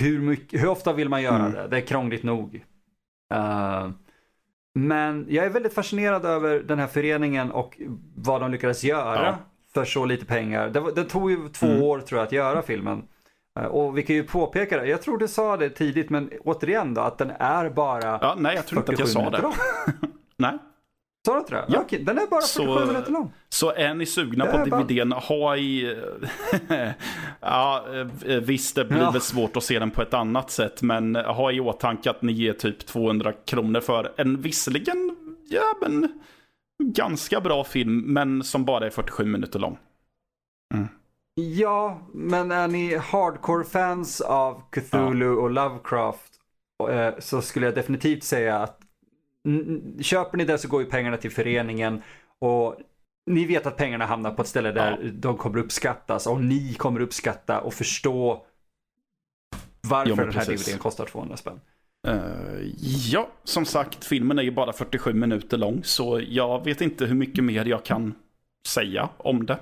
hur, 0.00 0.20
mycket, 0.20 0.62
hur 0.62 0.68
ofta 0.68 0.92
vill 0.92 1.08
man 1.08 1.22
göra 1.22 1.38
mm. 1.38 1.52
det? 1.52 1.68
Det 1.68 1.76
är 1.76 1.80
krångligt 1.80 2.22
nog. 2.22 2.64
Uh, 3.34 3.90
men 4.74 5.26
jag 5.28 5.46
är 5.46 5.50
väldigt 5.50 5.74
fascinerad 5.74 6.24
över 6.24 6.60
den 6.60 6.78
här 6.78 6.86
föreningen 6.86 7.50
och 7.50 7.80
vad 8.14 8.40
de 8.40 8.50
lyckades 8.50 8.84
göra 8.84 9.24
ja. 9.24 9.38
för 9.74 9.84
så 9.84 10.04
lite 10.04 10.26
pengar. 10.26 10.68
Det, 10.68 10.92
det 10.94 11.04
tog 11.04 11.30
ju 11.30 11.48
två 11.48 11.66
mm. 11.66 11.82
år 11.82 12.00
tror 12.00 12.18
jag 12.18 12.26
att 12.26 12.32
göra 12.32 12.62
filmen. 12.62 13.02
Uh, 13.60 13.66
och 13.66 13.98
vi 13.98 14.02
kan 14.02 14.16
ju 14.16 14.24
påpeka 14.24 14.80
det, 14.80 14.86
jag 14.86 15.02
tror 15.02 15.18
du 15.18 15.28
sa 15.28 15.56
det 15.56 15.70
tidigt 15.70 16.10
men 16.10 16.30
återigen 16.44 16.94
då 16.94 17.00
att 17.00 17.18
den 17.18 17.30
är 17.30 17.70
bara 17.70 18.18
Ja, 18.22 18.34
nej 18.38 18.56
jag 18.56 18.66
tror 18.66 18.80
inte 18.80 18.92
att 18.92 18.98
jag 18.98 19.08
sa 19.08 19.30
det. 19.30 19.52
nej. 20.36 20.58
Sa 21.26 21.34
du 21.34 21.38
inte 21.38 21.54
det? 21.54 21.64
Ja. 21.68 21.80
Okej, 21.80 22.04
den 22.04 22.18
är 22.18 22.26
bara 22.26 22.40
47 22.40 22.64
så, 22.64 22.86
minuter 22.86 23.12
lång. 23.12 23.32
Så 23.48 23.72
är 23.72 23.94
ni 23.94 24.06
sugna 24.06 24.46
på 24.46 24.58
DVDn, 24.58 25.10
bara... 25.10 25.20
ha 25.20 25.56
i... 25.56 25.96
ja, 27.40 27.84
eh, 28.26 28.36
visst 28.36 28.74
det 28.74 28.84
blir 28.84 28.98
ja. 28.98 29.10
väl 29.10 29.20
svårt 29.20 29.56
att 29.56 29.64
se 29.64 29.78
den 29.78 29.90
på 29.90 30.02
ett 30.02 30.14
annat 30.14 30.50
sätt. 30.50 30.82
Men 30.82 31.16
ha 31.16 31.52
i 31.52 31.60
åtanke 31.60 32.10
att 32.10 32.22
ni 32.22 32.32
ger 32.32 32.52
typ 32.52 32.86
200 32.86 33.32
kronor 33.32 33.80
för 33.80 34.12
en 34.16 34.40
visserligen, 34.40 35.16
ja 35.48 35.74
men, 35.80 36.20
ganska 36.82 37.40
bra 37.40 37.64
film. 37.64 38.04
Men 38.06 38.44
som 38.44 38.64
bara 38.64 38.86
är 38.86 38.90
47 38.90 39.24
minuter 39.24 39.58
lång. 39.58 39.78
Ja, 41.40 42.00
men 42.12 42.52
är 42.52 42.68
ni 42.68 42.96
hardcore-fans 42.96 44.20
av 44.20 44.62
Cthulhu 44.70 45.26
ja. 45.26 45.40
och 45.40 45.50
Lovecraft 45.50 46.32
eh, 46.90 47.10
så 47.18 47.42
skulle 47.42 47.66
jag 47.66 47.74
definitivt 47.74 48.24
säga 48.24 48.58
att 48.58 48.80
köper 50.00 50.38
ni 50.38 50.44
det 50.44 50.58
så 50.58 50.68
går 50.68 50.82
ju 50.82 50.88
pengarna 50.88 51.16
till 51.16 51.30
föreningen 51.30 52.02
och 52.38 52.76
ni 53.26 53.44
vet 53.44 53.66
att 53.66 53.76
pengarna 53.76 54.06
hamnar 54.06 54.30
på 54.30 54.42
ett 54.42 54.48
ställe 54.48 54.72
där 54.72 54.98
ja. 55.02 55.10
de 55.12 55.36
kommer 55.36 55.58
uppskattas 55.58 56.26
och 56.26 56.44
ni 56.44 56.74
kommer 56.74 57.00
uppskatta 57.00 57.60
och 57.60 57.74
förstå 57.74 58.46
varför 59.80 60.10
jo, 60.10 60.16
den 60.16 60.34
här 60.34 60.44
DVDn 60.44 60.78
kostar 60.78 61.06
200 61.06 61.36
spänn. 61.36 61.60
Uh, 62.08 62.14
ja, 63.12 63.28
som 63.44 63.64
sagt, 63.64 64.04
filmen 64.04 64.38
är 64.38 64.42
ju 64.42 64.50
bara 64.50 64.72
47 64.72 65.12
minuter 65.12 65.56
lång 65.56 65.80
så 65.84 66.22
jag 66.28 66.64
vet 66.64 66.80
inte 66.80 67.06
hur 67.06 67.14
mycket 67.14 67.44
mer 67.44 67.64
jag 67.64 67.84
kan 67.84 68.14
säga 68.68 69.08
om 69.16 69.46
det. 69.46 69.58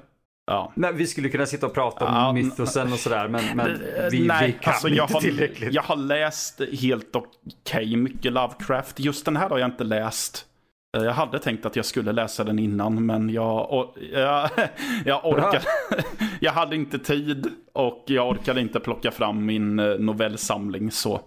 Ja. 0.48 0.72
Nej, 0.74 0.92
vi 0.94 1.06
skulle 1.06 1.28
kunna 1.28 1.46
sitta 1.46 1.66
och 1.66 1.74
prata 1.74 2.06
om 2.06 2.14
ja, 2.14 2.32
mytosen 2.32 2.92
och 2.92 2.98
sådär 2.98 3.28
men, 3.28 3.56
men 3.56 3.82
vi, 4.10 4.26
nej, 4.26 4.46
vi 4.46 4.52
kan 4.52 4.72
alltså, 4.72 4.88
inte 4.88 5.02
har, 5.02 5.20
tillräckligt. 5.20 5.72
Jag 5.72 5.82
har 5.82 5.96
läst 5.96 6.60
helt 6.80 7.16
okej 7.16 7.30
okay, 7.64 7.96
mycket 7.96 8.32
Lovecraft. 8.32 9.00
Just 9.00 9.24
den 9.24 9.36
här 9.36 9.48
har 9.48 9.58
jag 9.58 9.68
inte 9.68 9.84
läst. 9.84 10.44
Eh, 10.96 11.04
jag 11.04 11.12
hade 11.12 11.38
tänkt 11.38 11.66
att 11.66 11.76
jag 11.76 11.84
skulle 11.84 12.12
läsa 12.12 12.44
den 12.44 12.58
innan 12.58 13.06
men 13.06 13.30
jag, 13.30 13.70
och, 13.70 13.96
jag, 14.12 14.50
jag 15.04 15.24
orkade. 15.24 15.64
jag 16.40 16.52
hade 16.52 16.76
inte 16.76 16.98
tid 16.98 17.46
och 17.72 18.04
jag 18.06 18.28
orkade 18.28 18.60
inte 18.60 18.80
plocka 18.80 19.10
fram 19.10 19.46
min 19.46 19.78
eh, 19.78 19.98
novellsamling 19.98 20.90
så 20.90 21.20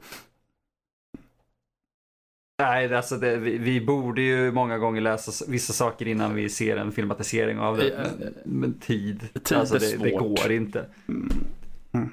Nej, 2.61 2.95
alltså 2.95 3.17
det, 3.17 3.37
vi, 3.37 3.57
vi, 3.57 3.81
borde 3.81 4.21
ju 4.21 4.51
många 4.51 4.77
gånger 4.77 5.01
läsa 5.01 5.45
vissa 5.47 5.73
saker 5.73 6.07
innan 6.07 6.35
vi 6.35 6.49
ser 6.49 6.77
en 6.77 6.91
filmatisering 6.91 7.59
av 7.59 7.77
det. 7.77 8.09
Men, 8.19 8.33
men 8.43 8.73
tid, 8.73 9.27
tid 9.43 9.57
alltså 9.57 9.77
det, 9.77 9.97
det, 10.03 10.11
går 10.11 10.51
inte. 10.51 10.85
Mm. 11.07 11.31
Mm. 11.93 12.09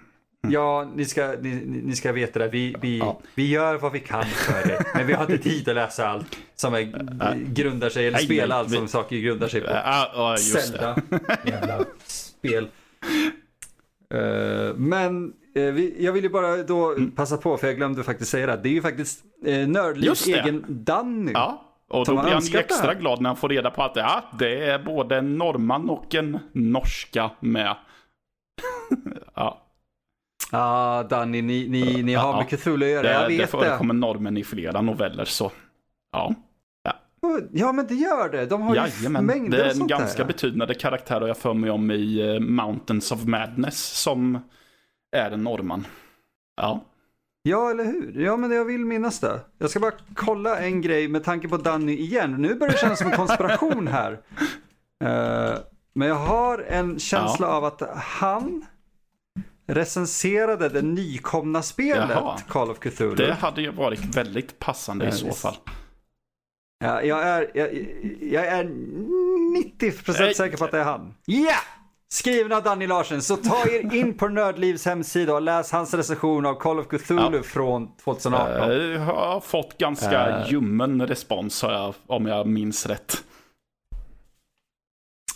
Ja, 0.49 0.91
ni 0.95 1.05
ska, 1.05 1.35
ni, 1.41 1.63
ni, 1.65 1.97
ska 1.97 2.13
veta 2.13 2.39
det. 2.39 2.49
Vi, 2.49 2.77
vi, 2.81 2.99
ja. 2.99 3.21
vi 3.35 3.49
gör 3.49 3.75
vad 3.75 3.93
vi 3.93 4.01
kan 4.01 4.25
för 4.25 4.69
det. 4.69 4.85
Men 4.95 5.07
vi 5.07 5.13
har 5.13 5.23
inte 5.23 5.39
tid 5.39 5.69
att 5.69 5.75
läsa 5.75 6.09
allt 6.09 6.39
som 6.55 6.75
är, 6.75 7.53
grundar 7.53 7.89
sig, 7.89 8.07
eller 8.07 8.19
spela 8.19 8.55
allt 8.55 8.71
som 8.71 8.89
saker 8.89 9.17
grundar 9.17 9.49
sig 9.49 9.61
på. 9.61 9.71
Ja, 9.71 10.33
just 10.33 10.53
Zelda. 10.53 10.97
Jävla 11.45 11.85
spel. 12.07 12.69
Uh, 14.15 14.75
men 14.77 15.33
uh, 15.57 15.81
jag 15.81 16.13
vill 16.13 16.25
ju 16.25 16.31
bara 16.31 16.57
då 16.57 16.93
mm. 16.93 17.11
passa 17.11 17.37
på, 17.37 17.57
för 17.57 17.67
jag 17.67 17.77
glömde 17.77 18.05
faktiskt 18.05 18.31
säga 18.31 18.47
det. 18.47 18.57
Det 18.63 18.69
är 18.69 18.73
ju 18.73 18.83
faktiskt 18.83 19.25
uh, 19.47 19.69
Nördlivs 19.69 20.27
egen 20.27 20.65
Danny. 20.69 21.33
Ja, 21.35 21.65
och 21.91 22.07
då 22.07 22.23
blir 22.23 22.33
han 22.33 22.43
extra 22.55 22.95
glad 22.95 23.21
när 23.21 23.31
han 23.31 23.37
får 23.37 23.49
reda 23.49 23.71
på 23.71 23.83
att 23.83 23.97
ja, 23.97 24.25
det 24.39 24.65
är 24.65 24.79
både 24.79 25.17
en 25.17 25.39
norrman 25.39 25.91
och 25.91 26.15
en 26.15 26.39
norska 26.53 27.31
med. 27.41 27.77
ja. 29.35 29.65
Ja, 30.53 30.59
ah, 30.59 31.03
Danny, 31.03 31.43
ni, 31.43 31.69
ni, 31.69 32.03
ni 32.03 32.15
har 32.15 32.37
med 32.37 32.49
Cthulhu 32.49 32.87
att 32.87 32.93
göra, 32.93 33.03
det, 33.03 33.13
jag 33.13 33.29
vet 33.29 33.39
det. 33.39 33.43
Det 33.43 33.47
förekommer 33.47 33.95
norrmän 33.95 34.37
i 34.37 34.45
flera 34.45 34.81
noveller, 34.81 35.25
så 35.25 35.53
ja. 36.13 36.35
Ja 37.53 37.73
men 37.73 37.87
det 37.87 37.95
gör 37.95 38.29
det. 38.29 38.47
De 38.47 38.63
har 38.63 38.77
Jajamän. 38.77 39.23
ju 39.23 39.27
mängder 39.27 39.59
Det 39.59 39.65
är 39.65 39.81
en 39.81 39.87
ganska 39.87 40.25
betydande 40.25 40.75
karaktär 40.75 41.23
och 41.23 41.29
jag 41.29 41.37
för 41.37 41.55
mig 41.55 41.71
om 41.71 41.91
i 41.91 42.23
uh, 42.23 42.41
Mountains 42.41 43.13
of 43.13 43.25
Madness 43.25 44.03
som 44.03 44.39
är 45.17 45.31
en 45.31 45.45
norrman. 45.45 45.87
Ja. 46.57 46.85
Ja, 47.43 47.71
eller 47.71 47.85
hur? 47.85 48.21
Ja, 48.21 48.37
men 48.37 48.51
jag 48.51 48.65
vill 48.65 48.85
minnas 48.85 49.21
det. 49.21 49.41
Jag 49.59 49.71
ska 49.71 49.81
bara 49.81 49.93
kolla 50.15 50.59
en 50.59 50.83
grej 50.83 51.09
med 51.09 51.25
tanke 51.25 51.49
på 51.49 51.57
Danny 51.57 51.93
igen. 51.93 52.35
Nu 52.39 52.55
börjar 52.55 52.73
det 52.73 52.79
kännas 52.79 52.99
som 52.99 53.11
en 53.11 53.17
konspiration 53.17 53.89
här. 53.89 54.13
Uh, 54.13 55.59
men 55.95 56.09
jag 56.09 56.15
har 56.15 56.59
en 56.59 56.99
känsla 56.99 57.47
ja. 57.47 57.53
av 57.53 57.65
att 57.65 57.83
han 57.97 58.65
recenserade 59.69 60.69
det 60.69 60.83
nykomna 60.83 61.63
spelet 61.63 62.11
Jaha. 62.11 62.39
Call 62.49 62.71
of 62.71 62.79
Cthulhu. 62.79 63.15
Det 63.15 63.35
hade 63.35 63.63
ju 63.63 63.71
varit 63.71 64.17
väldigt 64.17 64.59
passande 64.59 65.09
i 65.09 65.13
så 65.13 65.33
fall. 65.33 65.57
Ja, 66.79 67.03
jag, 67.03 67.23
är, 67.23 67.51
jag, 67.55 67.69
jag 68.21 68.47
är 68.47 68.65
90% 68.65 70.17
Nej. 70.19 70.35
säker 70.35 70.57
på 70.57 70.65
att 70.65 70.71
det 70.71 70.79
är 70.79 70.85
han. 70.85 71.15
Ja! 71.27 71.39
Yeah! 71.39 71.59
Skriven 72.11 72.53
av 72.53 72.63
Danny 72.63 72.87
Larsen. 72.87 73.23
Så 73.23 73.37
ta 73.37 73.67
er 73.69 73.95
in 73.95 74.15
på 74.15 74.29
Nördlivs 74.29 74.87
hemsida 74.87 75.35
och 75.35 75.43
läs 75.43 75.73
hans 75.73 75.95
recension 75.95 76.47
av 76.47 76.55
Call 76.55 76.79
of 76.79 76.87
Cthulhu 76.89 77.37
ja. 77.37 77.43
från 77.43 77.97
2018. 77.97 78.71
Jag 78.71 78.95
eh, 78.95 79.01
har 79.01 79.41
fått 79.41 79.79
ganska 79.79 80.29
uh. 80.29 80.51
ljummen 80.53 81.07
respons 81.07 81.63
jag, 81.63 81.95
om 82.07 82.27
jag 82.27 82.47
minns 82.47 82.87
rätt. 82.87 83.25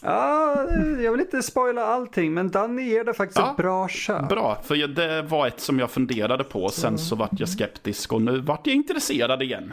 Ja, 0.03 0.66
jag 1.03 1.12
vill 1.12 1.20
inte 1.20 1.43
spoila 1.43 1.86
allting, 1.86 2.34
men 2.34 2.51
Danny 2.51 2.82
ger 2.82 3.05
det 3.05 3.14
faktiskt 3.14 3.38
ja, 3.38 3.51
ett 3.51 3.57
bra 3.57 3.88
köp. 3.88 4.28
Bra, 4.28 4.59
för 4.62 4.86
det 4.86 5.22
var 5.22 5.47
ett 5.47 5.61
som 5.61 5.78
jag 5.78 5.90
funderade 5.90 6.45
på, 6.45 6.68
sen 6.68 6.99
så 6.99 7.16
vart 7.16 7.40
jag 7.40 7.49
skeptisk 7.49 8.12
och 8.12 8.22
nu 8.22 8.40
vart 8.40 8.66
jag 8.66 8.76
intresserad 8.76 9.43
igen. 9.43 9.72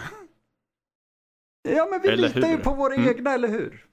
Ja, 1.75 1.87
men 1.91 2.01
vi 2.01 2.07
eller 2.07 2.27
litar 2.27 2.41
hur? 2.41 2.49
ju 2.49 2.57
på 2.57 2.73
våra 2.73 2.93
mm. 2.93 3.09
egna, 3.09 3.33
eller 3.33 3.47
hur? 3.47 3.85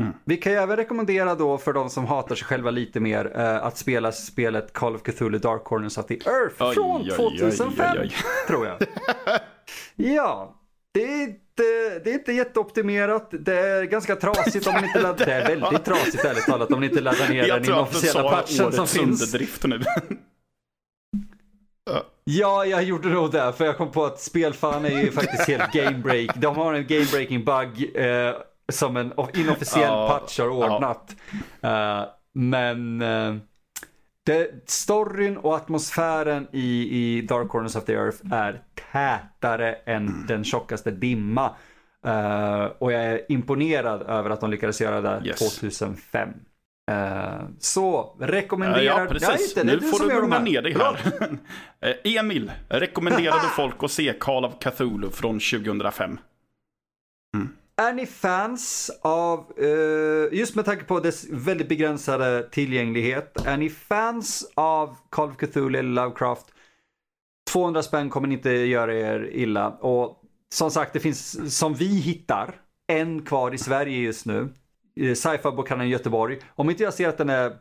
Mm. 0.00 0.12
Vi 0.24 0.36
kan 0.36 0.52
ju 0.52 0.58
även 0.58 0.76
rekommendera 0.76 1.34
då 1.34 1.58
för 1.58 1.72
de 1.72 1.90
som 1.90 2.06
hatar 2.06 2.34
sig 2.34 2.46
själva 2.46 2.70
lite 2.70 3.00
mer 3.00 3.36
uh, 3.36 3.64
att 3.66 3.78
spela 3.78 4.12
spelet 4.12 4.72
Call 4.72 4.94
of 4.94 5.02
Cthulhu 5.02 5.38
Dark 5.38 5.64
Corners 5.64 5.98
of 5.98 6.06
the 6.06 6.14
Earth 6.14 6.62
oj, 6.62 6.74
från 6.74 7.02
oj, 7.02 7.10
2005, 7.10 7.96
oj, 8.00 8.12
tror 8.46 8.66
jag. 8.66 8.76
ja, 9.96 10.54
det 10.94 11.02
är, 11.02 11.22
inte, 11.22 11.98
det 12.04 12.10
är 12.10 12.14
inte 12.14 12.32
jätteoptimerat. 12.32 13.28
Det 13.30 13.58
är 13.58 13.84
ganska 13.84 14.16
trasigt 14.16 14.66
om 14.66 14.74
man 14.74 14.84
inte 14.84 15.00
laddar 15.00 15.26
Det 15.26 15.32
är 15.32 15.48
väldigt 15.48 15.84
trasigt 15.84 16.24
ärligt 16.24 16.46
talat 16.46 16.68
om 16.68 16.80
man 16.80 16.84
inte 16.84 17.00
laddar 17.00 17.28
ner 17.28 17.48
den 17.48 17.64
inofficiella 17.64 18.30
patchen 18.30 18.72
som 18.72 18.86
finns. 18.86 19.34
nu. 19.64 19.80
Ja, 22.24 22.64
jag 22.64 22.82
gjorde 22.82 23.08
nog 23.08 23.32
det. 23.32 23.52
För 23.52 23.64
jag 23.64 23.76
kom 23.76 23.90
på 23.90 24.04
att 24.04 24.20
spelfan 24.20 24.84
är 24.84 25.00
ju 25.02 25.12
faktiskt 25.12 25.48
helt 25.48 25.72
gamebreak. 25.72 26.36
De 26.36 26.56
har 26.56 26.74
en 26.74 26.86
gamebreaking 26.86 27.44
bug 27.44 27.96
eh, 27.96 28.34
som 28.72 28.96
en 28.96 29.12
inofficiell 29.34 30.08
patch 30.08 30.38
har 30.38 30.48
ordnat. 30.48 31.16
Uh, 31.64 32.04
men 32.32 33.02
uh, 33.02 33.36
det, 34.26 34.70
storyn 34.70 35.36
och 35.36 35.56
atmosfären 35.56 36.46
i, 36.52 36.88
i 36.90 37.20
Dark 37.22 37.48
Corners 37.48 37.76
of 37.76 37.84
the 37.84 37.92
Earth 37.92 38.18
är 38.32 38.62
tätare 38.92 39.74
än 39.74 40.26
den 40.28 40.44
tjockaste 40.44 40.90
dimma. 40.90 41.50
Uh, 42.06 42.64
och 42.78 42.92
jag 42.92 43.04
är 43.04 43.32
imponerad 43.32 44.02
över 44.02 44.30
att 44.30 44.40
de 44.40 44.50
lyckades 44.50 44.80
göra 44.80 45.00
det 45.00 45.26
yes. 45.26 45.58
2005. 45.58 46.28
Uh, 46.88 47.48
så, 47.58 48.16
rekommenderar... 48.20 48.82
Ja, 48.82 49.06
precis. 49.10 49.56
Ja, 49.56 49.62
nu 49.64 49.80
får 49.80 50.08
du 50.08 50.14
lugna 50.14 50.38
ner 50.38 50.62
dig 50.62 50.74
här. 50.74 50.98
Eh, 51.80 52.16
Emil 52.16 52.52
rekommenderade 52.68 53.48
folk 53.56 53.74
att 53.82 53.90
se 53.90 54.12
Call 54.20 54.44
of 54.44 54.52
Cthulhu 54.60 55.10
från 55.10 55.40
2005. 55.40 56.18
Mm. 57.36 57.48
Är 57.76 57.92
ni 57.92 58.06
fans 58.06 58.90
av, 59.02 59.52
uh, 59.62 60.38
just 60.38 60.54
med 60.54 60.64
tanke 60.64 60.84
på 60.84 61.00
dess 61.00 61.26
väldigt 61.30 61.68
begränsade 61.68 62.48
tillgänglighet, 62.50 63.46
är 63.46 63.56
ni 63.56 63.70
fans 63.70 64.50
av 64.54 64.96
Call 65.10 65.28
of 65.28 65.36
Cthulhu 65.36 65.78
eller 65.78 65.90
Lovecraft? 65.90 66.46
200 67.50 67.82
spänn 67.82 68.10
kommer 68.10 68.32
inte 68.32 68.50
göra 68.50 68.94
er 68.94 69.30
illa. 69.32 69.68
Och 69.68 70.22
som 70.52 70.70
sagt, 70.70 70.92
det 70.92 71.00
finns, 71.00 71.56
som 71.58 71.74
vi 71.74 72.00
hittar, 72.00 72.54
en 72.86 73.22
kvar 73.22 73.54
i 73.54 73.58
Sverige 73.58 73.98
just 73.98 74.26
nu. 74.26 74.48
Eh, 74.98 75.14
sci-fi-bokhandeln 75.14 75.88
i 75.88 75.92
Göteborg. 75.92 76.38
Om 76.54 76.70
inte 76.70 76.82
jag 76.82 76.94
ser 76.94 77.08
att 77.08 77.18
den 77.18 77.30
är 77.30 77.52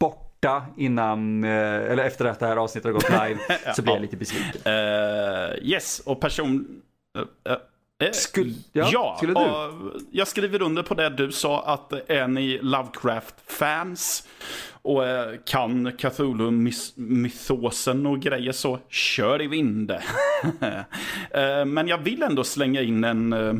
borta 0.00 0.66
innan, 0.76 1.44
eh, 1.44 1.50
eller 1.90 2.04
efter 2.04 2.24
att 2.24 2.38
det 2.40 2.46
här 2.46 2.56
avsnittet 2.56 2.84
har 2.84 2.92
gått 2.92 3.10
live, 3.28 3.40
så 3.76 3.82
blir 3.82 3.92
jag 3.92 4.02
lite 4.02 4.16
besviken. 4.16 4.72
Uh, 4.72 5.50
yes, 5.62 6.00
och 6.00 6.20
person... 6.20 6.82
Uh, 7.18 7.24
uh, 7.52 7.58
Skulle, 8.12 8.54
ja, 8.72 8.88
ja 8.92 9.14
skulle 9.16 9.34
du? 9.34 9.70
jag 10.10 10.28
skriver 10.28 10.62
under 10.62 10.82
på 10.82 10.94
det 10.94 11.08
du 11.08 11.32
sa 11.32 11.62
att 11.62 11.92
är 11.92 12.28
ni 12.28 12.58
Lovecraft-fans 12.62 14.28
och 14.82 15.06
eh, 15.06 15.34
kan 15.44 15.92
Cthulhu-mytosen 15.92 18.06
och 18.06 18.20
grejer 18.20 18.52
så 18.52 18.78
kör 18.88 19.42
i 19.42 19.46
vind. 19.46 19.90
Eh, 21.30 21.64
Men 21.64 21.88
jag 21.88 21.98
vill 21.98 22.22
ändå 22.22 22.44
slänga 22.44 22.82
in 22.82 23.04
en 23.04 23.32
eh, 23.32 23.54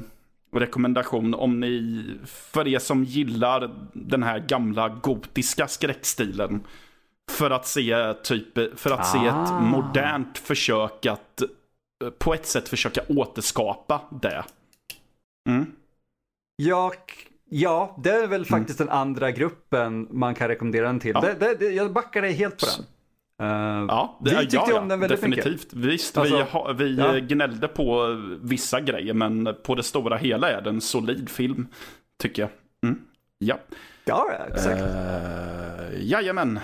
rekommendation 0.53 1.35
om 1.35 1.61
ni, 1.61 2.05
för 2.27 2.69
er 2.69 2.79
som 2.79 3.05
gillar 3.05 3.71
den 3.93 4.23
här 4.23 4.39
gamla 4.39 4.89
gotiska 4.89 5.69
skräckstilen. 5.69 6.61
För 7.31 7.51
att 7.51 7.67
se, 7.67 8.15
typ, 8.15 8.79
för 8.81 8.91
att 8.91 9.07
se 9.07 9.19
Ah. 9.19 9.45
ett 9.45 9.63
modernt 9.63 10.39
försök 10.39 11.07
att 11.07 11.43
eh, 11.43 12.11
på 12.19 12.35
ett 12.35 12.47
sätt 12.47 12.69
försöka 12.69 13.01
återskapa 13.09 14.01
det. 14.23 14.45
Mm. 15.49 15.67
Ja, 16.57 16.91
k- 16.91 17.31
ja, 17.51 18.01
det 18.05 18.11
är 18.11 18.27
väl 18.27 18.45
faktiskt 18.45 18.79
den 18.79 18.89
andra 18.89 19.31
gruppen 19.31 20.09
man 20.11 20.35
kan 20.35 20.49
rekommendera 20.49 20.87
den 20.87 21.01
till. 21.01 21.11
Ja. 21.15 21.21
Det, 21.21 21.55
det, 21.59 21.65
jag 21.65 21.93
backar 21.93 22.23
dig 22.23 22.33
helt 22.33 22.59
på 22.61 22.67
den. 22.67 22.85
Eh, 23.43 23.85
Ja, 23.89 24.19
vi 24.25 24.31
tyckte 24.31 24.57
ja, 24.57 24.81
om 24.81 24.89
den 24.89 25.01
väldigt 25.01 25.21
definitivt. 25.21 25.73
Visst, 25.73 26.19
Alltså, 26.19 26.73
vi, 26.79 26.85
vi 26.85 26.97
ja. 26.97 27.17
eh, 27.17 27.25
gnällde 27.25 27.69
på 27.69 28.17
vissa 28.43 28.81
grejer, 28.81 29.15
men 29.15 29.55
på 29.65 29.75
det 29.75 29.83
stora 29.83 30.17
hela 30.17 30.51
är 30.51 30.61
det 30.61 30.71
en 30.71 30.81
solid 30.81 31.29
film, 31.29 31.67
tycker 32.23 32.43
jag. 32.43 32.51
Mm. 32.83 33.01
Ja. 33.39 33.55
mycket. 33.55 33.79
Ja, 34.05 34.27
exakt. 34.49 34.81
Uh, 34.81 36.05
jajamän. 36.11 36.61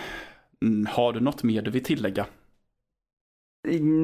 Mm, 0.62 0.87
Har 0.87 1.12
du 1.12 1.20
något 1.20 1.43
mer 1.43 1.62
du 1.62 1.70
vill 1.70 1.85
tillägga? 1.85 2.27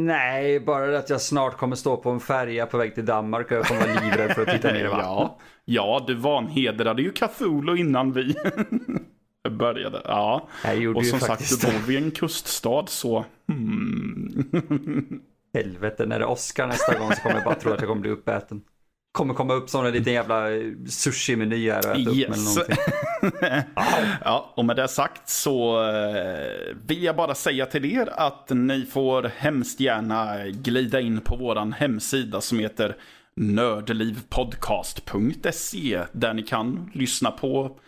Nej, 0.06 0.60
bara 0.60 0.86
det 0.86 0.98
att 0.98 1.10
jag 1.10 1.20
snart 1.20 1.56
kommer 1.56 1.76
stå 1.76 1.96
på 1.96 2.10
en 2.10 2.20
färja 2.20 2.66
på 2.66 2.78
väg 2.78 2.94
till 2.94 3.04
Danmark 3.06 3.46
och 3.50 3.56
jag 3.56 3.64
kommer 3.66 3.80
vara 3.80 4.04
livrädd 4.04 4.30
för 4.30 4.42
att 4.42 4.48
titta 4.48 4.72
ner 4.72 4.84
i 4.84 4.88
vattnet. 4.88 5.04
ja. 5.06 5.38
ja, 5.64 6.04
du 6.06 6.14
vanhedrade 6.14 7.02
ju 7.02 7.12
Cthulhu 7.12 7.76
innan 7.76 8.12
vi 8.12 8.34
började. 9.48 10.02
Ja, 10.04 10.48
och 10.96 11.06
som 11.06 11.20
sagt, 11.20 11.62
då 11.62 11.68
vi 11.86 11.96
en 11.96 12.10
kuststad 12.10 12.86
så... 12.86 13.24
Hmm. 13.48 14.50
Helvete, 15.54 16.06
när 16.06 16.18
det 16.18 16.24
är 16.24 16.28
Oscar 16.28 16.66
nästa 16.66 16.98
gång 16.98 17.12
så 17.12 17.20
kommer 17.22 17.34
jag 17.34 17.44
bara 17.44 17.54
tro 17.54 17.72
att 17.72 17.80
jag 17.80 17.88
kommer 17.88 18.00
bli 18.00 18.10
uppäten. 18.10 18.60
Kommer 19.12 19.34
komma 19.34 19.54
upp 19.54 19.70
som 19.70 19.86
en 19.86 19.92
liten 19.92 20.12
jävla 20.12 20.52
eh, 20.54 20.62
sushi-meny 20.88 21.70
här 21.70 21.78
och 21.78 21.84
äta 21.84 21.90
upp 22.00 22.06
mig 22.06 22.24
eller 22.24 22.36
Yes. 22.36 22.56
någonting. 22.56 22.76
ja, 24.24 24.52
och 24.56 24.64
med 24.64 24.76
det 24.76 24.88
sagt 24.88 25.28
så 25.28 25.84
eh, 25.88 26.74
vill 26.86 27.02
jag 27.02 27.16
bara 27.16 27.34
säga 27.34 27.66
till 27.66 27.84
er 27.84 28.08
att 28.12 28.50
ni 28.50 28.86
får 28.86 29.22
hemskt 29.36 29.80
gärna 29.80 30.46
glida 30.46 31.00
in 31.00 31.20
på 31.20 31.36
våran 31.36 31.72
hemsida 31.72 32.40
som 32.40 32.58
heter 32.58 32.96
nördlivpodcast.se 33.36 36.02
där 36.12 36.34
ni 36.34 36.42
kan 36.42 36.90
lyssna 36.94 37.30
på 37.30 37.78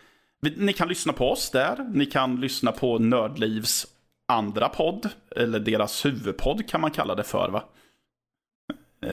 ni 0.57 0.73
kan 0.73 0.87
lyssna 0.87 1.13
på 1.13 1.31
oss 1.31 1.49
där. 1.51 1.85
Ni 1.93 2.05
kan 2.05 2.41
lyssna 2.41 2.71
på 2.71 2.97
Nördlivs 2.99 3.87
andra 4.27 4.69
podd, 4.69 5.09
eller 5.35 5.59
deras 5.59 6.05
huvudpodd 6.05 6.69
kan 6.69 6.81
man 6.81 6.91
kalla 6.91 7.15
det 7.15 7.23
för 7.23 7.49
va? 7.49 7.63
Eh, 9.05 9.11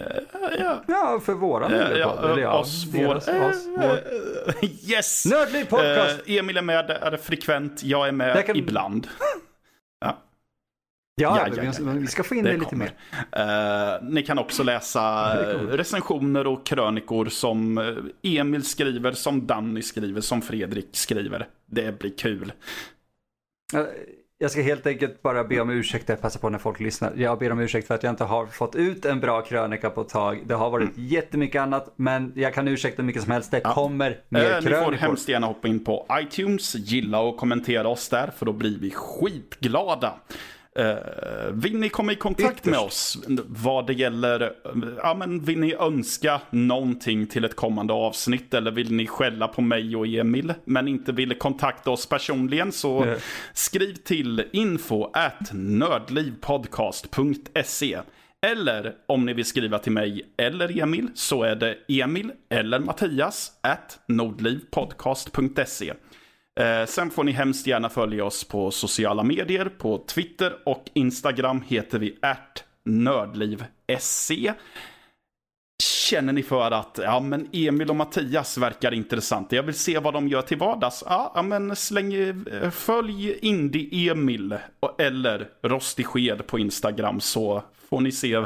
ja. 0.58 0.82
Ja, 0.88 1.20
för 1.24 1.32
våran 1.34 1.72
Eh, 1.74 1.78
huvudpodd. 1.78 2.18
ja, 2.22 2.32
eller 2.32 2.42
ja, 2.42 2.58
oss, 2.58 2.84
deras, 2.92 3.28
vår, 3.28 3.48
oss, 3.48 3.66
vår. 3.76 3.84
eh, 4.62 4.90
yes! 4.90 5.26
Nördliv 5.26 5.64
podcast! 5.64 6.20
Eh, 6.26 6.36
Emil 6.36 6.56
är 6.56 6.62
med, 6.62 6.90
är 6.90 7.16
frekvent, 7.16 7.82
jag 7.82 8.08
är 8.08 8.12
med 8.12 8.46
kan- 8.46 8.56
ibland. 8.56 9.08
ja, 10.00 10.18
ja, 11.20 11.38
ja, 11.38 11.54
ja, 11.56 11.72
vi, 11.78 11.84
ja. 11.84 11.92
vi 11.92 12.06
ska 12.06 12.22
få 12.22 12.34
in 12.34 12.44
Det 12.44 12.50
det, 12.50 12.56
lite 12.56 12.76
mer. 12.76 12.92
Eh, 13.32 14.02
ni 14.02 14.22
kan 14.22 14.38
också 14.38 14.62
läsa 14.62 15.36
eh, 15.40 15.58
recensioner 15.58 16.46
och 16.46 16.66
krönikor 16.66 17.26
som 17.26 17.78
eh, 17.78 18.40
Emil 18.40 18.64
skriver, 18.64 19.12
som 19.12 19.46
Danny 19.46 19.82
skriver, 19.82 20.20
som 20.20 20.42
Fredrik 20.42 20.88
skriver. 20.92 21.48
Det 21.66 21.98
blir 21.98 22.18
kul. 22.18 22.52
Jag 24.42 24.50
ska 24.50 24.62
helt 24.62 24.86
enkelt 24.86 25.22
bara 25.22 25.44
be 25.44 25.60
om 25.60 25.70
ursäkt, 25.70 26.08
jag 26.08 26.20
passar 26.20 26.40
på 26.40 26.48
när 26.48 26.58
folk 26.58 26.80
lyssnar. 26.80 27.12
Jag 27.16 27.38
ber 27.38 27.52
om 27.52 27.60
ursäkt 27.60 27.86
för 27.86 27.94
att 27.94 28.02
jag 28.02 28.12
inte 28.12 28.24
har 28.24 28.46
fått 28.46 28.74
ut 28.74 29.04
en 29.04 29.20
bra 29.20 29.42
krönika 29.42 29.90
på 29.90 30.00
ett 30.00 30.08
tag. 30.08 30.42
Det 30.46 30.54
har 30.54 30.70
varit 30.70 30.90
jättemycket 30.94 31.62
annat, 31.62 31.92
men 31.96 32.32
jag 32.36 32.54
kan 32.54 32.68
ursäkta 32.68 33.02
mycket 33.02 33.22
som 33.22 33.32
helst. 33.32 33.50
Det 33.50 33.60
kommer 33.60 34.20
mer 34.28 34.40
Eh, 34.40 34.46
ni 34.56 34.62
får 34.62 34.68
krönikor. 34.68 34.92
hemskt 34.92 35.28
gärna 35.28 35.46
hoppa 35.46 35.68
in 35.68 35.84
på 35.84 36.06
iTunes, 36.12 36.74
gilla 36.74 37.20
och 37.20 37.36
kommentera 37.36 37.88
oss 37.88 38.08
där, 38.08 38.30
för 38.36 38.46
då 38.46 38.52
blir 38.52 38.78
vi 38.78 38.90
skitglada. 38.90 40.14
Eh, 40.78 40.96
vill 41.52 41.78
ni 41.78 41.88
komma 41.88 42.12
i 42.12 42.16
kontakt 42.16 42.52
Ytterst. 42.52 42.64
med 42.66 42.78
oss 42.78 43.18
vad 43.46 43.86
det 43.86 43.92
gäller, 43.92 44.40
eh, 44.42 44.48
ja 44.96 45.14
men 45.14 45.40
vill 45.44 45.60
ni 45.60 45.74
önska 45.74 46.40
någonting 46.50 47.26
till 47.26 47.44
ett 47.44 47.56
kommande 47.56 47.92
avsnitt 47.92 48.54
eller 48.54 48.70
vill 48.70 48.92
ni 48.92 49.06
skälla 49.06 49.48
på 49.48 49.62
mig 49.62 49.96
och 49.96 50.06
Emil 50.06 50.54
men 50.64 50.88
inte 50.88 51.12
vill 51.12 51.34
kontakta 51.34 51.90
oss 51.90 52.06
personligen 52.08 52.72
så 52.72 53.04
Eh. 53.04 53.18
skriv 53.54 53.94
till 53.94 54.44
info 54.52 55.10
at 55.12 55.50
nördlivpodcast.se 55.52 57.98
eller 58.46 58.94
om 59.08 59.26
ni 59.26 59.32
vill 59.32 59.44
skriva 59.44 59.78
till 59.78 59.92
mig 59.92 60.22
eller 60.36 60.80
Emil 60.82 61.08
så 61.14 61.42
är 61.42 61.54
det 61.56 61.76
Emil 61.88 62.32
eller 62.50 62.78
Mattias 62.78 63.52
at 63.60 63.98
nordlivpodcast.se. 64.08 65.92
Eh, 66.60 66.86
sen 66.86 67.10
får 67.10 67.24
ni 67.24 67.32
hemskt 67.32 67.66
gärna 67.66 67.88
följa 67.88 68.24
oss 68.24 68.44
på 68.44 68.70
sociala 68.70 69.22
medier. 69.22 69.70
På 69.78 69.98
Twitter 69.98 70.56
och 70.64 70.84
Instagram 70.94 71.62
heter 71.66 71.98
vi 71.98 72.18
ärtnördliv.se 72.22 74.52
Känner 75.82 76.32
ni 76.32 76.42
för 76.42 76.70
att 76.70 76.98
ja, 77.02 77.20
men 77.20 77.48
Emil 77.52 77.90
och 77.90 77.96
Mattias 77.96 78.58
verkar 78.58 78.94
intressant. 78.94 79.52
Jag 79.52 79.62
vill 79.62 79.74
se 79.74 79.98
vad 79.98 80.14
de 80.14 80.28
gör 80.28 80.42
till 80.42 80.58
vardags. 80.58 81.04
Ja, 81.06 81.32
ja, 81.34 81.42
men 81.42 81.76
släng, 81.76 82.14
eh, 82.14 82.70
följ 82.70 83.38
Indie-Emil 83.42 84.58
eller 84.98 85.48
Rostig 85.62 86.06
Sked 86.06 86.46
på 86.46 86.58
Instagram 86.58 87.20
så 87.20 87.62
får 87.90 88.00
ni 88.00 88.12
se 88.12 88.44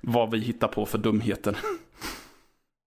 vad 0.00 0.30
vi 0.30 0.38
hittar 0.38 0.68
på 0.68 0.86
för 0.86 0.98
dumheter. 0.98 1.56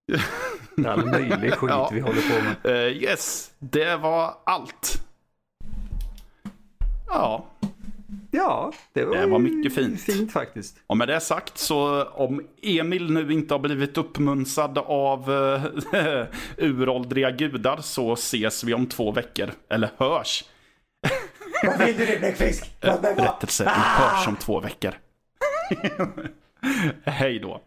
All 0.87 1.05
möjlig 1.05 1.53
skit 1.53 1.69
Ja. 1.69 1.89
vi 1.93 1.99
håller 1.99 2.21
på 2.21 2.43
med. 2.69 2.85
Eh, 2.87 2.97
yes, 3.03 3.51
det 3.59 3.95
var 3.95 4.33
allt. 4.43 5.01
Ja, 7.07 7.45
Ja, 8.31 8.71
det 8.93 9.05
var, 9.05 9.17
Det 9.17 9.25
var 9.25 9.39
mycket 9.39 9.75
fint. 9.75 10.01
Fint 10.01 10.31
faktiskt. 10.31 10.75
och 10.87 10.97
med 10.97 11.07
det 11.07 11.19
sagt 11.19 11.57
så 11.57 12.03
om 12.03 12.47
Emil 12.61 13.11
nu 13.11 13.33
inte 13.33 13.53
har 13.53 13.59
blivit 13.59 13.97
uppmunsad 13.97 14.77
av 14.77 15.31
uh, 15.31 15.63
uråldriga 16.57 17.31
gudar 17.31 17.77
så 17.77 18.13
ses 18.13 18.63
vi 18.63 18.73
om 18.73 18.85
två 18.85 19.11
veckor. 19.11 19.51
Eller 19.69 19.89
hörs. 19.97 20.43
Vad 21.63 21.77
vill 21.77 21.97
du 21.97 22.05
din 22.05 22.19
bläckfisk? 22.19 22.71
Rättelse, 22.81 23.63
vi 23.63 23.69
hörs 23.69 24.27
om 24.27 24.35
två 24.35 24.59
veckor. 24.59 24.93
Hej 27.03 27.39
då. 27.39 27.61